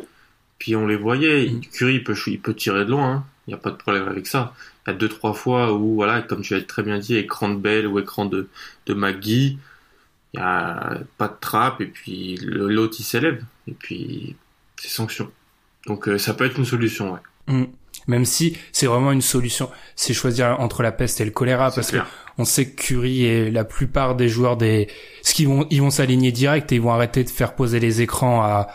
Puis 0.59 0.76
on 0.76 0.87
les 0.87 0.96
voyait. 0.96 1.48
Mm. 1.48 1.61
Curry 1.72 1.94
il 1.94 2.05
peut, 2.05 2.14
il 2.26 2.38
peut 2.38 2.55
tirer 2.55 2.85
de 2.85 2.90
loin. 2.90 3.24
Il 3.46 3.52
n'y 3.52 3.55
a 3.55 3.59
pas 3.59 3.70
de 3.70 3.76
problème 3.76 4.07
avec 4.09 4.26
ça. 4.26 4.52
Il 4.87 4.90
y 4.90 4.92
a 4.92 4.98
deux 4.98 5.09
trois 5.09 5.33
fois 5.33 5.72
où 5.72 5.94
voilà, 5.94 6.20
comme 6.20 6.42
tu 6.42 6.55
as 6.55 6.61
très 6.61 6.83
bien 6.83 6.98
dit, 6.98 7.16
écran 7.16 7.48
de 7.48 7.57
Bell 7.57 7.87
ou 7.87 7.98
écran 7.98 8.26
de 8.26 8.50
de 8.85 8.92
McGee, 8.92 9.57
il 10.35 10.40
y 10.40 10.42
a 10.42 10.98
pas 11.16 11.29
de 11.29 11.37
trappe 11.40 11.81
et 11.81 11.87
puis 11.87 12.37
le- 12.42 12.68
l'autre 12.68 12.96
il 12.98 13.05
s'élève 13.05 13.42
et 13.66 13.72
puis 13.72 14.37
c'est 14.81 14.89
sanction. 14.89 15.31
Donc 15.87 16.09
euh, 16.09 16.19
ça 16.19 16.35
peut 16.35 16.45
être 16.45 16.59
une 16.59 16.65
solution. 16.65 17.12
Ouais. 17.12 17.21
Mm. 17.47 17.65
Même 18.09 18.25
si 18.25 18.57
c'est 18.73 18.87
vraiment 18.87 19.11
une 19.12 19.23
solution, 19.23 19.71
c'est 19.97 20.15
choisir 20.15 20.61
entre 20.61 20.83
la 20.83 20.93
peste 20.93 21.21
et 21.21 21.25
le 21.25 21.31
choléra 21.31 21.71
parce 21.71 21.91
clair. 21.91 22.05
que 22.05 22.09
on 22.39 22.45
sait 22.45 22.71
que 22.71 22.83
Curry 22.83 23.25
et 23.25 23.51
la 23.51 23.65
plupart 23.65 24.15
des 24.15 24.29
joueurs 24.29 24.57
des, 24.57 24.89
ce 25.23 25.35
qu'ils 25.35 25.49
vont, 25.49 25.67
ils 25.71 25.81
vont 25.81 25.91
s'aligner 25.91 26.33
direct 26.33 26.71
et 26.71 26.77
ils 26.77 26.81
vont 26.81 26.93
arrêter 26.93 27.25
de 27.25 27.31
faire 27.31 27.55
poser 27.55 27.81
les 27.81 28.03
écrans 28.03 28.43
à 28.43 28.69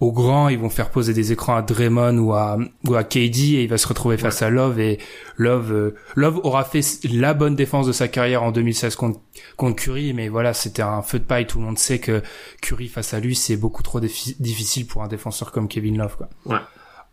aux 0.00 0.12
grands, 0.12 0.48
ils 0.48 0.58
vont 0.58 0.70
faire 0.70 0.90
poser 0.90 1.12
des 1.12 1.30
écrans 1.30 1.56
à 1.56 1.62
Draymond 1.62 2.16
ou 2.18 2.32
à 2.32 2.58
ou 2.88 2.94
à 2.94 3.04
KD 3.04 3.54
et 3.54 3.62
il 3.64 3.68
va 3.68 3.76
se 3.78 3.86
retrouver 3.86 4.16
face 4.16 4.40
à 4.40 4.48
Love 4.48 4.80
et 4.80 4.98
Love 5.36 5.72
euh, 5.72 5.94
Love 6.16 6.40
aura 6.42 6.64
fait 6.64 6.80
la 7.04 7.34
bonne 7.34 7.54
défense 7.54 7.86
de 7.86 7.92
sa 7.92 8.08
carrière 8.08 8.42
en 8.42 8.50
2016 8.50 8.96
contre 8.96 9.20
contre 9.56 9.76
Curry 9.76 10.14
mais 10.14 10.28
voilà 10.28 10.54
c'était 10.54 10.80
un 10.82 11.02
feu 11.02 11.18
de 11.18 11.24
paille 11.24 11.46
tout 11.46 11.58
le 11.58 11.66
monde 11.66 11.78
sait 11.78 11.98
que 11.98 12.22
Curry 12.62 12.88
face 12.88 13.12
à 13.12 13.20
lui 13.20 13.36
c'est 13.36 13.56
beaucoup 13.56 13.82
trop 13.82 14.00
difficile 14.00 14.86
pour 14.86 15.02
un 15.02 15.08
défenseur 15.08 15.52
comme 15.52 15.68
Kevin 15.68 15.98
Love 15.98 16.16
quoi. 16.16 16.30
Ouais. 16.46 16.60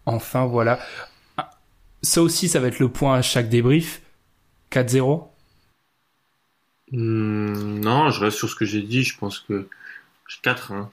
Enfin 0.06 0.46
voilà 0.46 0.80
Ah, 1.36 1.50
ça 2.02 2.22
aussi 2.22 2.48
ça 2.48 2.62
va 2.62 2.68
être 2.68 2.80
le 2.80 2.88
point 2.88 3.16
à 3.16 3.22
chaque 3.22 3.50
débrief 3.50 4.02
4-0 4.72 5.28
Hmm, 6.92 7.80
non, 7.82 8.10
je 8.12 8.22
reste 8.22 8.38
sur 8.38 8.50
ce 8.50 8.56
que 8.56 8.64
j'ai 8.66 8.82
dit. 8.82 9.04
Je 9.04 9.18
pense 9.18 9.40
que 9.40 9.68
4. 10.42 10.72
Hein. 10.72 10.90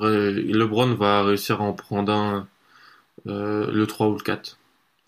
LeBron 0.00 0.94
va 0.94 1.22
réussir 1.22 1.60
à 1.60 1.64
en 1.64 1.72
prendre 1.72 2.12
un, 2.12 2.48
euh, 3.26 3.70
le 3.70 3.86
3 3.86 4.08
ou 4.08 4.14
le 4.14 4.22
4. 4.22 4.58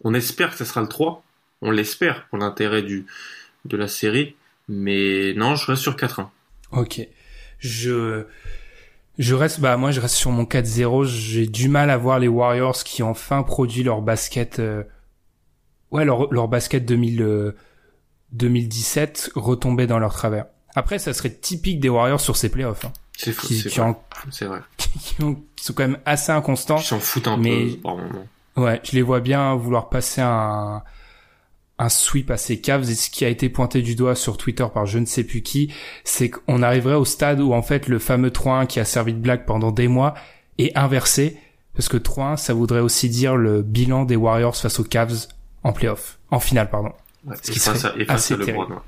On 0.04 0.14
espère 0.14 0.50
que 0.50 0.56
ce 0.56 0.64
sera 0.64 0.80
le 0.80 0.88
3. 0.88 1.22
On 1.62 1.70
l'espère 1.70 2.26
pour 2.28 2.38
l'intérêt 2.38 2.82
du 2.82 3.06
de 3.64 3.76
la 3.76 3.88
série. 3.88 4.36
Mais 4.68 5.34
non, 5.34 5.54
je 5.54 5.66
reste 5.66 5.82
sur 5.82 5.96
4-1. 5.96 6.28
Ok. 6.72 7.06
Je 7.58 8.24
je 9.18 9.34
reste 9.34 9.60
bah 9.60 9.76
moi 9.76 9.90
je 9.92 10.00
reste 10.00 10.14
sur 10.14 10.30
mon 10.30 10.44
4-0. 10.44 11.04
J'ai 11.04 11.46
du 11.46 11.68
mal 11.68 11.90
à 11.90 11.96
voir 11.96 12.18
les 12.18 12.28
Warriors 12.28 12.76
qui 12.84 13.02
enfin 13.02 13.42
produit 13.42 13.82
leur 13.82 14.02
basket 14.02 14.58
euh, 14.58 14.82
ouais 15.90 16.04
leur 16.04 16.32
leur 16.32 16.48
basket 16.48 16.84
2000 16.84 17.22
euh, 17.22 17.52
2017 18.32 19.32
retomber 19.34 19.86
dans 19.86 19.98
leur 19.98 20.12
travers. 20.12 20.46
Après 20.74 20.98
ça 20.98 21.14
serait 21.14 21.30
typique 21.30 21.80
des 21.80 21.88
Warriors 21.88 22.20
sur 22.20 22.36
ces 22.36 22.50
playoffs 22.50 22.84
hein, 22.84 22.92
C'est 23.16 23.32
fou, 23.32 23.46
qui, 23.46 23.58
c'est 23.58 23.68
qui, 23.70 23.80
C'est 24.30 24.44
vrai. 24.46 24.60
qui 25.00 25.22
ont- 25.22 25.42
sont 25.60 25.72
quand 25.72 25.86
même 25.86 25.98
assez 26.04 26.32
inconstants. 26.32 26.78
Ils 26.78 26.84
s'en 26.84 27.00
foutent 27.00 27.28
un 27.28 27.36
Mais- 27.36 27.70
peu 27.72 27.76
par 27.78 27.96
moment. 27.96 28.26
Ouais, 28.56 28.80
je 28.84 28.92
les 28.92 29.02
vois 29.02 29.20
bien 29.20 29.54
vouloir 29.54 29.88
passer 29.88 30.20
un 30.22 30.82
un 31.78 31.90
sweep 31.90 32.30
à 32.30 32.38
ces 32.38 32.58
Cavs 32.58 32.88
et 32.88 32.94
ce 32.94 33.10
qui 33.10 33.26
a 33.26 33.28
été 33.28 33.50
pointé 33.50 33.82
du 33.82 33.94
doigt 33.96 34.14
sur 34.14 34.38
Twitter 34.38 34.66
par 34.72 34.86
je 34.86 34.98
ne 34.98 35.04
sais 35.04 35.24
plus 35.24 35.42
qui, 35.42 35.70
c'est 36.04 36.30
qu'on 36.30 36.62
arriverait 36.62 36.94
au 36.94 37.04
stade 37.04 37.38
où 37.38 37.52
en 37.52 37.60
fait 37.60 37.86
le 37.88 37.98
fameux 37.98 38.30
3-1 38.30 38.66
qui 38.66 38.80
a 38.80 38.86
servi 38.86 39.12
de 39.12 39.18
blague 39.18 39.44
pendant 39.44 39.72
des 39.72 39.86
mois 39.86 40.14
est 40.56 40.74
inversé 40.74 41.38
parce 41.74 41.90
que 41.90 41.98
3-1 41.98 42.38
ça 42.38 42.54
voudrait 42.54 42.80
aussi 42.80 43.10
dire 43.10 43.36
le 43.36 43.60
bilan 43.60 44.06
des 44.06 44.16
Warriors 44.16 44.56
face 44.56 44.80
aux 44.80 44.84
Cavs 44.84 45.26
en 45.64 45.74
playoff, 45.74 46.18
en 46.30 46.40
finale 46.40 46.70
pardon, 46.70 46.92
Ouais. 47.26 47.36
Ce 47.42 47.50
qui 47.50 47.58
serait 47.58 47.84
à, 47.86 47.92
et 47.98 48.06
face 48.06 48.16
assez 48.16 48.34
à 48.34 48.36
LeBron. 48.38 48.54
terrible. 48.54 48.72
ouais. 48.72 48.80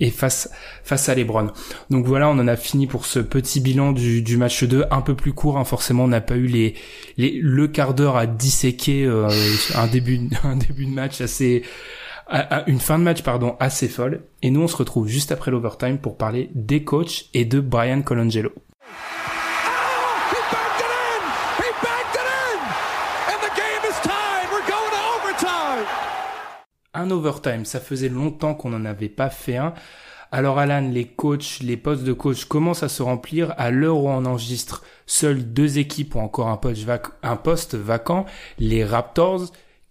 Et 0.00 0.10
face 0.10 0.50
face 0.84 1.08
à 1.08 1.14
LeBron. 1.14 1.48
Donc 1.90 2.06
voilà, 2.06 2.28
on 2.28 2.38
en 2.38 2.48
a 2.48 2.56
fini 2.56 2.86
pour 2.86 3.06
ce 3.06 3.18
petit 3.18 3.60
bilan 3.60 3.92
du, 3.92 4.36
match 4.36 4.64
2, 4.64 4.84
un 4.90 5.00
peu 5.00 5.14
plus 5.14 5.32
court. 5.32 5.58
Hein, 5.58 5.64
forcément, 5.64 6.04
on 6.04 6.08
n'a 6.08 6.20
pas 6.20 6.36
eu 6.36 6.46
les, 6.46 6.74
les 7.16 7.38
le 7.42 7.68
quart 7.68 7.94
d'heure 7.94 8.16
à 8.16 8.26
disséquer 8.26 9.04
euh, 9.04 9.28
un 9.74 9.86
début 9.86 10.28
un 10.44 10.56
début 10.56 10.86
de 10.86 10.90
match 10.92 11.20
assez 11.20 11.62
à- 12.26 12.58
à- 12.58 12.68
une 12.68 12.80
fin 12.80 12.98
de 12.98 13.04
match 13.04 13.22
pardon 13.22 13.56
assez 13.60 13.88
folle. 13.88 14.22
Et 14.42 14.50
nous, 14.50 14.60
on 14.62 14.68
se 14.68 14.76
retrouve 14.76 15.08
juste 15.08 15.32
après 15.32 15.50
l'overtime 15.50 15.98
pour 15.98 16.16
parler 16.16 16.50
des 16.54 16.84
coachs 16.84 17.26
et 17.34 17.44
de 17.44 17.60
Brian 17.60 18.02
Colangelo. 18.02 18.50
Un 26.98 27.10
overtime. 27.10 27.64
Ça 27.64 27.80
faisait 27.80 28.08
longtemps 28.08 28.54
qu'on 28.54 28.70
n'en 28.70 28.84
avait 28.84 29.08
pas 29.08 29.30
fait 29.30 29.56
un. 29.56 29.74
Alors 30.30 30.58
Alan, 30.58 30.86
les 30.90 31.06
coachs, 31.06 31.60
les 31.62 31.76
postes 31.78 32.04
de 32.04 32.12
coach 32.12 32.44
commencent 32.44 32.82
à 32.82 32.88
se 32.90 33.02
remplir. 33.02 33.54
À 33.56 33.70
l'heure 33.70 33.96
où 33.98 34.08
on 34.10 34.24
enregistre, 34.26 34.82
seules 35.06 35.42
deux 35.52 35.78
équipes 35.78 36.16
ont 36.16 36.22
encore 36.22 36.48
un 36.48 36.58
poste, 36.58 36.84
vac- 36.84 37.12
un 37.22 37.36
poste 37.36 37.74
vacant. 37.76 38.26
Les 38.58 38.84
Raptors, 38.84 39.46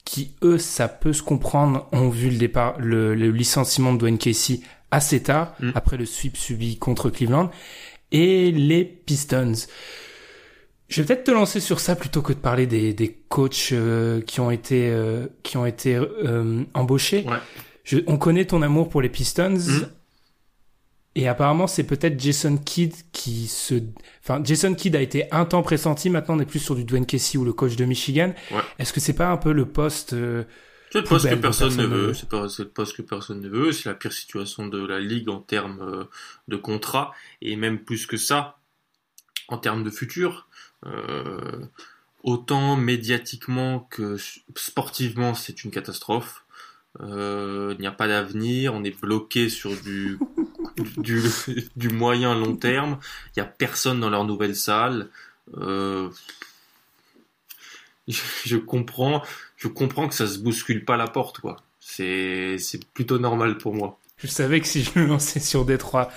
qui 0.06 0.32
eux, 0.44 0.60
ça 0.60 0.88
peut 0.88 1.12
se 1.14 1.24
comprendre, 1.24 1.88
ont 1.92 2.10
vu 2.10 2.30
le 2.30 2.38
départ, 2.38 2.76
le, 2.80 3.16
le 3.16 3.32
licenciement 3.32 3.94
de 3.94 3.98
Dwayne 3.98 4.18
Casey 4.20 4.60
assez 4.92 5.22
tard, 5.24 5.54
Mm. 5.60 5.72
après 5.76 5.98
le 5.98 6.06
sweep 6.06 6.38
subi 6.38 6.78
contre 6.78 7.10
Cleveland. 7.10 7.50
Et 8.12 8.52
les 8.52 8.86
Pistons. 8.86 9.54
Je 10.90 11.02
vais 11.02 11.08
peut-être 11.08 11.26
te 11.26 11.32
lancer 11.32 11.60
sur 11.60 11.80
ça 11.80 11.96
plutôt 11.96 12.22
que 12.22 12.32
de 12.34 12.38
parler 12.40 12.66
des, 12.66 12.94
des 12.94 13.12
coachs 13.30 13.70
euh, 13.74 14.22
qui 14.22 14.40
ont 14.40 14.52
été 14.52 14.90
euh, 14.90 15.28
qui 15.44 15.58
ont 15.58 15.66
été 15.66 15.96
euh, 15.96 16.64
embauchés. 16.74 17.26
Ouais. 17.28 17.38
Je- 17.84 17.98
on 18.08 18.18
connaît 18.18 18.46
ton 18.46 18.62
amour 18.62 18.88
pour 18.90 19.02
les 19.02 19.10
Pistons. 19.10 19.50
Mhm. 19.50 19.90
Et 21.16 21.28
apparemment, 21.28 21.66
c'est 21.66 21.84
peut-être 21.84 22.20
Jason 22.20 22.58
Kidd 22.58 22.94
qui 23.12 23.48
se... 23.48 23.74
Enfin, 24.24 24.40
Jason 24.44 24.76
Kidd 24.76 24.96
a 24.96 25.02
été 25.02 25.26
un 25.34 25.46
temps 25.46 25.64
pressenti. 25.64 26.12
Maintenant, 26.12 26.36
on 26.38 26.40
est 26.40 26.46
plus 26.46 26.60
sur 26.60 26.76
du 26.76 26.84
Dwayne 26.84 27.08
Casey 27.08 27.40
ou 27.40 27.44
le 27.44 27.54
coach 27.54 27.76
de 27.76 27.86
Michigan. 27.86 28.36
Ouais. 28.52 28.62
Est-ce 28.78 28.94
que 28.94 29.00
c'est 29.00 29.14
pas 29.16 29.30
un 29.32 29.38
peu 29.38 29.52
le 29.52 29.66
poste... 29.66 30.14
euh, 30.14 30.44
C'est 30.92 31.00
le 31.00 31.06
poste 31.06 31.28
que 31.28 31.34
personne, 31.36 31.76
ne 31.76 31.86
veut. 31.88 32.14
C'est 32.14 32.30
pas 32.30 32.46
le 32.60 32.66
poste 32.66 32.96
que 32.98 33.02
personne 33.02 33.42
ne 33.42 33.50
veut. 33.50 33.72
C'est 33.72 33.90
la 33.90 33.96
pire 33.96 34.14
situation 34.14 34.68
de 34.68 34.86
la 34.86 35.00
ligue 35.00 35.28
en 35.30 35.40
termes 35.40 35.82
euh, 35.82 36.04
de 36.50 36.56
contrat 36.56 37.14
et 37.42 37.56
même 37.56 37.80
plus 37.80 38.06
que 38.06 38.16
ça 38.18 38.60
en 39.48 39.58
termes 39.58 39.84
de 39.84 39.90
futur. 39.90 40.47
Euh, 40.88 41.66
autant 42.24 42.76
médiatiquement 42.76 43.88
que 43.90 44.18
sportivement, 44.56 45.34
c'est 45.34 45.64
une 45.64 45.72
catastrophe. 45.72 46.44
Euh, 47.02 47.74
il 47.78 47.82
n'y 47.82 47.88
a 47.88 47.92
pas 47.92 48.08
d'avenir. 48.08 48.74
On 48.74 48.84
est 48.84 49.00
bloqué 49.00 49.50
sur 49.50 49.72
du 49.84 50.18
moyen 51.92 52.36
long 52.36 52.56
terme. 52.56 53.00
Il 53.36 53.40
y 53.40 53.42
a 53.42 53.46
personne 53.46 54.00
dans 54.00 54.10
leur 54.10 54.26
nouvelle 54.26 54.56
salle. 54.56 55.10
Euh, 55.58 56.10
je, 58.08 58.58
comprends, 58.58 59.22
je 59.58 59.68
comprends 59.68 60.08
que 60.08 60.16
ça 60.16 60.28
se 60.28 60.40
bouscule 60.40 60.86
pas 60.86 60.98
la 60.98 61.08
porte, 61.08 61.40
quoi. 61.40 61.58
C'est, 61.80 62.58
plutôt 62.94 63.20
normal 63.20 63.58
pour 63.58 63.74
moi. 63.74 63.98
Je 64.18 64.28
savais 64.28 64.60
que 64.60 64.68
si 64.68 64.84
je 64.84 65.00
me 65.00 65.06
lançais 65.06 65.40
sur 65.40 65.64
Détroit, 65.64 66.12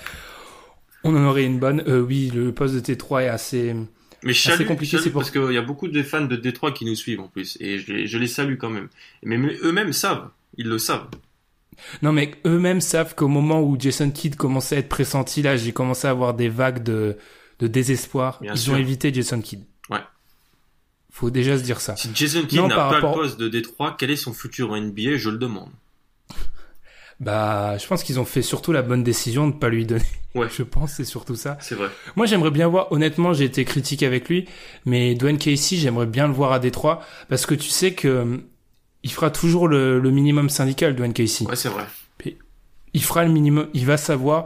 on 1.03 1.15
en 1.15 1.23
aurait 1.25 1.45
une 1.45 1.59
bonne. 1.59 1.81
Oui, 1.87 2.31
le 2.33 2.51
poste 2.51 2.73
de 2.73 2.79
Détroit 2.79 3.23
est 3.23 3.29
assez. 3.29 3.75
Mais 4.23 4.31
assez 4.31 4.65
compliqué, 4.65 4.97
c'est 4.99 5.09
parce 5.09 5.31
qu'il 5.31 5.51
y 5.51 5.57
a 5.57 5.61
beaucoup 5.61 5.87
de 5.87 6.03
fans 6.03 6.25
de 6.25 6.35
Détroit 6.35 6.71
qui 6.71 6.85
nous 6.85 6.95
suivent 6.95 7.21
en 7.21 7.27
plus, 7.27 7.57
et 7.59 7.79
je, 7.79 8.05
je 8.05 8.17
les 8.17 8.27
salue 8.27 8.57
quand 8.57 8.69
même. 8.69 8.87
Mais 9.23 9.37
eux-mêmes 9.63 9.93
savent, 9.93 10.29
ils 10.57 10.67
le 10.67 10.77
savent. 10.77 11.07
Non, 12.01 12.11
mais 12.11 12.31
eux-mêmes 12.45 12.81
savent 12.81 13.15
qu'au 13.15 13.27
moment 13.27 13.61
où 13.61 13.79
Jason 13.79 14.11
Kidd 14.11 14.35
commençait 14.35 14.75
à 14.75 14.79
être 14.79 14.89
pressenti, 14.89 15.41
là, 15.41 15.57
j'ai 15.57 15.71
commencé 15.71 16.07
à 16.07 16.11
avoir 16.11 16.33
des 16.33 16.49
vagues 16.49 16.83
de, 16.83 17.17
de 17.59 17.67
désespoir. 17.67 18.39
Ils 18.43 18.71
ont 18.71 18.75
évité 18.75 19.13
Jason 19.13 19.41
Kidd. 19.41 19.63
Ouais. 19.89 19.99
Faut 21.11 21.29
déjà 21.29 21.57
se 21.57 21.63
dire 21.63 21.81
ça. 21.81 21.95
Si 21.95 22.09
Jason 22.13 22.45
Kidd 22.45 22.61
n'a 22.61 22.75
pas 22.75 22.99
le 22.99 23.13
poste 23.13 23.39
de 23.39 23.47
Détroit, 23.47 23.95
quel 23.97 24.11
est 24.11 24.15
son 24.15 24.33
futur 24.33 24.71
en 24.71 24.79
NBA 24.79 25.17
Je 25.17 25.29
le 25.29 25.37
demande. 25.37 25.69
Bah, 27.21 27.77
je 27.77 27.85
pense 27.85 28.03
qu'ils 28.03 28.19
ont 28.19 28.25
fait 28.25 28.41
surtout 28.41 28.71
la 28.71 28.81
bonne 28.81 29.03
décision 29.03 29.47
de 29.47 29.53
pas 29.53 29.69
lui 29.69 29.85
donner. 29.85 30.03
Ouais. 30.33 30.47
Je 30.57 30.63
pense 30.63 30.93
c'est 30.93 31.05
surtout 31.05 31.35
ça. 31.35 31.57
C'est 31.61 31.75
vrai. 31.75 31.89
Moi, 32.15 32.25
j'aimerais 32.25 32.49
bien 32.49 32.67
voir. 32.67 32.91
Honnêtement, 32.91 33.33
j'ai 33.33 33.45
été 33.45 33.63
critique 33.63 34.01
avec 34.01 34.27
lui, 34.27 34.47
mais 34.85 35.13
Dwayne 35.13 35.37
Casey, 35.37 35.75
j'aimerais 35.75 36.07
bien 36.07 36.25
le 36.25 36.33
voir 36.33 36.51
à 36.51 36.59
Détroit 36.59 37.01
parce 37.29 37.45
que 37.45 37.53
tu 37.53 37.69
sais 37.69 37.93
que 37.93 38.39
il 39.03 39.11
fera 39.11 39.29
toujours 39.29 39.67
le, 39.67 39.99
minimum 39.99 40.49
syndical, 40.49 40.95
Dwayne 40.95 41.13
Casey. 41.13 41.45
Ouais, 41.45 41.55
c'est 41.55 41.69
vrai. 41.69 41.85
il 42.93 43.03
fera 43.03 43.23
le 43.23 43.31
minimum. 43.31 43.67
Il 43.73 43.85
va 43.85 43.97
savoir 43.97 44.45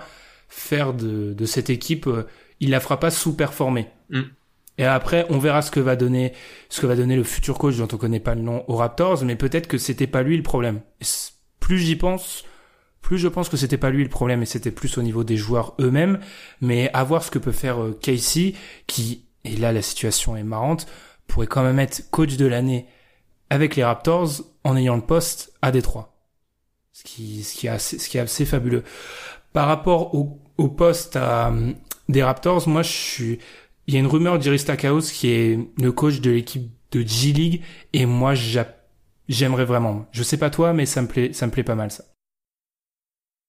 faire 0.50 0.94
de, 0.94 1.34
de 1.34 1.46
cette 1.46 1.70
équipe. 1.70 2.08
Euh, 2.08 2.28
il 2.60 2.72
la 2.72 2.80
fera 2.82 3.00
pas 3.00 3.12
sous-performer. 3.12 3.88
Mm. 4.10 4.22
Et 4.78 4.86
après, 4.86 5.26
on 5.30 5.40
verra 5.40 5.62
ce 5.62 5.72
que 5.72 5.80
va 5.80 5.96
donner, 5.96 6.34
ce 6.70 6.82
que 6.82 6.88
va 6.88 6.96
donner 6.96 7.16
le 7.16 7.24
futur 7.24 7.58
coach 7.58 7.78
dont 7.78 7.88
on 7.94 7.98
connaît 7.98 8.20
pas 8.20 8.36
le 8.36 8.42
nom 8.42 8.66
aux 8.68 8.76
Raptors, 8.76 9.24
mais 9.24 9.36
peut-être 9.36 9.68
que 9.68 9.78
c'était 9.78 10.08
pas 10.08 10.24
lui 10.24 10.36
le 10.36 10.44
problème. 10.44 10.82
Plus 11.62 11.80
j'y 11.80 11.96
pense, 11.96 12.44
plus 13.06 13.20
je 13.20 13.28
pense 13.28 13.50
que 13.50 13.58
c'était 13.58 13.78
pas 13.78 13.92
lui 13.92 14.02
le 14.02 14.10
problème 14.10 14.42
et 14.42 14.48
c'était 14.48 14.72
plus 14.72 14.98
au 14.98 15.04
niveau 15.04 15.24
des 15.24 15.38
joueurs 15.38 15.76
eux-mêmes. 15.80 16.20
Mais 16.60 16.90
à 16.94 17.04
voir 17.04 17.24
ce 17.24 17.30
que 17.30 17.38
peut 17.38 17.52
faire 17.52 17.80
euh, 17.80 17.94
Casey, 18.02 18.56
qui, 18.88 19.26
et 19.44 19.56
là 19.58 19.72
la 19.72 19.84
situation 19.84 20.36
est 20.36 20.44
marrante, 20.44 20.88
pourrait 21.28 21.46
quand 21.46 21.62
même 21.62 21.78
être 21.78 22.10
coach 22.10 22.36
de 22.36 22.48
l'année 22.48 22.88
avec 23.52 23.76
les 23.76 23.84
Raptors 23.84 24.42
en 24.64 24.76
ayant 24.76 24.96
le 24.96 25.04
poste 25.04 25.54
à 25.62 25.72
Détroit. 25.72 26.18
Ce 26.94 27.04
qui, 27.04 27.44
ce 27.44 27.54
qui 27.54 27.68
est 27.68 27.70
assez, 27.70 28.00
ce 28.00 28.10
qui 28.10 28.18
est 28.18 28.22
assez 28.22 28.44
fabuleux. 28.44 28.84
Par 29.54 29.68
rapport 29.68 30.16
au, 30.16 30.42
au 30.58 30.68
poste 30.68 31.16
à, 31.16 31.54
des 32.10 32.24
Raptors, 32.24 32.68
moi 32.68 32.82
je 32.82 32.92
suis, 32.92 33.40
il 33.86 33.94
y 33.94 33.98
a 33.98 34.00
une 34.00 34.08
rumeur 34.08 34.40
d'Iris 34.40 34.62
Stackhouse 34.62 35.12
qui 35.12 35.30
est 35.30 35.60
le 35.80 35.92
coach 35.92 36.22
de 36.22 36.32
l'équipe 36.32 36.72
de 36.92 37.02
G 37.02 37.34
League 37.34 37.62
et 37.94 38.08
moi 38.08 38.34
j'aimerais 38.34 39.66
vraiment. 39.66 40.08
Je 40.12 40.24
sais 40.24 40.38
pas 40.38 40.50
toi, 40.50 40.74
mais 40.74 40.88
ça 40.88 41.04
me 41.04 41.08
plaît, 41.08 41.34
ça 41.34 41.46
me 41.46 41.52
plaît 41.52 41.64
pas 41.64 41.76
mal 41.76 41.92
ça. 41.92 42.04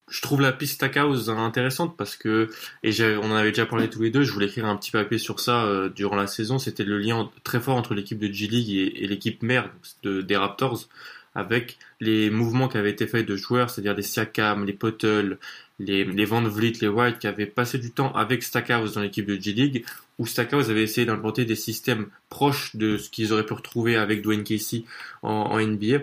Je 0.09 0.23
trouve 0.23 0.41
la 0.41 0.53
piste 0.53 0.75
Stackhouse 0.75 1.31
intéressante 1.31 1.97
parce 1.97 2.17
que 2.17 2.49
et 2.85 2.93
on 3.17 3.33
en 3.33 3.35
avait 3.35 3.51
déjà 3.51 3.67
parlé 3.67 3.91
tous 3.91 4.03
les 4.03 4.11
deux. 4.11 4.23
Je 4.23 4.33
voulais 4.33 4.47
écrire 4.47 4.67
un 4.67 4.77
petit 4.77 4.93
papier 4.93 5.19
sur 5.19 5.41
ça 5.41 5.65
euh, 5.65 5.89
durant 5.89 6.15
la 6.15 6.29
saison. 6.29 6.59
C'était 6.59 6.85
le 6.85 6.99
lien 6.99 7.29
très 7.43 7.61
fort 7.61 7.77
entre 7.77 7.95
l'équipe 7.95 8.19
de 8.19 8.33
G 8.33 8.47
League 8.47 8.71
et, 8.71 9.07
l'équipe 9.09 9.43
mère 9.43 9.69
de, 10.05 10.21
des 10.23 10.37
Raptors 10.37 10.89
avec 11.35 11.79
les 12.01 12.31
mouvements 12.31 12.69
qui 12.69 12.79
avaient 12.79 12.91
été 12.91 13.07
faits 13.07 13.27
de 13.27 13.37
joueurs, 13.37 13.69
c'est-à-dire 13.69 13.95
des 13.95 14.03
Siakam, 14.03 14.65
les 14.65 14.73
Potel, 14.73 15.39
les, 15.79 16.05
les 16.05 16.25
Van 16.25 16.41
Vliet, 16.43 16.73
les 16.81 16.89
White, 16.89 17.19
qui 17.19 17.27
avaient 17.27 17.45
passé 17.45 17.77
du 17.77 17.91
temps 17.91 18.11
avec 18.15 18.43
Stackhouse 18.43 18.95
dans 18.95 19.03
l'équipe 19.03 19.27
de 19.27 19.39
G-League, 19.39 19.85
où 20.19 20.25
Stackhouse 20.25 20.71
avait 20.71 20.85
essayé 20.85 21.07
d'implanter 21.07 21.45
des 21.45 21.55
systèmes 21.55 22.07
proches 22.31 22.75
de 22.75 22.97
ce 22.97 23.11
qu'ils 23.11 23.35
auraient 23.35 23.45
pu 23.45 23.53
retrouver 23.53 23.97
avec 23.97 24.23
Dwayne 24.23 24.45
Casey 24.45 24.85
en 25.23 25.61
NBA. 25.61 25.99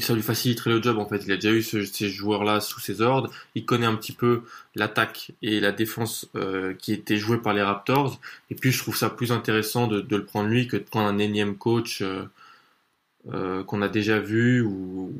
Ça 0.00 0.14
lui 0.14 0.22
faciliterait 0.22 0.70
le 0.70 0.82
job 0.82 0.98
en 0.98 1.06
fait. 1.06 1.24
Il 1.24 1.32
a 1.32 1.36
déjà 1.36 1.52
eu 1.52 1.62
ces 1.62 2.08
joueurs-là 2.08 2.60
sous 2.60 2.80
ses 2.80 3.00
ordres. 3.00 3.30
Il 3.54 3.64
connaît 3.64 3.86
un 3.86 3.96
petit 3.96 4.12
peu 4.12 4.42
l'attaque 4.74 5.32
et 5.42 5.60
la 5.60 5.72
défense 5.72 6.28
euh, 6.36 6.74
qui 6.74 6.92
était 6.92 7.16
jouée 7.16 7.38
par 7.38 7.54
les 7.54 7.62
Raptors. 7.62 8.20
Et 8.50 8.54
puis 8.54 8.72
je 8.72 8.78
trouve 8.78 8.96
ça 8.96 9.10
plus 9.10 9.32
intéressant 9.32 9.86
de, 9.86 10.04
le 10.08 10.24
prendre 10.24 10.48
lui 10.48 10.68
que 10.68 10.76
de 10.76 10.82
prendre 10.82 11.08
un 11.08 11.18
énième 11.18 11.56
coach 11.56 12.02
euh, 12.02 12.24
euh, 13.32 13.64
qu'on 13.64 13.82
a 13.82 13.88
déjà 13.88 14.18
vu 14.20 14.62
ou, 14.62 15.14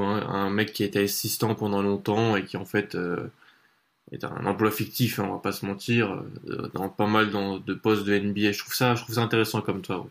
un, 0.00 0.50
mec 0.50 0.72
qui 0.72 0.84
été 0.84 1.00
assistant 1.00 1.54
pendant 1.54 1.82
longtemps 1.82 2.36
et 2.36 2.44
qui 2.44 2.56
en 2.56 2.64
fait 2.64 2.96
est 4.12 4.24
un 4.24 4.46
emploi 4.46 4.70
fictif, 4.70 5.18
hein, 5.18 5.26
on 5.28 5.32
va 5.34 5.38
pas 5.38 5.52
se 5.52 5.66
mentir, 5.66 6.22
dans 6.74 6.88
pas 6.88 7.06
mal 7.06 7.30
de 7.30 7.74
postes 7.74 8.04
de 8.04 8.18
NBA. 8.18 8.52
Je 8.52 8.58
trouve 8.60 8.74
ça, 8.74 8.94
intéressant 9.16 9.60
comme 9.60 9.82
toi. 9.82 10.06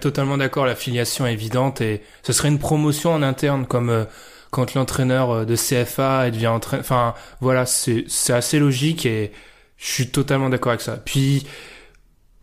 Totalement 0.00 0.36
d'accord. 0.36 0.66
La 0.66 0.74
filiation 0.74 1.26
est 1.26 1.32
évidente 1.32 1.80
et 1.80 2.02
ce 2.22 2.32
serait 2.32 2.48
une 2.48 2.58
promotion 2.58 3.12
en 3.12 3.22
interne 3.22 3.66
comme 3.66 4.06
quand 4.50 4.74
l'entraîneur 4.74 5.46
de 5.46 5.56
CFA 5.56 6.30
devient 6.30 6.48
entraîneur. 6.48 6.84
Enfin, 6.84 7.14
voilà, 7.40 7.66
c'est 7.66 8.32
assez 8.32 8.58
logique 8.58 9.06
et 9.06 9.32
je 9.76 9.86
suis 9.86 10.10
totalement 10.10 10.48
d'accord 10.48 10.70
avec 10.70 10.80
ça. 10.80 10.96
Puis 10.96 11.46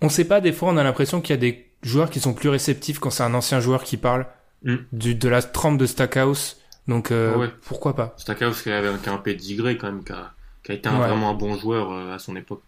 on 0.02 0.10
sait 0.10 0.26
pas 0.26 0.42
des 0.42 0.54
fois, 0.54 0.70
on 0.70 0.78
a 0.78 0.84
l'impression 0.84 1.22
qu'il 1.22 1.36
y 1.36 1.38
a 1.38 1.42
des 1.42 1.70
joueurs 1.84 2.10
qui 2.10 2.20
sont 2.20 2.34
plus 2.34 2.50
réceptifs 2.50 3.00
quand 3.00 3.10
c'est 3.10 3.24
un 3.24 3.34
ancien 3.34 3.60
joueur 3.60 3.84
qui 3.84 3.98
parle 3.98 4.26
mm. 4.64 4.76
du, 4.92 5.16
de 5.16 5.30
la 5.30 5.42
trempe 5.42 5.78
de 5.78 5.86
Stackhouse. 5.86 6.58
Donc 6.88 7.12
euh, 7.12 7.48
pourquoi 7.64 7.96
pas? 7.96 8.14
Stackhouse 8.18 8.62
qui 8.62 8.72
avait 8.72 8.90
un 9.08 9.18
pedigree 9.18 9.78
quand 9.78 9.88
même, 9.88 10.04
qui 10.04 10.12
a, 10.12 10.34
qui 10.64 10.72
a 10.72 10.76
été 10.76 10.90
vraiment 10.90 11.32
un 11.32 11.34
bon 11.34 11.56
joueur 11.58 11.92
euh, 11.92 12.14
à 12.14 12.20
son 12.20 12.36
époque. 12.36 12.62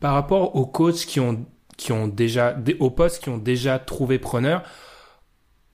Par 0.00 0.14
rapport 0.14 0.56
aux 0.56 0.66
coachs 0.66 1.06
qui 1.06 1.20
ont 1.20 1.46
qui 1.76 1.92
ont 1.92 2.08
déjà 2.08 2.56
aux 2.80 2.90
postes 2.90 3.22
qui 3.22 3.28
ont 3.28 3.38
déjà 3.38 3.78
trouvé 3.78 4.18
preneur, 4.18 4.62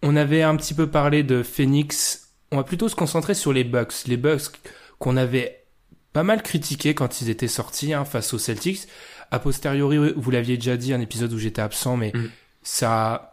on 0.02 0.16
avait 0.16 0.42
un 0.42 0.56
petit 0.56 0.74
peu 0.74 0.88
parlé 0.88 1.22
de 1.22 1.42
Phoenix. 1.42 2.34
On 2.50 2.56
va 2.56 2.64
plutôt 2.64 2.88
se 2.88 2.96
concentrer 2.96 3.34
sur 3.34 3.52
les 3.52 3.64
Bucks. 3.64 4.06
Les 4.06 4.16
Bucks 4.16 4.60
qu'on 4.98 5.16
avait 5.16 5.64
pas 6.12 6.22
mal 6.22 6.42
critiqués 6.42 6.94
quand 6.94 7.20
ils 7.20 7.30
étaient 7.30 7.48
sortis 7.48 7.92
hein, 7.92 8.04
face 8.04 8.34
aux 8.34 8.38
Celtics 8.38 8.88
a 9.32 9.38
posteriori, 9.38 10.12
vous 10.14 10.30
l'aviez 10.30 10.56
déjà 10.56 10.76
dit, 10.76 10.92
un 10.92 11.00
épisode 11.00 11.32
où 11.32 11.38
j'étais 11.38 11.62
absent, 11.62 11.96
mais 11.96 12.12
mm. 12.14 12.28
ça, 12.62 13.30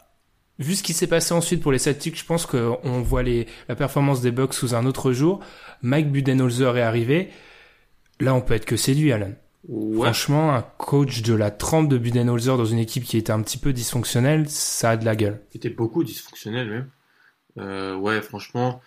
vu 0.57 0.76
ce 0.76 0.82
qui 0.82 0.93
s'est 0.93 1.07
passé 1.07 1.34
ensuite 1.34 1.61
pour 1.61 1.74
les 1.74 1.78
Celtics, 1.78 2.17
je 2.17 2.24
pense 2.24 2.45
qu'on 2.45 3.01
voit 3.01 3.22
les, 3.22 3.47
la 3.67 3.76
performance 3.76 4.22
des 4.22 4.32
Bucks 4.32 4.53
sous 4.53 4.74
un 4.76 4.86
autre 4.86 5.11
jour. 5.11 5.41
Mike 5.82 6.09
Budenholzer 6.09 6.78
est 6.78 6.82
arrivé. 6.82 7.30
Là, 8.22 8.34
on 8.34 8.39
peut 8.39 8.53
être 8.53 8.65
que 8.65 8.78
séduit, 8.78 9.11
Alan. 9.11 9.34
Franchement, 9.68 10.55
un 10.55 10.62
coach 10.62 11.22
de 11.22 11.34
la 11.34 11.51
trempe 11.51 11.89
de 11.89 11.97
Budenholzer 11.97 12.57
dans 12.57 12.66
une 12.66 12.80
équipe 12.80 13.03
qui 13.03 13.18
était 13.18 13.32
un 13.32 13.41
petit 13.41 13.57
peu 13.57 13.74
dysfonctionnelle, 13.74 14.49
ça 14.49 14.91
a 14.91 14.97
de 14.97 15.05
la 15.05 15.16
gueule. 15.16 15.41
Qui 15.51 15.57
était 15.57 15.70
beaucoup 15.70 16.03
dysfonctionnel 16.03 16.70
même. 16.70 16.89
Euh, 17.57 17.95
ouais, 17.95 18.22
franchement, 18.22 18.82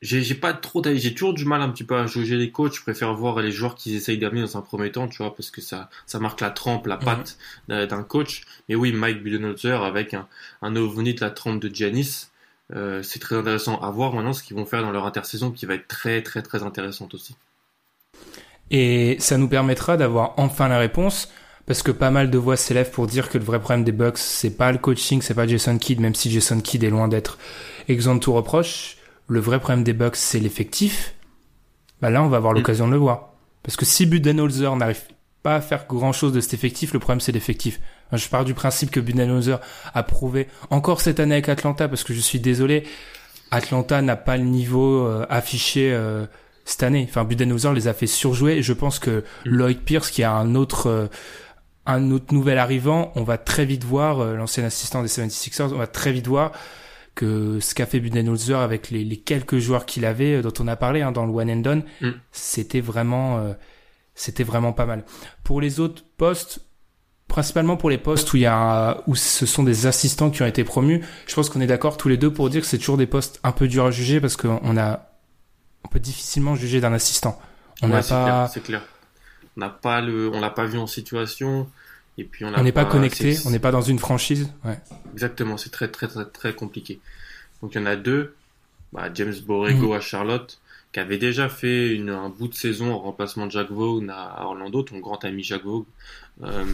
j'ai 0.00 0.34
pas 0.34 0.52
trop 0.52 0.82
j'ai 0.84 1.12
toujours 1.12 1.34
du 1.34 1.44
mal 1.44 1.60
un 1.60 1.70
petit 1.70 1.84
peu 1.84 1.96
à 1.96 2.06
juger 2.06 2.36
les 2.36 2.52
coachs 2.52 2.74
je 2.74 2.82
préfère 2.82 3.14
voir 3.14 3.40
les 3.40 3.50
joueurs 3.50 3.74
qu'ils 3.74 3.96
essayent 3.96 4.18
d'amener 4.18 4.42
dans 4.42 4.56
un 4.56 4.60
premier 4.60 4.92
temps 4.92 5.08
tu 5.08 5.18
vois 5.18 5.34
parce 5.34 5.50
que 5.50 5.60
ça 5.60 5.90
ça 6.06 6.20
marque 6.20 6.40
la 6.40 6.50
trempe 6.50 6.86
la 6.86 6.96
patte 6.96 7.36
mhm. 7.68 7.86
d'un 7.86 8.02
coach 8.04 8.42
mais 8.68 8.76
oui 8.76 8.92
Mike 8.92 9.22
Budenholzer 9.22 9.82
avec 9.82 10.14
un 10.14 10.28
un 10.62 10.76
ovni 10.76 11.14
de 11.14 11.20
la 11.20 11.30
trempe 11.30 11.60
de 11.60 11.74
Giannis 11.74 12.28
euh, 12.74 13.02
c'est 13.02 13.18
très 13.18 13.34
intéressant 13.34 13.80
à 13.80 13.90
voir 13.90 14.12
maintenant 14.12 14.32
ce 14.32 14.44
qu'ils 14.44 14.56
vont 14.56 14.66
faire 14.66 14.82
dans 14.82 14.92
leur 14.92 15.04
intersaison 15.04 15.50
qui 15.50 15.66
va 15.66 15.74
être 15.74 15.88
très 15.88 16.22
très 16.22 16.42
très 16.42 16.62
intéressante 16.62 17.14
aussi 17.14 17.34
et 18.70 19.16
ça 19.18 19.38
nous 19.38 19.48
permettra 19.48 19.96
d'avoir 19.96 20.34
enfin 20.36 20.68
la 20.68 20.78
réponse 20.78 21.30
parce 21.66 21.82
que 21.82 21.90
pas 21.90 22.10
mal 22.10 22.30
de 22.30 22.38
voix 22.38 22.56
s'élèvent 22.56 22.90
pour 22.90 23.06
dire 23.06 23.28
que 23.28 23.38
le 23.38 23.44
vrai 23.44 23.60
problème 23.60 23.84
des 23.84 23.92
Bucks 23.92 24.18
c'est 24.18 24.56
pas 24.56 24.72
le 24.72 24.78
coaching 24.78 25.22
c'est 25.22 25.34
pas 25.34 25.46
Jason 25.46 25.78
Kidd 25.78 26.00
même 26.00 26.14
si 26.14 26.30
Jason 26.30 26.60
Kidd 26.60 26.84
est 26.84 26.90
loin 26.90 27.08
d'être 27.08 27.38
exempt 27.88 28.16
de 28.16 28.20
tout 28.20 28.32
reproche 28.32 28.98
le 29.28 29.40
vrai 29.40 29.60
problème 29.60 29.84
des 29.84 29.92
Bucks, 29.92 30.16
c'est 30.16 30.40
l'effectif, 30.40 31.14
bah 32.00 32.10
là, 32.10 32.22
on 32.22 32.28
va 32.28 32.38
avoir 32.38 32.54
mm. 32.54 32.56
l'occasion 32.56 32.86
de 32.86 32.92
le 32.92 32.98
voir. 32.98 33.34
Parce 33.62 33.76
que 33.76 33.84
si 33.84 34.06
Budenholzer 34.06 34.74
n'arrive 34.76 35.02
pas 35.42 35.56
à 35.56 35.60
faire 35.60 35.86
grand 35.86 36.12
chose 36.12 36.32
de 36.32 36.40
cet 36.40 36.54
effectif, 36.54 36.92
le 36.92 36.98
problème 36.98 37.20
c'est 37.20 37.32
l'effectif. 37.32 37.80
Je 38.12 38.26
pars 38.28 38.44
du 38.44 38.54
principe 38.54 38.90
que 38.90 39.00
Budenholzer 39.00 39.60
a 39.94 40.02
prouvé 40.02 40.48
encore 40.70 41.02
cette 41.02 41.20
année 41.20 41.34
avec 41.34 41.48
Atlanta, 41.48 41.88
parce 41.88 42.02
que 42.02 42.14
je 42.14 42.20
suis 42.20 42.40
désolé, 42.40 42.84
Atlanta 43.50 44.00
n'a 44.00 44.16
pas 44.16 44.38
le 44.38 44.44
niveau 44.44 45.06
euh, 45.06 45.26
affiché 45.28 45.92
euh, 45.92 46.26
cette 46.68 46.82
année. 46.82 47.06
Enfin, 47.08 47.24
Budenholzer 47.24 47.72
les 47.72 47.88
a 47.88 47.94
fait 47.94 48.06
surjouer. 48.06 48.58
Et 48.58 48.62
je 48.62 48.72
pense 48.72 48.98
que. 48.98 49.24
Lloyd 49.44 49.80
Pierce, 49.80 50.10
qui 50.10 50.22
a 50.22 50.32
un 50.34 50.54
autre, 50.54 50.86
euh, 50.88 51.06
un 51.86 52.10
autre 52.10 52.34
nouvel 52.34 52.58
arrivant, 52.58 53.10
on 53.16 53.22
va 53.22 53.38
très 53.38 53.64
vite 53.64 53.84
voir, 53.84 54.20
euh, 54.20 54.36
l'ancien 54.36 54.64
assistant 54.64 55.02
des 55.02 55.08
76ers, 55.08 55.72
on 55.72 55.78
va 55.78 55.86
très 55.86 56.12
vite 56.12 56.26
voir 56.26 56.52
que 57.14 57.58
ce 57.60 57.74
qu'a 57.74 57.86
fait 57.86 58.00
Budenholzer 58.00 58.60
avec 58.60 58.90
les, 58.90 59.02
les, 59.02 59.16
quelques 59.16 59.58
joueurs 59.58 59.86
qu'il 59.86 60.04
avait, 60.04 60.36
euh, 60.36 60.42
dont 60.42 60.52
on 60.60 60.68
a 60.68 60.76
parlé 60.76 61.00
hein, 61.00 61.10
dans 61.10 61.24
le 61.24 61.32
One 61.32 61.50
and 61.50 61.56
Done, 61.56 61.82
Mm. 62.02 62.10
c'était 62.32 62.80
vraiment, 62.82 63.38
euh, 63.38 63.54
c'était 64.14 64.44
vraiment 64.44 64.72
pas 64.74 64.84
mal. 64.84 65.04
Pour 65.44 65.62
les 65.62 65.80
autres 65.80 66.04
postes, 66.18 66.60
principalement 67.28 67.76
pour 67.78 67.88
les 67.88 67.98
postes 67.98 68.32
où 68.34 68.36
il 68.36 68.42
y 68.42 68.46
a, 68.46 69.02
où 69.06 69.16
ce 69.16 69.46
sont 69.46 69.62
des 69.62 69.86
assistants 69.86 70.30
qui 70.30 70.42
ont 70.42 70.46
été 70.46 70.64
promus, 70.64 71.02
je 71.26 71.34
pense 71.34 71.48
qu'on 71.48 71.60
est 71.62 71.66
d'accord 71.66 71.96
tous 71.96 72.08
les 72.08 72.18
deux 72.18 72.32
pour 72.32 72.50
dire 72.50 72.60
que 72.60 72.66
c'est 72.66 72.78
toujours 72.78 72.98
des 72.98 73.06
postes 73.06 73.40
un 73.42 73.52
peu 73.52 73.68
durs 73.68 73.86
à 73.86 73.90
juger 73.90 74.20
parce 74.20 74.36
qu'on 74.36 74.76
a, 74.76 75.07
on 75.84 75.88
peut 75.88 76.00
difficilement 76.00 76.54
juger 76.54 76.80
d'un 76.80 76.92
assistant. 76.92 77.40
On 77.82 77.90
Ouais, 77.90 78.02
c'est 78.02 78.10
pas, 78.10 78.24
clair, 78.24 78.50
c'est 78.52 78.62
clair. 78.62 78.82
On 79.56 79.60
n'a 79.60 79.68
pas 79.70 80.00
le, 80.00 80.28
on 80.30 80.40
l'a 80.40 80.50
pas 80.50 80.66
vu 80.66 80.78
en 80.78 80.86
situation. 80.86 81.68
Et 82.16 82.24
puis 82.24 82.44
on 82.44 82.50
n'est 82.50 82.72
pas, 82.72 82.84
connecté, 82.84 83.36
on 83.46 83.50
n'est 83.50 83.60
pas 83.60 83.70
dans 83.70 83.80
une 83.80 84.00
franchise. 84.00 84.50
Ouais. 84.64 84.78
Exactement, 85.12 85.56
c'est 85.56 85.70
très 85.70 85.88
très 85.88 86.08
très 86.08 86.24
très 86.24 86.52
compliqué. 86.52 86.98
Donc 87.62 87.74
il 87.74 87.80
y 87.80 87.80
en 87.80 87.86
a 87.86 87.94
deux, 87.94 88.34
bah, 88.92 89.08
James 89.14 89.34
Borrego 89.46 89.88
Mhm. 89.90 89.92
à 89.92 90.00
Charlotte, 90.00 90.58
qui 90.92 90.98
avait 90.98 91.18
déjà 91.18 91.48
fait 91.48 91.94
une, 91.94 92.10
un 92.10 92.28
bout 92.28 92.48
de 92.48 92.54
saison 92.54 92.92
en 92.92 92.98
remplacement 92.98 93.46
de 93.46 93.52
Jack 93.52 93.70
Vaughn 93.70 94.10
à 94.10 94.42
Orlando, 94.44 94.82
ton 94.82 94.98
grand 94.98 95.24
ami 95.24 95.44
Jack 95.44 95.62
Vaughn, 95.62 95.84
euh, 96.42 96.64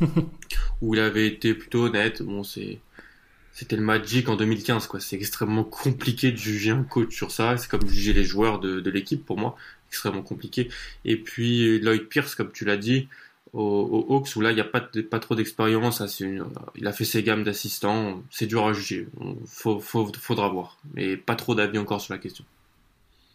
où 0.82 0.94
il 0.94 1.00
avait 1.00 1.28
été 1.28 1.54
plutôt 1.54 1.84
honnête. 1.86 2.20
Bon, 2.22 2.42
c'est 2.42 2.80
c'était 3.58 3.74
le 3.74 3.82
Magic 3.82 4.28
en 4.28 4.36
2015, 4.36 4.86
quoi. 4.86 5.00
C'est 5.00 5.16
extrêmement 5.16 5.64
compliqué 5.64 6.30
de 6.30 6.36
juger 6.36 6.70
un 6.70 6.84
coach 6.84 7.12
sur 7.12 7.32
ça. 7.32 7.56
C'est 7.56 7.68
comme 7.68 7.88
juger 7.88 8.12
les 8.12 8.22
joueurs 8.22 8.60
de, 8.60 8.88
l'équipe 8.88 9.26
pour 9.26 9.36
moi, 9.36 9.56
extrêmement 9.88 10.22
compliqué. 10.22 10.68
Et 11.04 11.16
puis 11.16 11.80
Lloyd 11.80 12.04
Pierce, 12.04 12.36
comme 12.36 12.52
tu 12.52 12.64
l'as 12.64 12.76
dit, 12.76 13.08
aux 13.54 14.06
Hawks 14.10 14.36
où 14.36 14.40
là 14.42 14.52
il 14.52 14.54
n'y 14.54 14.60
a 14.60 14.64
pas, 14.64 14.80
trop 15.18 15.34
d'expérience. 15.34 16.00
il 16.76 16.86
a 16.86 16.92
fait 16.92 17.04
ses 17.04 17.24
gammes 17.24 17.42
d'assistants, 17.42 18.22
c'est 18.30 18.46
dur 18.46 18.64
à 18.64 18.72
juger. 18.72 19.08
Faudra 19.48 20.48
voir, 20.48 20.78
mais 20.94 21.16
pas 21.16 21.34
trop 21.34 21.56
d'avis 21.56 21.78
encore 21.78 22.00
sur 22.00 22.14
la 22.14 22.20
question. 22.20 22.44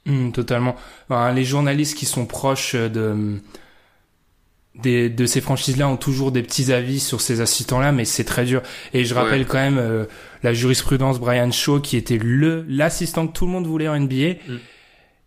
Hmm, 0.06 0.32
totalement. 0.32 0.78
Les 1.10 1.44
journalistes 1.44 1.98
qui 1.98 2.06
sont 2.06 2.26
proches 2.26 2.76
de 2.76 3.42
des, 4.76 5.10
de 5.10 5.26
ces 5.26 5.40
franchises-là 5.42 5.88
ont 5.88 5.98
toujours 5.98 6.32
des 6.32 6.42
petits 6.44 6.74
avis 6.74 7.00
sur 7.00 7.22
ces 7.22 7.42
assistants-là, 7.42 7.92
mais 7.92 8.06
c'est 8.06 8.24
très 8.24 8.46
dur. 8.46 8.62
Et 8.94 9.06
je 9.06 9.14
rappelle 9.14 9.42
Ouais. 9.42 9.48
quand 9.48 9.60
même 9.60 9.78
euh, 9.78 10.06
la 10.42 10.54
jurisprudence 10.54 11.20
Brian 11.20 11.52
Shaw, 11.52 11.80
qui 11.80 11.96
était 11.98 12.18
le 12.18 12.66
l'assistant 12.68 13.28
que 13.28 13.34
tout 13.34 13.46
le 13.46 13.52
monde 13.52 13.68
voulait 13.68 13.88
en 13.88 14.00
NBA. 14.00 14.34
Mm. 14.48 14.58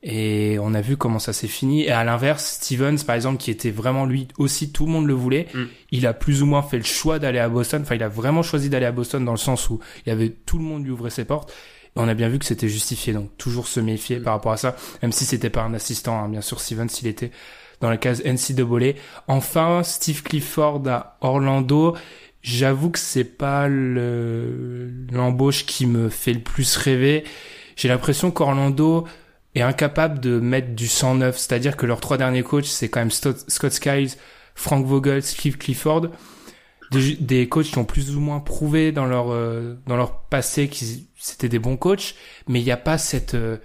Et 0.02 0.58
on 0.60 0.74
a 0.74 0.80
vu 0.80 0.96
comment 0.96 1.18
ça 1.18 1.32
s'est 1.32 1.48
fini. 1.48 1.82
Et 1.84 1.90
à 1.90 2.04
l'inverse, 2.04 2.58
Stevens, 2.60 2.98
par 3.04 3.16
exemple, 3.16 3.38
qui 3.38 3.50
était 3.50 3.70
vraiment 3.70 4.04
lui 4.04 4.28
aussi, 4.38 4.70
tout 4.70 4.86
le 4.86 4.92
monde 4.92 5.06
le 5.06 5.14
voulait. 5.14 5.46
Mm. 5.54 5.64
Il 5.92 6.06
a 6.06 6.12
plus 6.12 6.42
ou 6.42 6.46
moins 6.46 6.62
fait 6.62 6.76
le 6.78 6.84
choix 6.84 7.18
d'aller 7.18 7.38
à 7.38 7.48
Boston. 7.48 7.82
Enfin, 7.82 7.94
il 7.96 8.02
a 8.02 8.08
vraiment 8.08 8.42
choisi 8.42 8.68
d'aller 8.68 8.86
à 8.86 8.92
Boston 8.92 9.24
dans 9.24 9.32
le 9.32 9.38
sens 9.38 9.68
où 9.70 9.80
il 10.04 10.10
y 10.10 10.12
avait 10.12 10.30
tout 10.30 10.58
le 10.58 10.64
monde 10.64 10.84
lui 10.84 10.90
ouvrait 10.92 11.10
ses 11.10 11.24
portes. 11.24 11.50
Et 11.50 11.98
on 12.00 12.06
a 12.08 12.14
bien 12.14 12.28
vu 12.28 12.38
que 12.38 12.44
c'était 12.44 12.68
justifié. 12.68 13.12
Donc 13.14 13.36
toujours 13.38 13.66
se 13.68 13.80
méfier 13.80 14.18
Mm. 14.18 14.22
par 14.22 14.34
rapport 14.34 14.52
à 14.52 14.56
ça, 14.56 14.76
même 15.02 15.12
si 15.12 15.24
c'était 15.24 15.50
pas 15.50 15.62
un 15.62 15.74
assistant. 15.74 16.18
hein. 16.22 16.28
Bien 16.28 16.40
sûr, 16.42 16.60
Stevens, 16.60 16.88
il 17.00 17.08
était 17.08 17.30
dans 17.80 17.90
la 17.90 17.96
case 17.96 18.22
NCAA. 18.24 18.94
Enfin, 19.28 19.82
Steve 19.82 20.22
Clifford 20.22 20.82
à 20.88 21.16
Orlando. 21.20 21.96
J'avoue 22.42 22.90
que 22.90 22.98
c'est 22.98 23.24
pas 23.24 23.68
le- 23.68 24.90
l'embauche 25.10 25.66
qui 25.66 25.86
me 25.86 26.08
fait 26.08 26.32
le 26.32 26.40
plus 26.40 26.76
rêver. 26.76 27.24
J'ai 27.76 27.88
l'impression 27.88 28.30
qu'Orlando 28.30 29.06
est 29.54 29.62
incapable 29.62 30.20
de 30.20 30.38
mettre 30.38 30.74
du 30.74 30.86
109. 30.86 31.36
C'est-à-dire 31.36 31.76
que 31.76 31.86
leurs 31.86 32.00
trois 32.00 32.16
derniers 32.18 32.42
coachs, 32.42 32.66
c'est 32.66 32.88
quand 32.88 33.00
même 33.00 33.10
Scott 33.10 33.72
Skiles, 33.72 34.10
Frank 34.54 34.86
Vogel, 34.86 35.22
Steve 35.22 35.58
Clifford. 35.58 36.08
Des, 36.92 37.16
des 37.16 37.48
coachs 37.48 37.66
qui 37.66 37.78
ont 37.78 37.84
plus 37.84 38.14
ou 38.14 38.20
moins 38.20 38.38
prouvé 38.38 38.92
dans 38.92 39.06
leur, 39.06 39.32
euh, 39.32 39.74
dans 39.88 39.96
leur 39.96 40.20
passé 40.20 40.68
qu'ils 40.68 41.06
c'était 41.18 41.48
des 41.48 41.58
bons 41.58 41.76
coachs, 41.76 42.14
mais 42.46 42.60
il 42.60 42.64
n'y 42.64 42.70
a 42.70 42.76
pas 42.76 42.96
cette, 42.96 43.34
euh, 43.34 43.56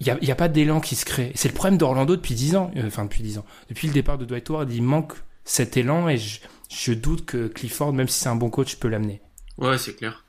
il 0.00 0.06
y 0.06 0.30
a, 0.30 0.34
pas 0.34 0.48
d'élan 0.48 0.80
qui 0.80 0.96
se 0.96 1.04
crée. 1.04 1.30
C'est 1.34 1.48
le 1.48 1.54
problème 1.54 1.76
d'Orlando 1.78 2.16
depuis 2.16 2.34
10 2.34 2.56
ans, 2.56 2.70
euh, 2.76 2.86
enfin 2.86 3.04
depuis 3.04 3.22
10 3.22 3.38
ans. 3.38 3.44
Depuis 3.68 3.86
le 3.88 3.92
départ 3.94 4.16
de 4.18 4.24
Dwight 4.24 4.48
Howard, 4.50 4.72
il 4.72 4.82
manque 4.82 5.12
cet 5.44 5.76
élan 5.76 6.08
et 6.08 6.16
je, 6.16 6.40
je 6.70 6.92
doute 6.92 7.26
que 7.26 7.48
Clifford, 7.48 7.92
même 7.92 8.08
si 8.08 8.18
c'est 8.20 8.28
un 8.28 8.36
bon 8.36 8.48
coach, 8.50 8.76
peut 8.76 8.88
l'amener. 8.88 9.20
Ouais, 9.58 9.76
c'est 9.78 9.94
clair. 9.94 10.24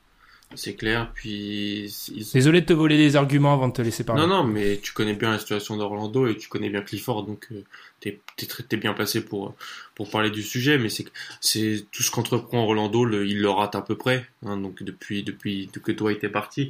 C'est 0.55 0.73
clair. 0.75 1.11
Puis 1.15 1.85
ils- 2.13 2.27
Désolé 2.33 2.59
de 2.59 2.65
te 2.65 2.73
voler 2.73 2.97
des 2.97 3.15
arguments 3.15 3.53
avant 3.53 3.69
de 3.69 3.73
te 3.73 3.81
laisser 3.81 4.03
parler. 4.03 4.21
Non, 4.23 4.27
non, 4.27 4.43
mais 4.43 4.79
tu 4.83 4.91
connais 4.91 5.13
bien 5.13 5.31
la 5.31 5.39
situation 5.39 5.77
d'Orlando 5.77 6.27
et 6.27 6.35
tu 6.35 6.49
connais 6.49 6.69
bien 6.69 6.81
Clifford, 6.81 7.23
donc 7.23 7.47
euh, 7.53 7.63
t'es 8.01 8.19
t'es 8.67 8.75
bien 8.75 8.93
placé 8.93 9.23
pour 9.23 9.55
pour 9.95 10.09
parler 10.09 10.29
du 10.29 10.43
sujet. 10.43 10.77
Mais 10.77 10.89
c'est 10.89 11.85
tout 11.93 12.03
ce 12.03 12.11
qu'entreprend 12.11 12.63
Orlando, 12.65 13.05
le, 13.05 13.25
il 13.25 13.39
le 13.39 13.49
rate 13.49 13.75
à 13.75 13.81
peu 13.81 13.95
près. 13.95 14.25
hein, 14.45 14.57
donc 14.57 14.83
depuis 14.83 15.23
depuis 15.23 15.69
que 15.81 15.93
Dwight 15.93 16.21
est 16.25 16.29
parti, 16.29 16.69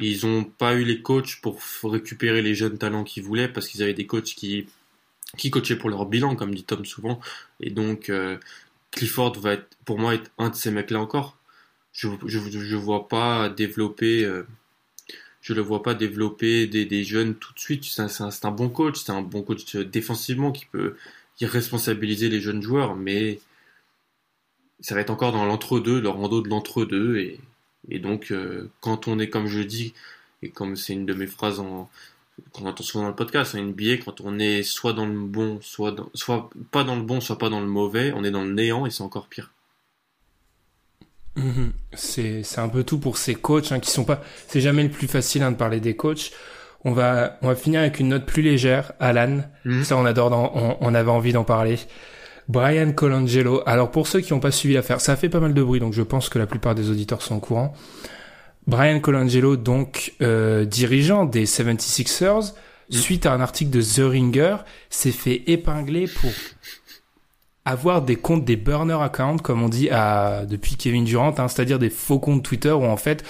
ils 0.00 0.26
ont 0.26 0.44
pas 0.44 0.74
eu 0.74 0.84
les 0.84 1.02
coachs 1.02 1.40
pour 1.42 1.60
récupérer 1.84 2.42
les 2.42 2.54
jeunes 2.54 2.78
talents 2.78 3.04
qu'ils 3.04 3.22
voulaient 3.24 3.48
parce 3.48 3.68
qu'ils 3.68 3.82
avaient 3.82 3.94
des 3.94 4.06
coachs 4.06 4.24
qui 4.24 4.66
qui 5.38 5.50
coachaient 5.50 5.76
pour 5.78 5.90
leur 5.90 6.06
bilan, 6.06 6.36
comme 6.36 6.54
dit 6.54 6.64
Tom 6.64 6.84
souvent. 6.84 7.20
Et 7.60 7.70
donc 7.70 8.10
euh, 8.10 8.38
Clifford 8.92 9.38
va 9.40 9.54
être 9.54 9.76
pour 9.86 9.98
moi 10.00 10.14
être 10.14 10.30
un 10.38 10.50
de 10.50 10.56
ces 10.56 10.70
mecs-là 10.72 11.00
encore. 11.00 11.38
Je 11.92 12.08
je 12.28 12.76
vois 12.76 13.08
pas 13.08 13.48
développer. 13.50 14.24
euh, 14.24 14.44
je 15.40 15.52
le 15.54 15.60
vois 15.60 15.82
pas 15.82 15.94
développer 15.94 16.66
des, 16.66 16.84
des 16.86 17.04
jeunes 17.04 17.34
tout 17.36 17.52
de 17.54 17.58
suite. 17.60 17.84
C'est 17.84 18.02
un, 18.02 18.08
un- 18.42 18.50
bon 18.50 18.68
coach, 18.68 18.96
c'est 19.04 19.12
un 19.12 19.22
bon 19.22 19.42
coach 19.42 19.76
défensivement 19.76 20.52
qui 20.52 20.66
peut 20.66 20.96
responsabiliser 21.42 22.28
les 22.28 22.40
jeunes 22.40 22.62
joueurs, 22.62 22.96
mais 22.96 23.40
ça 24.78 24.94
va 24.94 25.00
être 25.00 25.10
encore 25.10 25.32
dans 25.32 25.44
l'entre-deux, 25.44 26.00
le 26.00 26.08
rando 26.08 26.40
de 26.40 26.48
l'entre-deux. 26.48 27.16
Et, 27.18 27.40
et 27.90 27.98
donc, 27.98 28.30
euh, 28.32 28.70
quand 28.80 29.08
on 29.08 29.18
est, 29.18 29.28
comme 29.28 29.46
je 29.46 29.60
dis, 29.60 29.94
et 30.42 30.50
comme 30.50 30.76
c'est 30.76 30.92
une 30.92 31.06
de 31.06 31.14
mes 31.14 31.26
phrases 31.26 31.60
en, 31.60 31.88
qu'on 32.52 32.66
entend 32.66 32.82
souvent 32.84 33.04
dans 33.04 33.10
le 33.10 33.16
podcast, 33.16 33.54
NBA, 33.54 33.98
quand 34.04 34.20
on 34.20 34.38
est 34.38 34.62
soit 34.62 34.92
dans 34.92 35.06
le 35.06 35.18
bon, 35.18 35.58
soit, 35.62 35.92
dans, 35.92 36.08
soit 36.14 36.50
pas 36.70 36.84
dans 36.84 36.96
le 36.96 37.02
bon, 37.02 37.20
soit 37.20 37.38
pas 37.38 37.48
dans 37.50 37.60
le 37.60 37.66
mauvais, 37.66 38.12
on 38.14 38.24
est 38.24 38.30
dans 38.30 38.44
le 38.44 38.52
néant 38.52 38.86
et 38.86 38.90
c'est 38.90 39.02
encore 39.02 39.28
pire. 39.28 39.52
Mhm. 41.36 41.72
C'est 41.94 42.42
c'est 42.44 42.60
un 42.60 42.68
peu 42.68 42.84
tout 42.84 42.98
pour 42.98 43.18
ces 43.18 43.34
coachs 43.34 43.72
hein, 43.72 43.80
qui 43.80 43.90
sont 43.90 44.04
pas. 44.04 44.22
C'est 44.48 44.60
jamais 44.60 44.84
le 44.84 44.90
plus 44.90 45.08
facile 45.08 45.42
hein, 45.42 45.50
de 45.50 45.56
parler 45.56 45.80
des 45.80 45.96
coachs. 45.96 46.30
On 46.84 46.92
va 46.92 47.38
on 47.42 47.48
va 47.48 47.56
finir 47.56 47.80
avec 47.80 47.98
une 47.98 48.08
note 48.08 48.24
plus 48.26 48.42
légère. 48.42 48.92
Alan, 49.00 49.42
Mhm. 49.64 49.84
ça 49.84 49.96
on 49.96 50.04
adore. 50.04 50.76
on 50.80 50.94
avait 50.94 51.10
envie 51.10 51.32
d'en 51.32 51.44
parler. 51.44 51.78
Brian 52.48 52.92
Colangelo. 52.92 53.62
Alors 53.66 53.90
pour 53.90 54.06
ceux 54.06 54.20
qui 54.20 54.32
n'ont 54.32 54.40
pas 54.40 54.50
suivi 54.50 54.74
l'affaire, 54.74 55.00
ça 55.00 55.12
a 55.12 55.16
fait 55.16 55.28
pas 55.28 55.40
mal 55.40 55.54
de 55.54 55.62
bruit, 55.62 55.80
donc 55.80 55.92
je 55.92 56.02
pense 56.02 56.28
que 56.28 56.38
la 56.38 56.46
plupart 56.46 56.74
des 56.74 56.90
auditeurs 56.90 57.22
sont 57.22 57.36
au 57.36 57.40
courant. 57.40 57.72
Brian 58.66 59.00
Colangelo, 59.00 59.56
donc 59.56 60.14
euh, 60.22 60.64
dirigeant 60.64 61.24
des 61.24 61.44
76ers, 61.44 62.54
suite 62.90 63.26
à 63.26 63.32
un 63.32 63.40
article 63.40 63.70
de 63.70 63.82
The 63.82 64.10
Ringer, 64.10 64.56
s'est 64.90 65.10
fait 65.10 65.42
épingler 65.46 66.06
pour 66.06 66.30
avoir 67.64 68.02
des 68.02 68.16
comptes, 68.16 68.44
des 68.44 68.56
burner 68.56 68.98
accounts, 69.00 69.38
comme 69.38 69.62
on 69.62 69.68
dit 69.68 69.88
à, 69.90 70.44
depuis 70.46 70.76
Kevin 70.76 71.04
Durant, 71.04 71.34
hein, 71.38 71.48
c'est-à-dire 71.48 71.78
des 71.78 71.90
faux 71.90 72.18
comptes 72.18 72.42
Twitter 72.42 72.72
où 72.72 72.84
en 72.84 72.96
fait, 72.96 73.24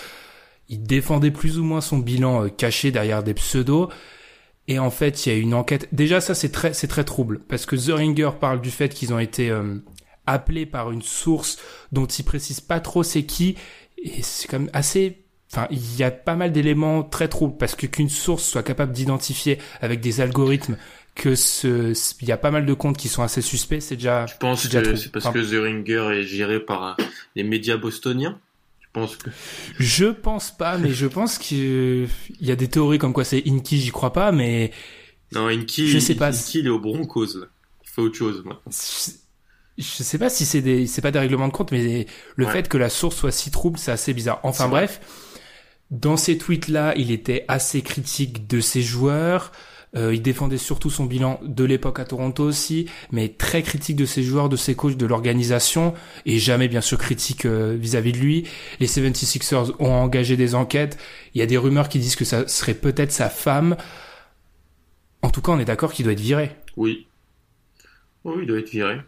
il 0.69 0.83
défendait 0.83 1.31
plus 1.31 1.59
ou 1.59 1.65
moins 1.65 1.81
son 1.81 1.99
bilan 1.99 2.45
euh, 2.45 2.49
caché 2.49 2.91
derrière 2.91 3.23
des 3.23 3.35
pseudos. 3.35 3.89
Et 4.67 4.79
en 4.79 4.91
fait, 4.91 5.27
il 5.27 5.33
y 5.33 5.37
a 5.37 5.39
une 5.39 5.55
enquête. 5.55 5.89
Déjà, 5.93 6.21
ça, 6.21 6.35
c'est 6.35 6.51
très, 6.51 6.73
c'est 6.73 6.89
très 6.89 7.05
trouble. 7.05 7.41
Parce 7.49 7.67
que 7.67 7.77
The 7.77 7.95
Ringer 7.95 8.31
parle 8.41 8.61
du 8.61 8.71
fait 8.71 8.89
qu'ils 8.89 9.13
ont 9.13 9.19
été 9.19 9.51
euh, 9.51 9.77
appelés 10.27 10.67
par 10.67 10.91
une 10.91 11.03
source 11.03 11.59
dont 11.93 12.07
ils 12.07 12.25
précisent 12.25 12.61
pas 12.63 12.81
trop 12.81 13.03
c'est 13.03 13.25
qui. 13.25 13.57
Et 13.99 14.23
c'est 14.23 14.49
quand 14.49 14.59
même 14.59 14.71
assez 14.73 15.25
Enfin, 15.53 15.69
il 15.71 15.97
y 15.97 16.03
a 16.03 16.11
pas 16.11 16.35
mal 16.35 16.51
d'éléments 16.51 17.05
très 17.05 17.29
troubles 17.29 17.57
parce 17.57 17.77
que 17.77 17.87
qu'une 17.87 18.09
source 18.09 18.43
soit 18.43 18.65
capable 18.65 18.91
d'identifier 18.91 19.59
avec 19.81 20.01
des 20.01 20.21
algorithmes 20.21 20.77
que 21.15 21.37
ce, 21.37 21.93
il 22.21 22.29
y 22.29 22.33
a 22.33 22.37
pas 22.37 22.51
mal 22.51 22.67
de 22.67 22.75
comptes 22.75 22.97
qui 22.97 23.07
sont 23.07 23.23
assez 23.23 23.41
suspects, 23.41 23.81
c'est 23.81 23.95
déjà. 23.95 24.27
C'est 24.57 24.65
déjà 24.65 24.83
que 24.83 24.97
c'est 24.97 25.13
parce 25.13 25.27
Enfin, 25.27 25.39
que 25.39 25.45
The 25.45 25.63
Ringer 25.63 26.19
est 26.19 26.25
géré 26.25 26.59
par 26.59 26.85
euh, 26.99 27.05
les 27.37 27.45
médias 27.45 27.77
bostoniens 27.77 28.41
Que 28.95 29.31
Je 29.79 30.07
pense 30.07 30.57
pas, 30.57 30.79
mais 30.79 30.91
je 30.93 31.07
pense 31.07 31.39
qu'il 31.39 32.09
y 32.41 32.51
a 32.53 32.57
des 32.57 32.69
théories 32.69 32.99
comme 32.99 33.13
quoi 33.13 33.25
c'est 33.25 33.43
Inky, 33.47 33.81
j'y 33.81 33.91
crois 33.91 34.13
pas, 34.13 34.31
mais 34.33 34.71
non, 35.33 35.49
Inky, 35.49 35.89
Je 35.89 35.99
sais 35.99 36.15
pas. 36.15 36.29
Inky, 36.29 36.61
il 36.61 36.67
est 36.67 36.71
au 36.71 36.79
Broncos 36.79 37.27
là. 37.39 37.47
Il 37.85 37.91
fait 37.91 38.03
autre 38.03 38.17
chose 38.17 38.43
maintenant. 38.45 38.61
je 39.77 39.83
sais 39.83 40.19
pas 40.19 40.31
si 40.31 40.47
c'est 40.47 40.63
des, 40.63 40.87
c'est 40.87 41.03
pas 41.03 41.11
des 41.11 41.19
règlements 41.19 41.49
de 41.49 41.53
compte, 41.53 41.73
mais 41.73 42.07
le 42.37 42.47
Ouais. 42.47 42.53
fait 42.53 42.69
que 42.69 42.79
la 42.79 42.89
source 42.89 43.17
soit 43.17 43.33
si 43.33 43.51
trouble, 43.51 43.79
c'est 43.79 43.91
assez 43.93 44.15
bizarre. 44.15 44.39
Enfin 44.45 44.69
vrai. 44.69 44.87
bref, 44.87 45.01
dans 45.91 46.17
ces 46.17 46.39
tweets-là, 46.39 46.95
il 46.97 47.11
était 47.11 47.45
assez 47.49 47.83
critique 47.83 48.47
de 48.47 48.61
ses 48.61 48.83
joueurs. 48.83 49.51
Euh, 49.97 50.15
il 50.15 50.23
défendait 50.23 50.59
surtout 50.59 50.91
son 50.91 51.05
bilan 51.05 51.39
de 51.43 51.65
l'époque 51.65 52.01
à 52.01 52.05
Toronto 52.05 52.43
aussi, 52.43 52.87
mais 53.13 53.29
très 53.29 53.63
critique 53.63 53.97
de 53.97 54.07
ses 54.07 54.23
joueurs, 54.23 54.49
de 54.49 54.57
ses 54.57 54.75
coachs, 54.75 54.97
de 54.97 55.07
l'organisation, 55.07 55.95
et 56.27 56.39
jamais 56.39 56.69
bien 56.69 56.81
sûr 56.81 56.99
critique 56.99 57.47
euh, 57.47 57.77
vis-à-vis 57.79 58.13
de 58.13 58.19
lui. 58.19 58.49
Les 58.81 58.87
76ers 58.87 59.73
ont 59.79 59.93
engagé 59.93 60.37
des 60.37 60.55
enquêtes. 60.55 60.99
Il 61.35 61.39
y 61.39 61.43
a 61.43 61.47
des 61.47 61.59
rumeurs 61.59 61.89
qui 61.89 61.99
disent 61.99 62.17
que 62.17 62.25
ça 62.25 62.49
serait 62.49 62.75
peut-être 62.75 63.13
sa 63.13 63.29
femme. 63.29 63.77
En 65.23 65.31
tout 65.31 65.41
cas, 65.41 65.53
on 65.53 65.59
est 65.59 65.65
d'accord 65.65 65.93
qu'il 65.93 66.05
doit 66.05 66.13
être 66.13 66.21
viré. 66.21 66.51
Oui. 66.77 67.07
Oui, 68.25 68.35
il 68.43 68.47
doit 68.47 68.59
être 68.59 68.71
viré. 68.71 69.01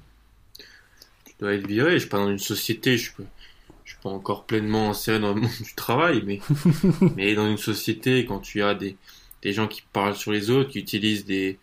dois 1.41 1.55
être 1.55 1.66
viré. 1.66 1.95
Je 1.95 1.99
suis 1.99 2.09
pas 2.09 2.18
dans 2.18 2.30
une 2.30 2.39
société, 2.39 2.97
je 2.97 3.11
suis 3.11 3.97
pas 4.03 4.11
encore 4.11 4.45
pleinement 4.45 4.91
inséré 4.91 5.18
dans 5.18 5.34
le 5.34 5.41
monde 5.41 5.51
du 5.61 5.74
travail, 5.74 6.22
mais, 6.24 6.41
mais 7.16 7.34
dans 7.34 7.49
une 7.49 7.59
société, 7.59 8.24
quand 8.24 8.39
tu 8.39 8.62
as 8.62 8.74
des, 8.74 8.97
des 9.43 9.53
gens 9.53 9.68
qui 9.68 9.82
parlent 9.93 10.16
sur 10.16 10.32
les 10.32 10.51
autres, 10.51 10.70
qui 10.70 10.78
utilisent 10.78 11.24
des, 11.24 11.59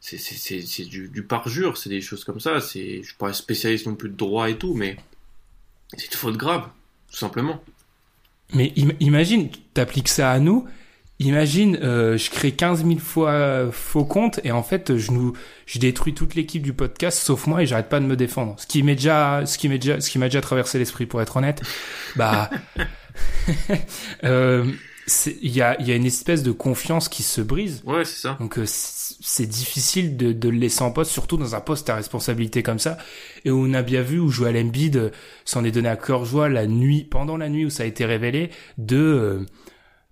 c'est, 0.00 0.84
du, 0.84 1.22
parjure, 1.22 1.76
c'est 1.76 1.90
des 1.90 2.00
choses 2.00 2.24
comme 2.24 2.40
ça. 2.40 2.60
C'est, 2.60 2.98
je 3.02 3.06
suis 3.08 3.16
pas 3.16 3.32
spécialiste 3.32 3.86
non 3.86 3.94
plus 3.94 4.08
de 4.08 4.16
droit 4.16 4.48
et 4.48 4.56
tout, 4.56 4.74
mais 4.74 4.96
c'est 5.96 6.06
une 6.06 6.12
faute 6.18 6.36
grave, 6.36 6.68
tout 7.10 7.16
simplement. 7.16 7.62
Mais 8.52 8.72
im- 8.78 8.94
imagine, 9.00 9.50
t'appliques 9.74 10.08
ça 10.08 10.30
à 10.30 10.38
nous. 10.38 10.66
Imagine, 11.18 11.78
euh, 11.82 12.18
je 12.18 12.30
crée 12.30 12.52
15 12.52 12.84
000 12.86 12.98
fois 12.98 13.70
faux 13.72 14.04
compte 14.04 14.38
et 14.44 14.52
en 14.52 14.62
fait, 14.62 14.98
je 14.98 15.10
nous, 15.12 15.32
je 15.64 15.78
détruis 15.78 16.12
toute 16.12 16.34
l'équipe 16.34 16.62
du 16.62 16.74
podcast 16.74 17.18
sauf 17.18 17.46
moi 17.46 17.62
et 17.62 17.66
j'arrête 17.66 17.88
pas 17.88 18.00
de 18.00 18.04
me 18.04 18.16
défendre. 18.16 18.54
Ce 18.58 18.66
qui 18.66 18.82
m'est 18.82 18.96
déjà, 18.96 19.42
déjà, 19.42 19.96
m'a 20.18 20.26
déjà 20.26 20.42
traversé 20.42 20.78
l'esprit 20.78 21.06
pour 21.06 21.22
être 21.22 21.38
honnête. 21.38 21.62
Bah, 22.16 22.50
euh, 24.24 24.70
il 25.40 25.50
y 25.52 25.62
a, 25.62 25.80
y 25.80 25.92
a 25.92 25.94
une 25.94 26.04
espèce 26.06 26.42
de 26.42 26.50
confiance 26.52 27.08
qui 27.08 27.22
se 27.22 27.40
brise. 27.40 27.82
Ouais, 27.84 28.04
c'est 28.04 28.20
ça. 28.20 28.36
Donc 28.40 28.58
euh, 28.58 28.64
c'est 28.66 29.46
difficile 29.46 30.16
de, 30.16 30.32
de 30.32 30.48
le 30.48 30.58
laisser 30.58 30.82
en 30.82 30.90
poste, 30.90 31.12
surtout 31.12 31.36
dans 31.36 31.54
un 31.54 31.60
poste 31.60 31.88
à 31.90 31.94
responsabilité 31.94 32.62
comme 32.62 32.78
ça. 32.80 32.98
Et 33.44 33.50
on 33.50 33.72
a 33.74 33.82
bien 33.82 34.02
vu 34.02 34.18
où 34.18 34.28
Joel 34.30 34.56
Embiid 34.56 34.96
euh, 34.96 35.10
s'en 35.44 35.64
est 35.64 35.70
donné 35.70 35.88
à 35.88 35.96
cœur 35.96 36.24
joie 36.24 36.48
la 36.48 36.66
nuit, 36.66 37.04
pendant 37.04 37.36
la 37.36 37.48
nuit 37.48 37.64
où 37.66 37.70
ça 37.70 37.84
a 37.84 37.86
été 37.86 38.04
révélé, 38.04 38.50
de 38.78 38.96
euh, 38.96 39.46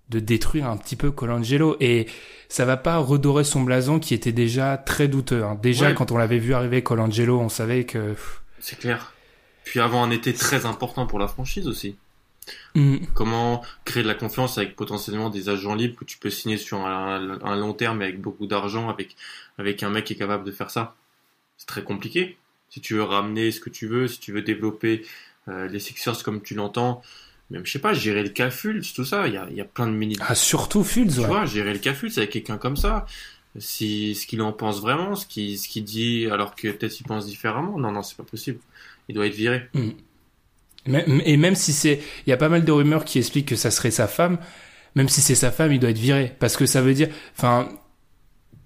de 0.09 0.19
détruire 0.19 0.67
un 0.67 0.77
petit 0.77 0.95
peu 0.95 1.11
Colangelo. 1.11 1.75
Et 1.81 2.05
ça 2.47 2.63
va 2.63 2.77
pas 2.77 2.97
redorer 2.97 3.43
son 3.43 3.63
blason 3.63 3.99
qui 3.99 4.13
était 4.13 4.31
déjà 4.31 4.77
très 4.77 5.07
douteux. 5.07 5.43
hein. 5.43 5.57
Déjà 5.61 5.87
Ouais. 5.87 5.93
quand 5.95 6.11
on 6.11 6.17
l'avait 6.17 6.37
vu 6.39 6.53
arriver 6.53 6.83
Colangelo, 6.83 7.39
on 7.39 7.49
savait 7.49 7.83
que 7.85 8.15
C'est 8.59 8.77
clair. 8.79 9.13
Puis 9.65 9.79
avant 9.79 10.03
un 10.03 10.11
été 10.11 10.31
très 10.31 10.65
important 10.67 11.07
pour 11.07 11.17
la 11.19 11.27
franchise 11.27 11.67
aussi. 11.67 11.95
Hum, 12.75 12.99
Comment 13.13 13.63
créer 13.85 14.03
de 14.03 14.07
la 14.07 14.15
confiance 14.15 14.57
avec 14.57 14.75
potentiellement 14.75 15.29
des 15.29 15.49
agents 15.49 15.75
libres 15.75 15.95
que 15.97 16.05
tu 16.05 16.17
peux 16.17 16.29
signer 16.29 16.57
sur 16.57 16.85
un, 16.85 17.39
un 17.41 17.55
long 17.55 17.73
terme 17.73 18.01
avec 18.01 18.19
beaucoup 18.21 18.47
d'argent, 18.47 18.89
avec, 18.89 19.15
avec 19.57 19.83
un 19.83 19.89
mec 19.89 20.05
qui 20.05 20.13
est 20.13 20.17
capable 20.17 20.43
de 20.43 20.51
faire 20.51 20.71
ça? 20.71 20.95
C'est 21.57 21.67
très 21.67 21.83
compliqué. 21.83 22.37
Si 22.69 22.81
tu 22.81 22.95
veux 22.95 23.03
ramener 23.03 23.51
ce 23.51 23.59
que 23.59 23.69
tu 23.69 23.87
veux, 23.87 24.07
si 24.07 24.19
tu 24.19 24.31
veux 24.33 24.41
développer 24.41 25.03
euh, 25.47 25.67
les 25.67 25.79
Sixers 25.79 26.23
comme 26.23 26.41
tu 26.41 26.55
l'entends, 26.55 27.01
même 27.51 27.65
je 27.65 27.71
sais 27.71 27.79
pas, 27.79 27.93
gérer 27.93 28.23
le 28.23 28.29
caful, 28.29 28.81
tout 28.93 29.05
ça, 29.05 29.27
il 29.27 29.33
y 29.35 29.37
a, 29.37 29.47
y 29.51 29.61
a 29.61 29.65
plein 29.65 29.87
de 29.87 29.93
mini. 29.93 30.17
ah, 30.19 30.35
surtout 30.35 30.83
Fultz. 30.83 31.13
Tu 31.13 31.19
ouais. 31.21 31.27
vois, 31.27 31.45
gérer 31.45 31.71
le 31.73 31.79
caful, 31.79 32.11
c'est 32.11 32.21
avec 32.21 32.31
quelqu'un 32.31 32.57
comme 32.57 32.75
ça. 32.75 33.05
Si 33.57 34.15
ce 34.15 34.27
qu'il 34.27 34.41
en 34.41 34.51
pense 34.51 34.81
vraiment, 34.81 35.15
ce 35.15 35.25
qu'il 35.25 35.57
ce 35.57 35.69
qu'il 35.69 35.85
dit, 35.85 36.27
alors 36.29 36.55
que 36.55 36.67
peut-être 36.69 36.99
il 36.99 37.03
pense 37.03 37.25
différemment. 37.25 37.79
Non, 37.79 37.91
non, 37.91 38.01
c'est 38.03 38.17
pas 38.17 38.23
possible. 38.23 38.59
Il 39.07 39.15
doit 39.15 39.27
être 39.27 39.35
viré. 39.35 39.69
Même- 39.73 39.93
Et 40.87 41.37
même 41.37 41.55
si 41.55 41.73
c'est, 41.73 41.99
il 42.25 42.29
y 42.29 42.33
a 42.33 42.37
pas 42.37 42.49
mal 42.49 42.63
de 42.63 42.71
rumeurs 42.71 43.05
qui 43.05 43.17
expliquent 43.19 43.47
que 43.49 43.55
ça 43.55 43.71
serait 43.71 43.91
sa 43.91 44.07
femme. 44.07 44.37
Même 44.95 45.09
si 45.09 45.21
c'est 45.21 45.35
sa 45.35 45.51
femme, 45.51 45.73
il 45.73 45.79
doit 45.79 45.89
être 45.89 45.97
viré 45.97 46.33
parce 46.39 46.55
que 46.55 46.65
ça 46.65 46.81
veut 46.81 46.93
dire, 46.93 47.09
enfin, 47.37 47.67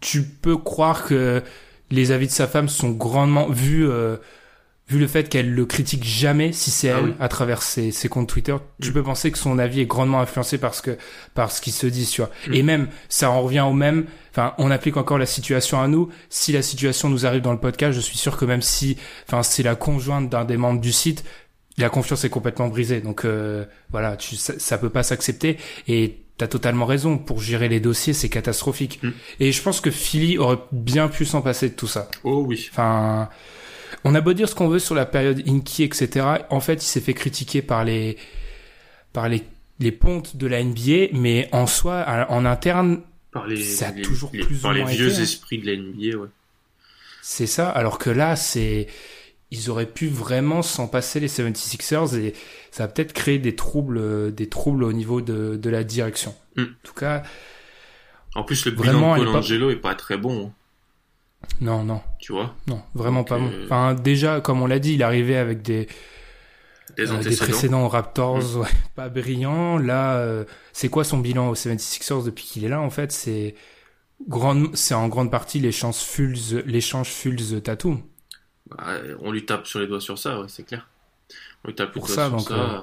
tu 0.01 0.23
peux 0.23 0.57
croire 0.57 1.05
que 1.05 1.41
les 1.91 2.11
avis 2.11 2.27
de 2.27 2.31
sa 2.31 2.47
femme 2.47 2.69
sont 2.69 2.91
grandement 2.91 3.49
vus, 3.49 3.87
euh, 3.89 4.17
vu 4.87 4.99
le 4.99 5.07
fait 5.07 5.27
qu'elle 5.27 5.51
le 5.53 5.65
critique 5.65 6.03
jamais 6.03 6.51
si 6.51 6.69
c'est 6.71 6.89
Ah 6.91 6.97
elle 6.99 7.05
oui. 7.05 7.13
à 7.19 7.27
travers 7.29 7.61
ses, 7.63 7.91
ses 7.91 8.09
comptes 8.09 8.29
Twitter. 8.29 8.55
Tu 8.81 8.89
Mm. 8.89 8.93
peux 8.93 9.03
penser 9.03 9.31
que 9.31 9.37
son 9.39 9.57
avis 9.57 9.81
est 9.81 9.85
grandement 9.87 10.19
influencé 10.19 10.57
parce 10.59 10.81
que 10.81 10.97
par 11.33 11.51
ce 11.51 11.61
qui 11.61 11.71
se 11.71 11.87
dit, 11.87 12.05
tu 12.05 12.21
vois. 12.21 12.29
Mm. 12.47 12.53
Et 12.53 12.63
même, 12.63 12.87
ça 13.07 13.31
en 13.31 13.41
revient 13.41 13.61
au 13.67 13.73
même. 13.73 14.05
Enfin, 14.31 14.53
on 14.59 14.69
applique 14.71 14.97
encore 14.97 15.17
la 15.17 15.25
situation 15.25 15.81
à 15.81 15.87
nous. 15.87 16.09
Si 16.29 16.51
la 16.51 16.61
situation 16.61 17.09
nous 17.09 17.25
arrive 17.25 17.41
dans 17.41 17.53
le 17.53 17.59
podcast, 17.59 17.93
je 17.93 18.01
suis 18.01 18.17
sûr 18.19 18.37
que 18.37 18.45
même 18.45 18.61
si, 18.61 18.97
enfin, 19.27 19.41
c'est 19.41 19.63
la 19.63 19.75
conjointe 19.75 20.29
d'un 20.29 20.45
des 20.45 20.57
membres 20.57 20.79
du 20.81 20.91
site, 20.91 21.23
la 21.79 21.89
confiance 21.89 22.23
est 22.23 22.29
complètement 22.29 22.67
brisée. 22.67 23.01
Donc 23.01 23.25
euh, 23.25 23.65
voilà, 23.91 24.15
tu, 24.17 24.35
ça, 24.35 24.53
ça 24.59 24.77
peut 24.77 24.89
pas 24.89 25.03
s'accepter. 25.03 25.57
Et 25.87 26.17
t'as 26.37 26.47
totalement 26.47 26.85
raison. 26.85 27.17
Pour 27.17 27.41
gérer 27.41 27.67
les 27.69 27.79
dossiers, 27.79 28.13
c'est 28.13 28.29
catastrophique. 28.29 29.01
Mm. 29.03 29.09
Et 29.39 29.51
je 29.51 29.61
pense 29.61 29.81
que 29.81 29.91
Philly 29.91 30.37
aurait 30.37 30.59
bien 30.71 31.07
pu 31.07 31.25
s'en 31.25 31.41
passer 31.41 31.69
de 31.69 31.75
tout 31.75 31.87
ça. 31.87 32.09
Oh 32.23 32.43
oui. 32.47 32.67
Enfin, 32.71 33.29
on 34.03 34.13
a 34.15 34.21
beau 34.21 34.33
dire 34.33 34.47
ce 34.47 34.55
qu'on 34.55 34.67
veut 34.69 34.79
sur 34.79 34.95
la 34.95 35.05
période 35.05 35.41
Inky, 35.47 35.83
etc. 35.83 36.25
En 36.49 36.59
fait, 36.59 36.75
il 36.83 36.87
s'est 36.87 37.01
fait 37.01 37.13
critiquer 37.13 37.61
par 37.61 37.83
les 37.83 38.17
par 39.13 39.27
les 39.29 39.43
les 39.79 39.91
pontes 39.93 40.35
de 40.35 40.45
la 40.45 40.61
NBA, 40.63 41.07
mais 41.13 41.47
en 41.53 41.65
soi, 41.65 42.05
en 42.29 42.45
interne, 42.45 42.99
Par 43.31 43.47
les, 43.47 43.63
Ça 43.63 43.87
a 43.87 43.91
les- 43.91 44.01
toujours 44.01 44.29
les- 44.33 44.43
plus 44.43 44.57
ou 44.57 44.61
par 44.61 44.73
les 44.73 44.81
moins 44.81 44.91
vieux 44.91 45.07
été, 45.09 45.19
hein. 45.19 45.23
esprits 45.23 45.57
de 45.59 45.65
la 45.67 45.73
NBA, 45.77 46.17
ouais. 46.17 46.27
c'est 47.21 47.45
ça. 47.47 47.69
Alors 47.69 47.97
que 47.97 48.09
là, 48.09 48.35
c'est 48.35 48.87
ils 49.51 49.69
auraient 49.69 49.85
pu 49.87 50.07
vraiment 50.07 50.61
s'en 50.61 50.87
passer 50.87 51.19
les 51.19 51.27
76ers 51.27 52.15
et 52.17 52.33
ça 52.71 52.83
a 52.83 52.87
peut-être 52.87 53.13
créé 53.13 53.39
des 53.39 53.55
troubles 53.55 53.97
euh, 53.97 54.31
des 54.31 54.47
troubles 54.47 54.83
au 54.83 54.93
niveau 54.93 55.21
de 55.21 55.55
de 55.55 55.69
la 55.69 55.83
direction. 55.83 56.35
Mm. 56.55 56.61
En 56.63 56.65
tout 56.83 56.93
cas, 56.93 57.23
En 58.35 58.43
plus, 58.43 58.65
le 58.65 58.71
bilan 58.71 59.15
de 59.15 59.21
est 59.21 59.25
pas- 59.25 59.31
Colangelo 59.31 59.69
est 59.71 59.75
pas 59.75 59.95
très 59.95 60.17
bon, 60.17 60.47
hein, 60.47 60.51
non, 61.61 61.83
non, 61.83 62.01
tu 62.19 62.31
vois? 62.33 62.53
non, 62.67 62.81
vraiment 62.93 63.21
Donc, 63.21 63.29
pas 63.29 63.37
bon. 63.39 63.49
euh, 63.51 63.65
Enfin, 63.65 63.93
déjà, 63.95 64.41
comme 64.41 64.61
on 64.61 64.67
l'a 64.67 64.79
dit, 64.79 64.93
il 64.93 65.03
arrivait 65.03 65.37
avec 65.37 65.61
des 65.61 65.87
Des 66.97 67.09
Euh, 67.09 67.17
des 67.23 67.35
précédents 67.35 67.87
Raptors, 67.87 68.57
ouais, 68.57 68.67
pas 68.95 69.09
brillants. 69.09 69.77
Là, 69.77 70.17
euh, 70.17 70.43
c'est 70.73 70.89
quoi 70.89 71.03
son 71.03 71.17
bilan 71.19 71.49
aux 71.49 71.55
76ers 71.55 72.23
depuis 72.25 72.43
qu'il 72.45 72.65
est 72.65 72.69
là 72.69 72.81
En 72.81 72.89
fait, 72.89 73.11
c'est 73.11 73.55
grande, 74.27 74.75
c'est 74.75 74.93
en 74.95 75.07
grande 75.07 75.31
partie 75.31 75.59
l'échange 75.59 75.95
Fulz, 75.95 76.61
l'échange 76.65 77.07
Fulz 77.09 77.61
Tatum. 77.63 78.01
Bah, 78.69 78.97
on 79.21 79.31
lui 79.31 79.45
tape 79.45 79.67
sur 79.67 79.79
les 79.79 79.87
doigts 79.87 80.01
sur 80.01 80.17
ça, 80.17 80.39
ouais, 80.41 80.47
c'est 80.49 80.63
clair. 80.63 80.87
On 81.63 81.69
lui 81.69 81.75
tape 81.75 81.93
Pour 81.93 82.07
les 82.07 82.13
ça, 82.15 82.27
sur 82.27 82.37
donc, 82.37 82.47
ça. 82.49 82.53
euh, 82.53 82.81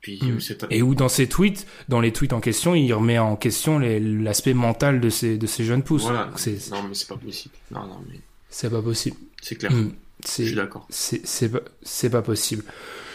Puis 0.00 0.20
Mm. 0.20 0.30
euh, 0.36 0.40
c'est 0.40 0.58
Et 0.70 0.82
où 0.82 0.94
dans 0.94 1.08
ses 1.08 1.28
tweets, 1.28 1.66
dans 1.88 2.00
les 2.00 2.12
tweets 2.12 2.32
en 2.32 2.40
question, 2.40 2.74
il 2.74 2.92
remet 2.92 3.18
en 3.18 3.36
question 3.36 3.78
l'aspect 3.78 4.54
mental 4.54 5.00
de 5.00 5.10
ces 5.10 5.38
de 5.38 5.46
ces 5.46 5.64
jeunes 5.64 5.82
pousses. 5.82 6.02
voilà. 6.02 6.30
Non, 6.70 6.82
mais 6.88 6.94
c'est 6.94 7.08
pas 7.08 7.16
possible. 7.16 7.54
Non, 7.70 7.86
non, 7.86 8.00
mais 8.08 8.20
c'est 8.48 8.70
pas 8.70 8.82
possible. 8.82 9.16
c'est 9.40 9.56
clair. 9.56 9.72
Mm. 9.72 9.92
Je 10.24 10.28
C'est 10.28 10.44
suis 10.46 10.56
d'accord. 10.56 10.86
c'est 10.88 11.26
c'est 11.26 11.48
pas 11.50 11.60
c'est 11.82 12.10
pas 12.10 12.22
possible. 12.22 12.64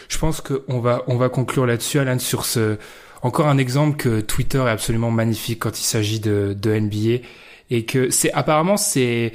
Je 0.08 0.18
pense 0.18 0.40
que 0.40 0.64
on 0.68 0.80
va 0.80 1.02
on 1.06 1.16
va 1.16 1.28
conclure 1.28 1.66
là-dessus 1.66 1.98
Alan 1.98 2.18
sur 2.18 2.44
ce 2.44 2.78
encore 3.22 3.48
un 3.48 3.58
exemple 3.58 3.96
que 3.96 4.20
Twitter 4.20 4.58
est 4.58 4.68
absolument 4.70 5.10
magnifique 5.10 5.60
quand 5.60 5.78
il 5.80 5.84
s'agit 5.84 6.20
de 6.20 6.54
de 6.58 6.70
NBA 6.72 7.26
et 7.70 7.84
que 7.84 8.10
c'est 8.10 8.32
apparemment 8.32 8.76
c'est 8.76 9.32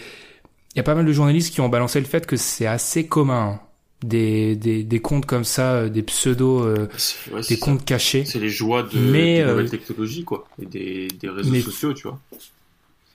il 0.76 0.78
y 0.78 0.80
a 0.80 0.84
pas 0.84 0.96
mal 0.96 1.06
de 1.06 1.14
journalistes 1.14 1.54
qui 1.54 1.62
ont 1.62 1.70
balancé 1.70 2.00
le 2.00 2.06
fait 2.06 2.26
que 2.26 2.36
c'est 2.38 2.66
assez 2.66 3.06
commun 3.08 3.60
hein, 3.60 3.60
des 4.04 4.56
des 4.56 4.84
des 4.84 5.00
comptes 5.02 5.26
comme 5.26 5.44
ça 5.46 5.74
euh, 5.74 5.90
des 5.90 6.04
pseudos 6.04 6.64
euh, 6.66 6.90
ouais, 7.32 7.42
des 7.42 7.56
ça. 7.56 7.66
comptes 7.66 7.86
cachés 7.86 8.26
C'est 8.26 8.40
les 8.40 8.50
joies 8.50 8.84
de, 8.84 8.98
Mais, 8.98 9.36
des 9.38 9.42
euh, 9.44 9.52
nouvelles 9.52 9.70
technologies, 9.70 10.24
quoi. 10.24 10.48
Et 10.62 10.66
des, 10.66 11.08
des 11.08 11.30
réseaux 11.30 11.52
mais- 11.52 11.62
sociaux, 11.62 11.94
tu 11.94 12.08
vois. 12.08 12.20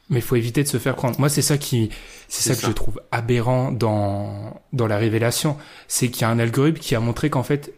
mais 0.09 0.21
il 0.21 0.23
faut 0.23 0.37
éviter 0.37 0.63
de 0.63 0.69
se 0.69 0.79
faire 0.79 0.97
prendre. 0.97 1.19
Moi 1.21 1.29
c'est 1.29 1.43
ça 1.43 1.59
qui 1.59 1.91
c'est 2.29 2.43
C'est 2.43 2.49
ça 2.51 2.55
que 2.55 2.61
ça. 2.63 2.67
je 2.69 2.73
trouve 2.73 3.01
aberrant 3.11 3.71
dans 3.73 4.61
dans 4.73 4.87
la 4.87 4.97
révélation, 4.97 5.57
c'est 5.89 6.09
qu'il 6.11 6.23
y 6.23 6.25
a 6.25 6.31
un 6.31 6.39
algorithme 6.39 6.79
qui 6.79 6.95
a 6.95 7.01
montré 7.01 7.29
qu'en 7.29 7.43
fait 7.43 7.75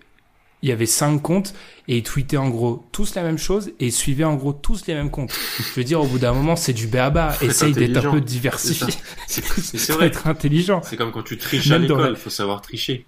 il 0.62 0.68
y 0.68 0.72
avait 0.72 0.86
cinq 0.86 1.20
comptes 1.22 1.54
et 1.88 1.96
ils 1.98 2.02
tweetaient 2.02 2.36
en 2.36 2.48
gros 2.50 2.84
tous 2.92 3.14
la 3.14 3.22
même 3.22 3.38
chose 3.38 3.68
et 3.80 3.86
ils 3.86 3.92
suivaient 3.92 4.24
en 4.24 4.34
gros 4.34 4.52
tous 4.52 4.86
les 4.86 4.94
mêmes 4.94 5.10
comptes. 5.10 5.32
Je 5.58 5.74
veux 5.80 5.84
dire, 5.84 6.00
au 6.00 6.06
bout 6.06 6.18
d'un 6.18 6.32
moment, 6.32 6.54
c'est 6.56 6.72
du 6.72 6.86
béaba. 6.86 7.34
Essaye 7.40 7.72
d'être 7.72 7.96
un 8.06 8.10
peu 8.10 8.20
diversifié. 8.20 8.92
C'est 9.26 9.88
vrai. 9.92 10.06
être 10.06 10.26
intelligent. 10.26 10.82
C'est 10.84 10.96
comme 10.96 11.12
quand 11.12 11.22
tu 11.22 11.38
triches 11.38 11.70
à 11.70 11.74
Même 11.78 11.82
l'école, 11.88 12.02
la- 12.02 12.10
il 12.10 12.16
faut 12.16 12.30
savoir 12.30 12.60
tricher. 12.62 13.06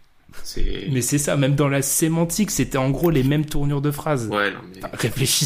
Mais 0.90 1.03
c'est 1.03 1.18
ça, 1.18 1.36
même 1.36 1.55
dans 1.55 1.68
la 1.68 1.82
sémantique, 1.82 2.50
c'était 2.50 2.78
en 2.78 2.88
gros 2.90 3.11
les 3.11 3.22
mêmes 3.22 3.44
tournures 3.44 3.82
de 3.82 3.90
phrases. 3.90 4.28
Ouais, 4.28 4.50
non, 4.50 4.61
mais 4.74 4.78
Enfin, 4.82 4.96
réfléchis, 4.98 5.44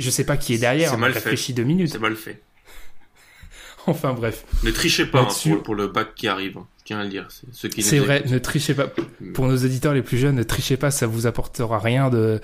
je 0.00 0.10
sais 0.10 0.22
pas 0.24 0.36
qui 0.36 0.54
est 0.54 0.58
derrière, 0.58 0.92
mais 0.92 0.98
mal 0.98 1.12
fait. 1.12 1.18
réfléchis 1.18 1.54
deux 1.54 1.64
minutes. 1.64 1.90
c'est 1.90 1.98
mal 1.98 2.14
fait. 2.14 2.40
Enfin 3.86 4.12
bref, 4.12 4.44
Ne 4.64 4.70
trichez 4.70 5.06
pas 5.06 5.22
hein, 5.22 5.28
pour, 5.42 5.62
pour 5.62 5.74
le 5.74 5.88
bac 5.88 6.14
qui 6.14 6.28
arrive. 6.28 6.58
Tiens 6.88 6.98
à 7.00 7.04
le 7.04 7.08
dire. 7.10 7.26
C'est 7.30 7.46
ceux 7.52 7.68
qui 7.68 7.80
nous 7.80 7.86
c'est 7.86 7.98
vrai, 8.00 8.24
ne 8.26 8.38
trichez 8.38 8.74
pas. 8.74 8.88
Pour 9.34 9.46
nos 9.46 9.56
auditeurs 9.56 9.94
les 9.94 10.02
plus 10.02 10.18
jeunes, 10.18 10.36
ne 10.36 10.42
trichez 10.42 10.76
pas, 10.76 10.90
ça 10.90 11.06
vous 11.06 11.26
apportera 11.26 11.78
rien 11.78 12.10
de 12.10 12.40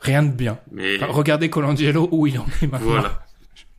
rien 0.00 0.22
de 0.22 0.30
bien. 0.32 0.58
Mais 0.72 0.96
Enfin, 0.96 1.06
regardez 1.12 1.48
Colangelo 1.50 2.08
où 2.12 2.26
il 2.26 2.38
en 2.38 2.46
est 2.62 2.66
maintenant. 2.66 2.86
voilà. 2.90 3.22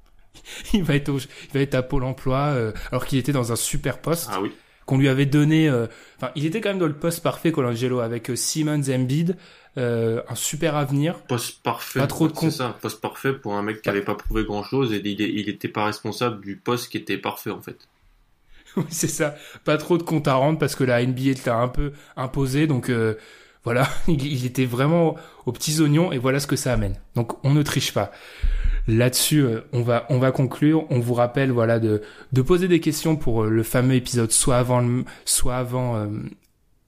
Il 0.74 0.84
va 0.84 0.96
être 0.96 1.10
au- 1.10 1.18
il 1.20 1.54
va 1.54 1.60
être 1.62 1.76
à 1.76 1.82
Pôle 1.84 2.04
Emploi 2.04 2.38
euh, 2.40 2.72
alors 2.92 3.06
qu'il 3.06 3.18
était 3.18 3.32
dans 3.32 3.52
un 3.52 3.56
super 3.56 4.00
poste. 4.00 4.30
Ah 4.32 4.42
oui. 4.42 4.52
qu'on 4.86 4.98
lui 4.98 5.08
avait 5.08 5.26
donné. 5.26 5.70
euh, 5.70 5.88
Enfin, 6.18 6.32
il 6.36 6.46
était 6.46 6.60
quand 6.62 6.70
même 6.70 6.80
dans 6.80 6.88
le 6.88 6.94
poste 6.98 7.24
parfait, 7.24 7.52
Colangelo, 7.52 8.00
avec 8.00 8.30
euh, 8.30 8.36
Simmons, 8.36 8.82
Embiid, 8.90 9.38
euh, 9.78 10.22
un 10.28 10.36
super 10.36 10.76
avenir. 10.76 11.16
Poste 11.24 11.64
parfait. 11.64 12.00
Pas 12.00 12.08
trop 12.08 12.28
de 12.28 12.34
C'est 12.38 12.52
ça. 12.52 12.78
Poste 12.82 13.00
parfait 13.00 13.32
pour 13.34 13.56
un 13.56 13.64
mec 13.64 13.82
qui 13.82 13.90
avait 13.90 14.02
pas 14.04 14.16
prouvé 14.16 14.44
grand 14.44 14.64
chose 14.64 14.92
et 14.94 15.02
il, 15.04 15.22
il 15.22 15.48
était 15.50 15.70
pas 15.70 15.86
responsable 15.86 16.42
du 16.42 16.58
poste 16.58 16.90
qui 16.92 16.98
était 16.98 17.18
parfait, 17.18 17.52
en 17.52 17.62
fait. 17.62 17.88
Oui, 18.78 18.84
c'est 18.90 19.08
ça. 19.08 19.36
Pas 19.66 19.78
trop 19.78 19.98
de 19.98 20.04
compte 20.04 20.28
à 20.28 20.36
rendre 20.36 20.58
parce 20.58 20.76
que 20.76 20.84
la 20.84 21.06
NBA 21.06 21.32
l'a 21.46 21.58
un 21.58 21.68
peu 21.68 21.92
imposé, 22.16 22.68
donc 22.68 22.90
euh, 22.90 23.16
voilà, 23.64 23.88
il, 24.08 24.46
était 24.46 24.66
vraiment 24.66 25.16
aux 25.46 25.52
petits 25.52 25.82
oignons 25.82 26.12
et 26.12 26.18
voilà 26.18 26.40
ce 26.40 26.48
que 26.48 26.56
ça 26.56 26.74
amène. 26.74 26.96
Donc 27.16 27.44
on 27.46 27.52
ne 27.52 27.64
triche 27.64 27.94
pas. 27.94 28.12
Là-dessus, 28.88 29.42
euh, 29.42 29.62
on 29.74 29.82
va 29.82 30.06
on 30.10 30.20
va 30.20 30.32
conclure. 30.32 30.86
On 30.90 31.00
vous 31.00 31.14
rappelle 31.14 31.52
voilà 31.52 31.80
de 31.80 32.02
de 32.32 32.42
poser 32.42 32.68
des 32.68 32.80
questions 32.80 33.16
pour 33.16 33.44
euh, 33.44 33.50
le 33.50 33.64
fameux 33.64 33.96
épisode 33.96 34.32
soit 34.32 34.58
avant 34.58 34.80
le, 34.80 35.04
soit 35.26 35.58
avant 35.58 36.08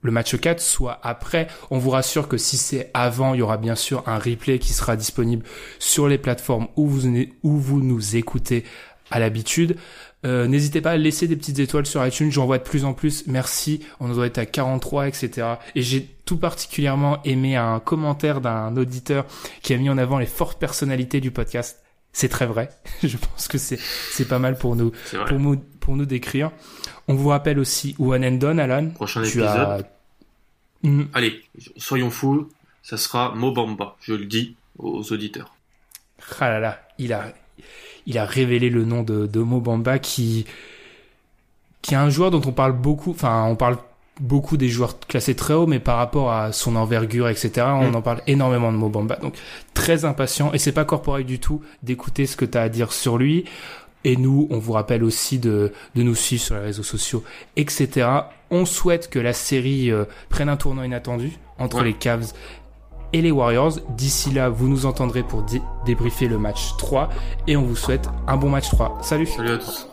le 0.03 0.11
match 0.11 0.35
4, 0.35 0.59
soit 0.59 0.99
après. 1.01 1.47
On 1.71 1.77
vous 1.77 1.89
rassure 1.89 2.27
que 2.27 2.37
si 2.37 2.57
c'est 2.57 2.91
avant, 2.93 3.33
il 3.33 3.39
y 3.39 3.41
aura 3.41 3.57
bien 3.57 3.75
sûr 3.75 4.03
un 4.07 4.17
replay 4.17 4.59
qui 4.59 4.73
sera 4.73 4.95
disponible 4.95 5.45
sur 5.79 6.07
les 6.07 6.17
plateformes 6.17 6.67
où 6.75 6.87
vous, 6.87 7.07
où 7.43 7.57
vous 7.57 7.81
nous 7.81 8.15
écoutez 8.15 8.65
à 9.11 9.19
l'habitude. 9.19 9.77
Euh, 10.25 10.47
N'hésitez 10.47 10.81
pas 10.81 10.91
à 10.91 10.97
laisser 10.97 11.27
des 11.27 11.35
petites 11.35 11.59
étoiles 11.59 11.85
sur 11.85 12.05
iTunes, 12.05 12.31
j'en 12.31 12.45
vois 12.45 12.57
de 12.57 12.63
plus 12.63 12.85
en 12.85 12.93
plus. 12.93 13.27
Merci, 13.27 13.81
on 13.99 14.07
doit 14.09 14.27
être 14.27 14.37
à 14.37 14.45
43, 14.45 15.07
etc. 15.07 15.55
Et 15.75 15.81
j'ai 15.81 16.07
tout 16.25 16.37
particulièrement 16.37 17.21
aimé 17.23 17.55
un 17.55 17.79
commentaire 17.79 18.39
d'un 18.41 18.75
auditeur 18.77 19.25
qui 19.61 19.73
a 19.73 19.77
mis 19.77 19.89
en 19.89 19.97
avant 19.97 20.19
les 20.19 20.25
fortes 20.25 20.59
personnalités 20.59 21.19
du 21.19 21.31
podcast. 21.31 21.81
C'est 22.13 22.29
très 22.29 22.45
vrai. 22.45 22.69
Je 23.03 23.17
pense 23.17 23.47
que 23.47 23.57
c'est 23.57 23.79
c'est 24.11 24.27
pas 24.27 24.39
mal 24.39 24.57
pour 24.57 24.75
nous 24.75 24.91
pour 25.27 25.39
nous 25.39 25.57
pour 25.79 25.95
nous 25.95 26.05
décrire. 26.05 26.51
On 27.07 27.15
vous 27.15 27.29
rappelle 27.29 27.59
aussi 27.59 27.95
One 27.99 28.23
and 28.23 28.33
Done, 28.33 28.59
Alan. 28.59 28.89
Prochain 28.91 29.23
épisode. 29.23 29.85
Hmm. 30.83 31.03
Allez, 31.13 31.41
soyons 31.77 32.11
fous. 32.11 32.49
Ça 32.83 32.97
sera 32.97 33.33
Mobamba. 33.33 33.95
Je 34.01 34.13
le 34.13 34.25
dis 34.25 34.55
aux 34.77 35.11
auditeurs. 35.11 35.55
Ah 36.39 36.49
là 36.49 36.59
là, 36.59 36.81
il 36.99 37.13
a 37.13 37.33
il 38.05 38.17
a 38.17 38.25
révélé 38.25 38.69
le 38.69 38.85
nom 38.85 39.03
de, 39.03 39.27
de 39.27 39.39
Mobamba 39.39 39.99
qui 39.99 40.45
qui 41.83 41.93
est 41.93 41.97
un 41.97 42.09
joueur 42.09 42.31
dont 42.31 42.41
on 42.45 42.51
parle 42.51 42.71
beaucoup. 42.71 43.11
Enfin, 43.11 43.43
on 43.43 43.55
parle 43.55 43.77
beaucoup 44.19 44.57
des 44.57 44.69
joueurs 44.69 44.99
classés 44.99 45.35
très 45.35 45.53
haut, 45.53 45.67
mais 45.67 45.79
par 45.79 45.97
rapport 45.97 46.31
à 46.31 46.51
son 46.51 46.75
envergure, 46.75 47.27
etc., 47.27 47.67
on 47.69 47.91
mm. 47.91 47.95
en 47.95 48.01
parle 48.01 48.21
énormément 48.25 48.71
de 48.71 48.77
Mobamba. 48.77 49.17
Donc, 49.17 49.35
très 49.73 50.05
impatient. 50.05 50.53
Et 50.53 50.57
c'est 50.57 50.71
pas 50.71 50.85
corporel 50.85 51.25
du 51.25 51.39
tout 51.39 51.61
d'écouter 51.83 52.25
ce 52.25 52.37
que 52.37 52.45
tu 52.45 52.57
as 52.57 52.61
à 52.61 52.69
dire 52.69 52.93
sur 52.93 53.17
lui. 53.17 53.45
Et 54.05 54.17
nous, 54.17 54.47
on 54.49 54.59
vous 54.59 54.73
rappelle 54.73 55.03
aussi 55.03 55.39
de, 55.39 55.71
de 55.95 56.03
nous 56.03 56.15
suivre 56.15 56.41
sur 56.41 56.55
les 56.55 56.61
réseaux 56.61 56.83
sociaux, 56.83 57.23
etc. 57.55 58.07
On 58.49 58.65
souhaite 58.65 59.09
que 59.09 59.19
la 59.19 59.33
série 59.33 59.91
euh, 59.91 60.05
prenne 60.29 60.49
un 60.49 60.57
tournant 60.57 60.83
inattendu 60.83 61.31
entre 61.57 61.83
les 61.83 61.93
Cavs 61.93 62.33
et 63.13 63.21
les 63.21 63.31
Warriors. 63.31 63.79
D'ici 63.89 64.31
là, 64.31 64.49
vous 64.49 64.67
nous 64.67 64.85
entendrez 64.85 65.23
pour 65.23 65.45
débriefer 65.85 66.27
le 66.27 66.37
match 66.37 66.75
3 66.77 67.09
et 67.47 67.55
on 67.55 67.63
vous 67.63 67.75
souhaite 67.75 68.09
un 68.27 68.37
bon 68.37 68.49
match 68.49 68.69
3. 68.69 68.99
Salut 69.01 69.27
Salut 69.27 69.51
à 69.51 69.57
tous 69.57 69.92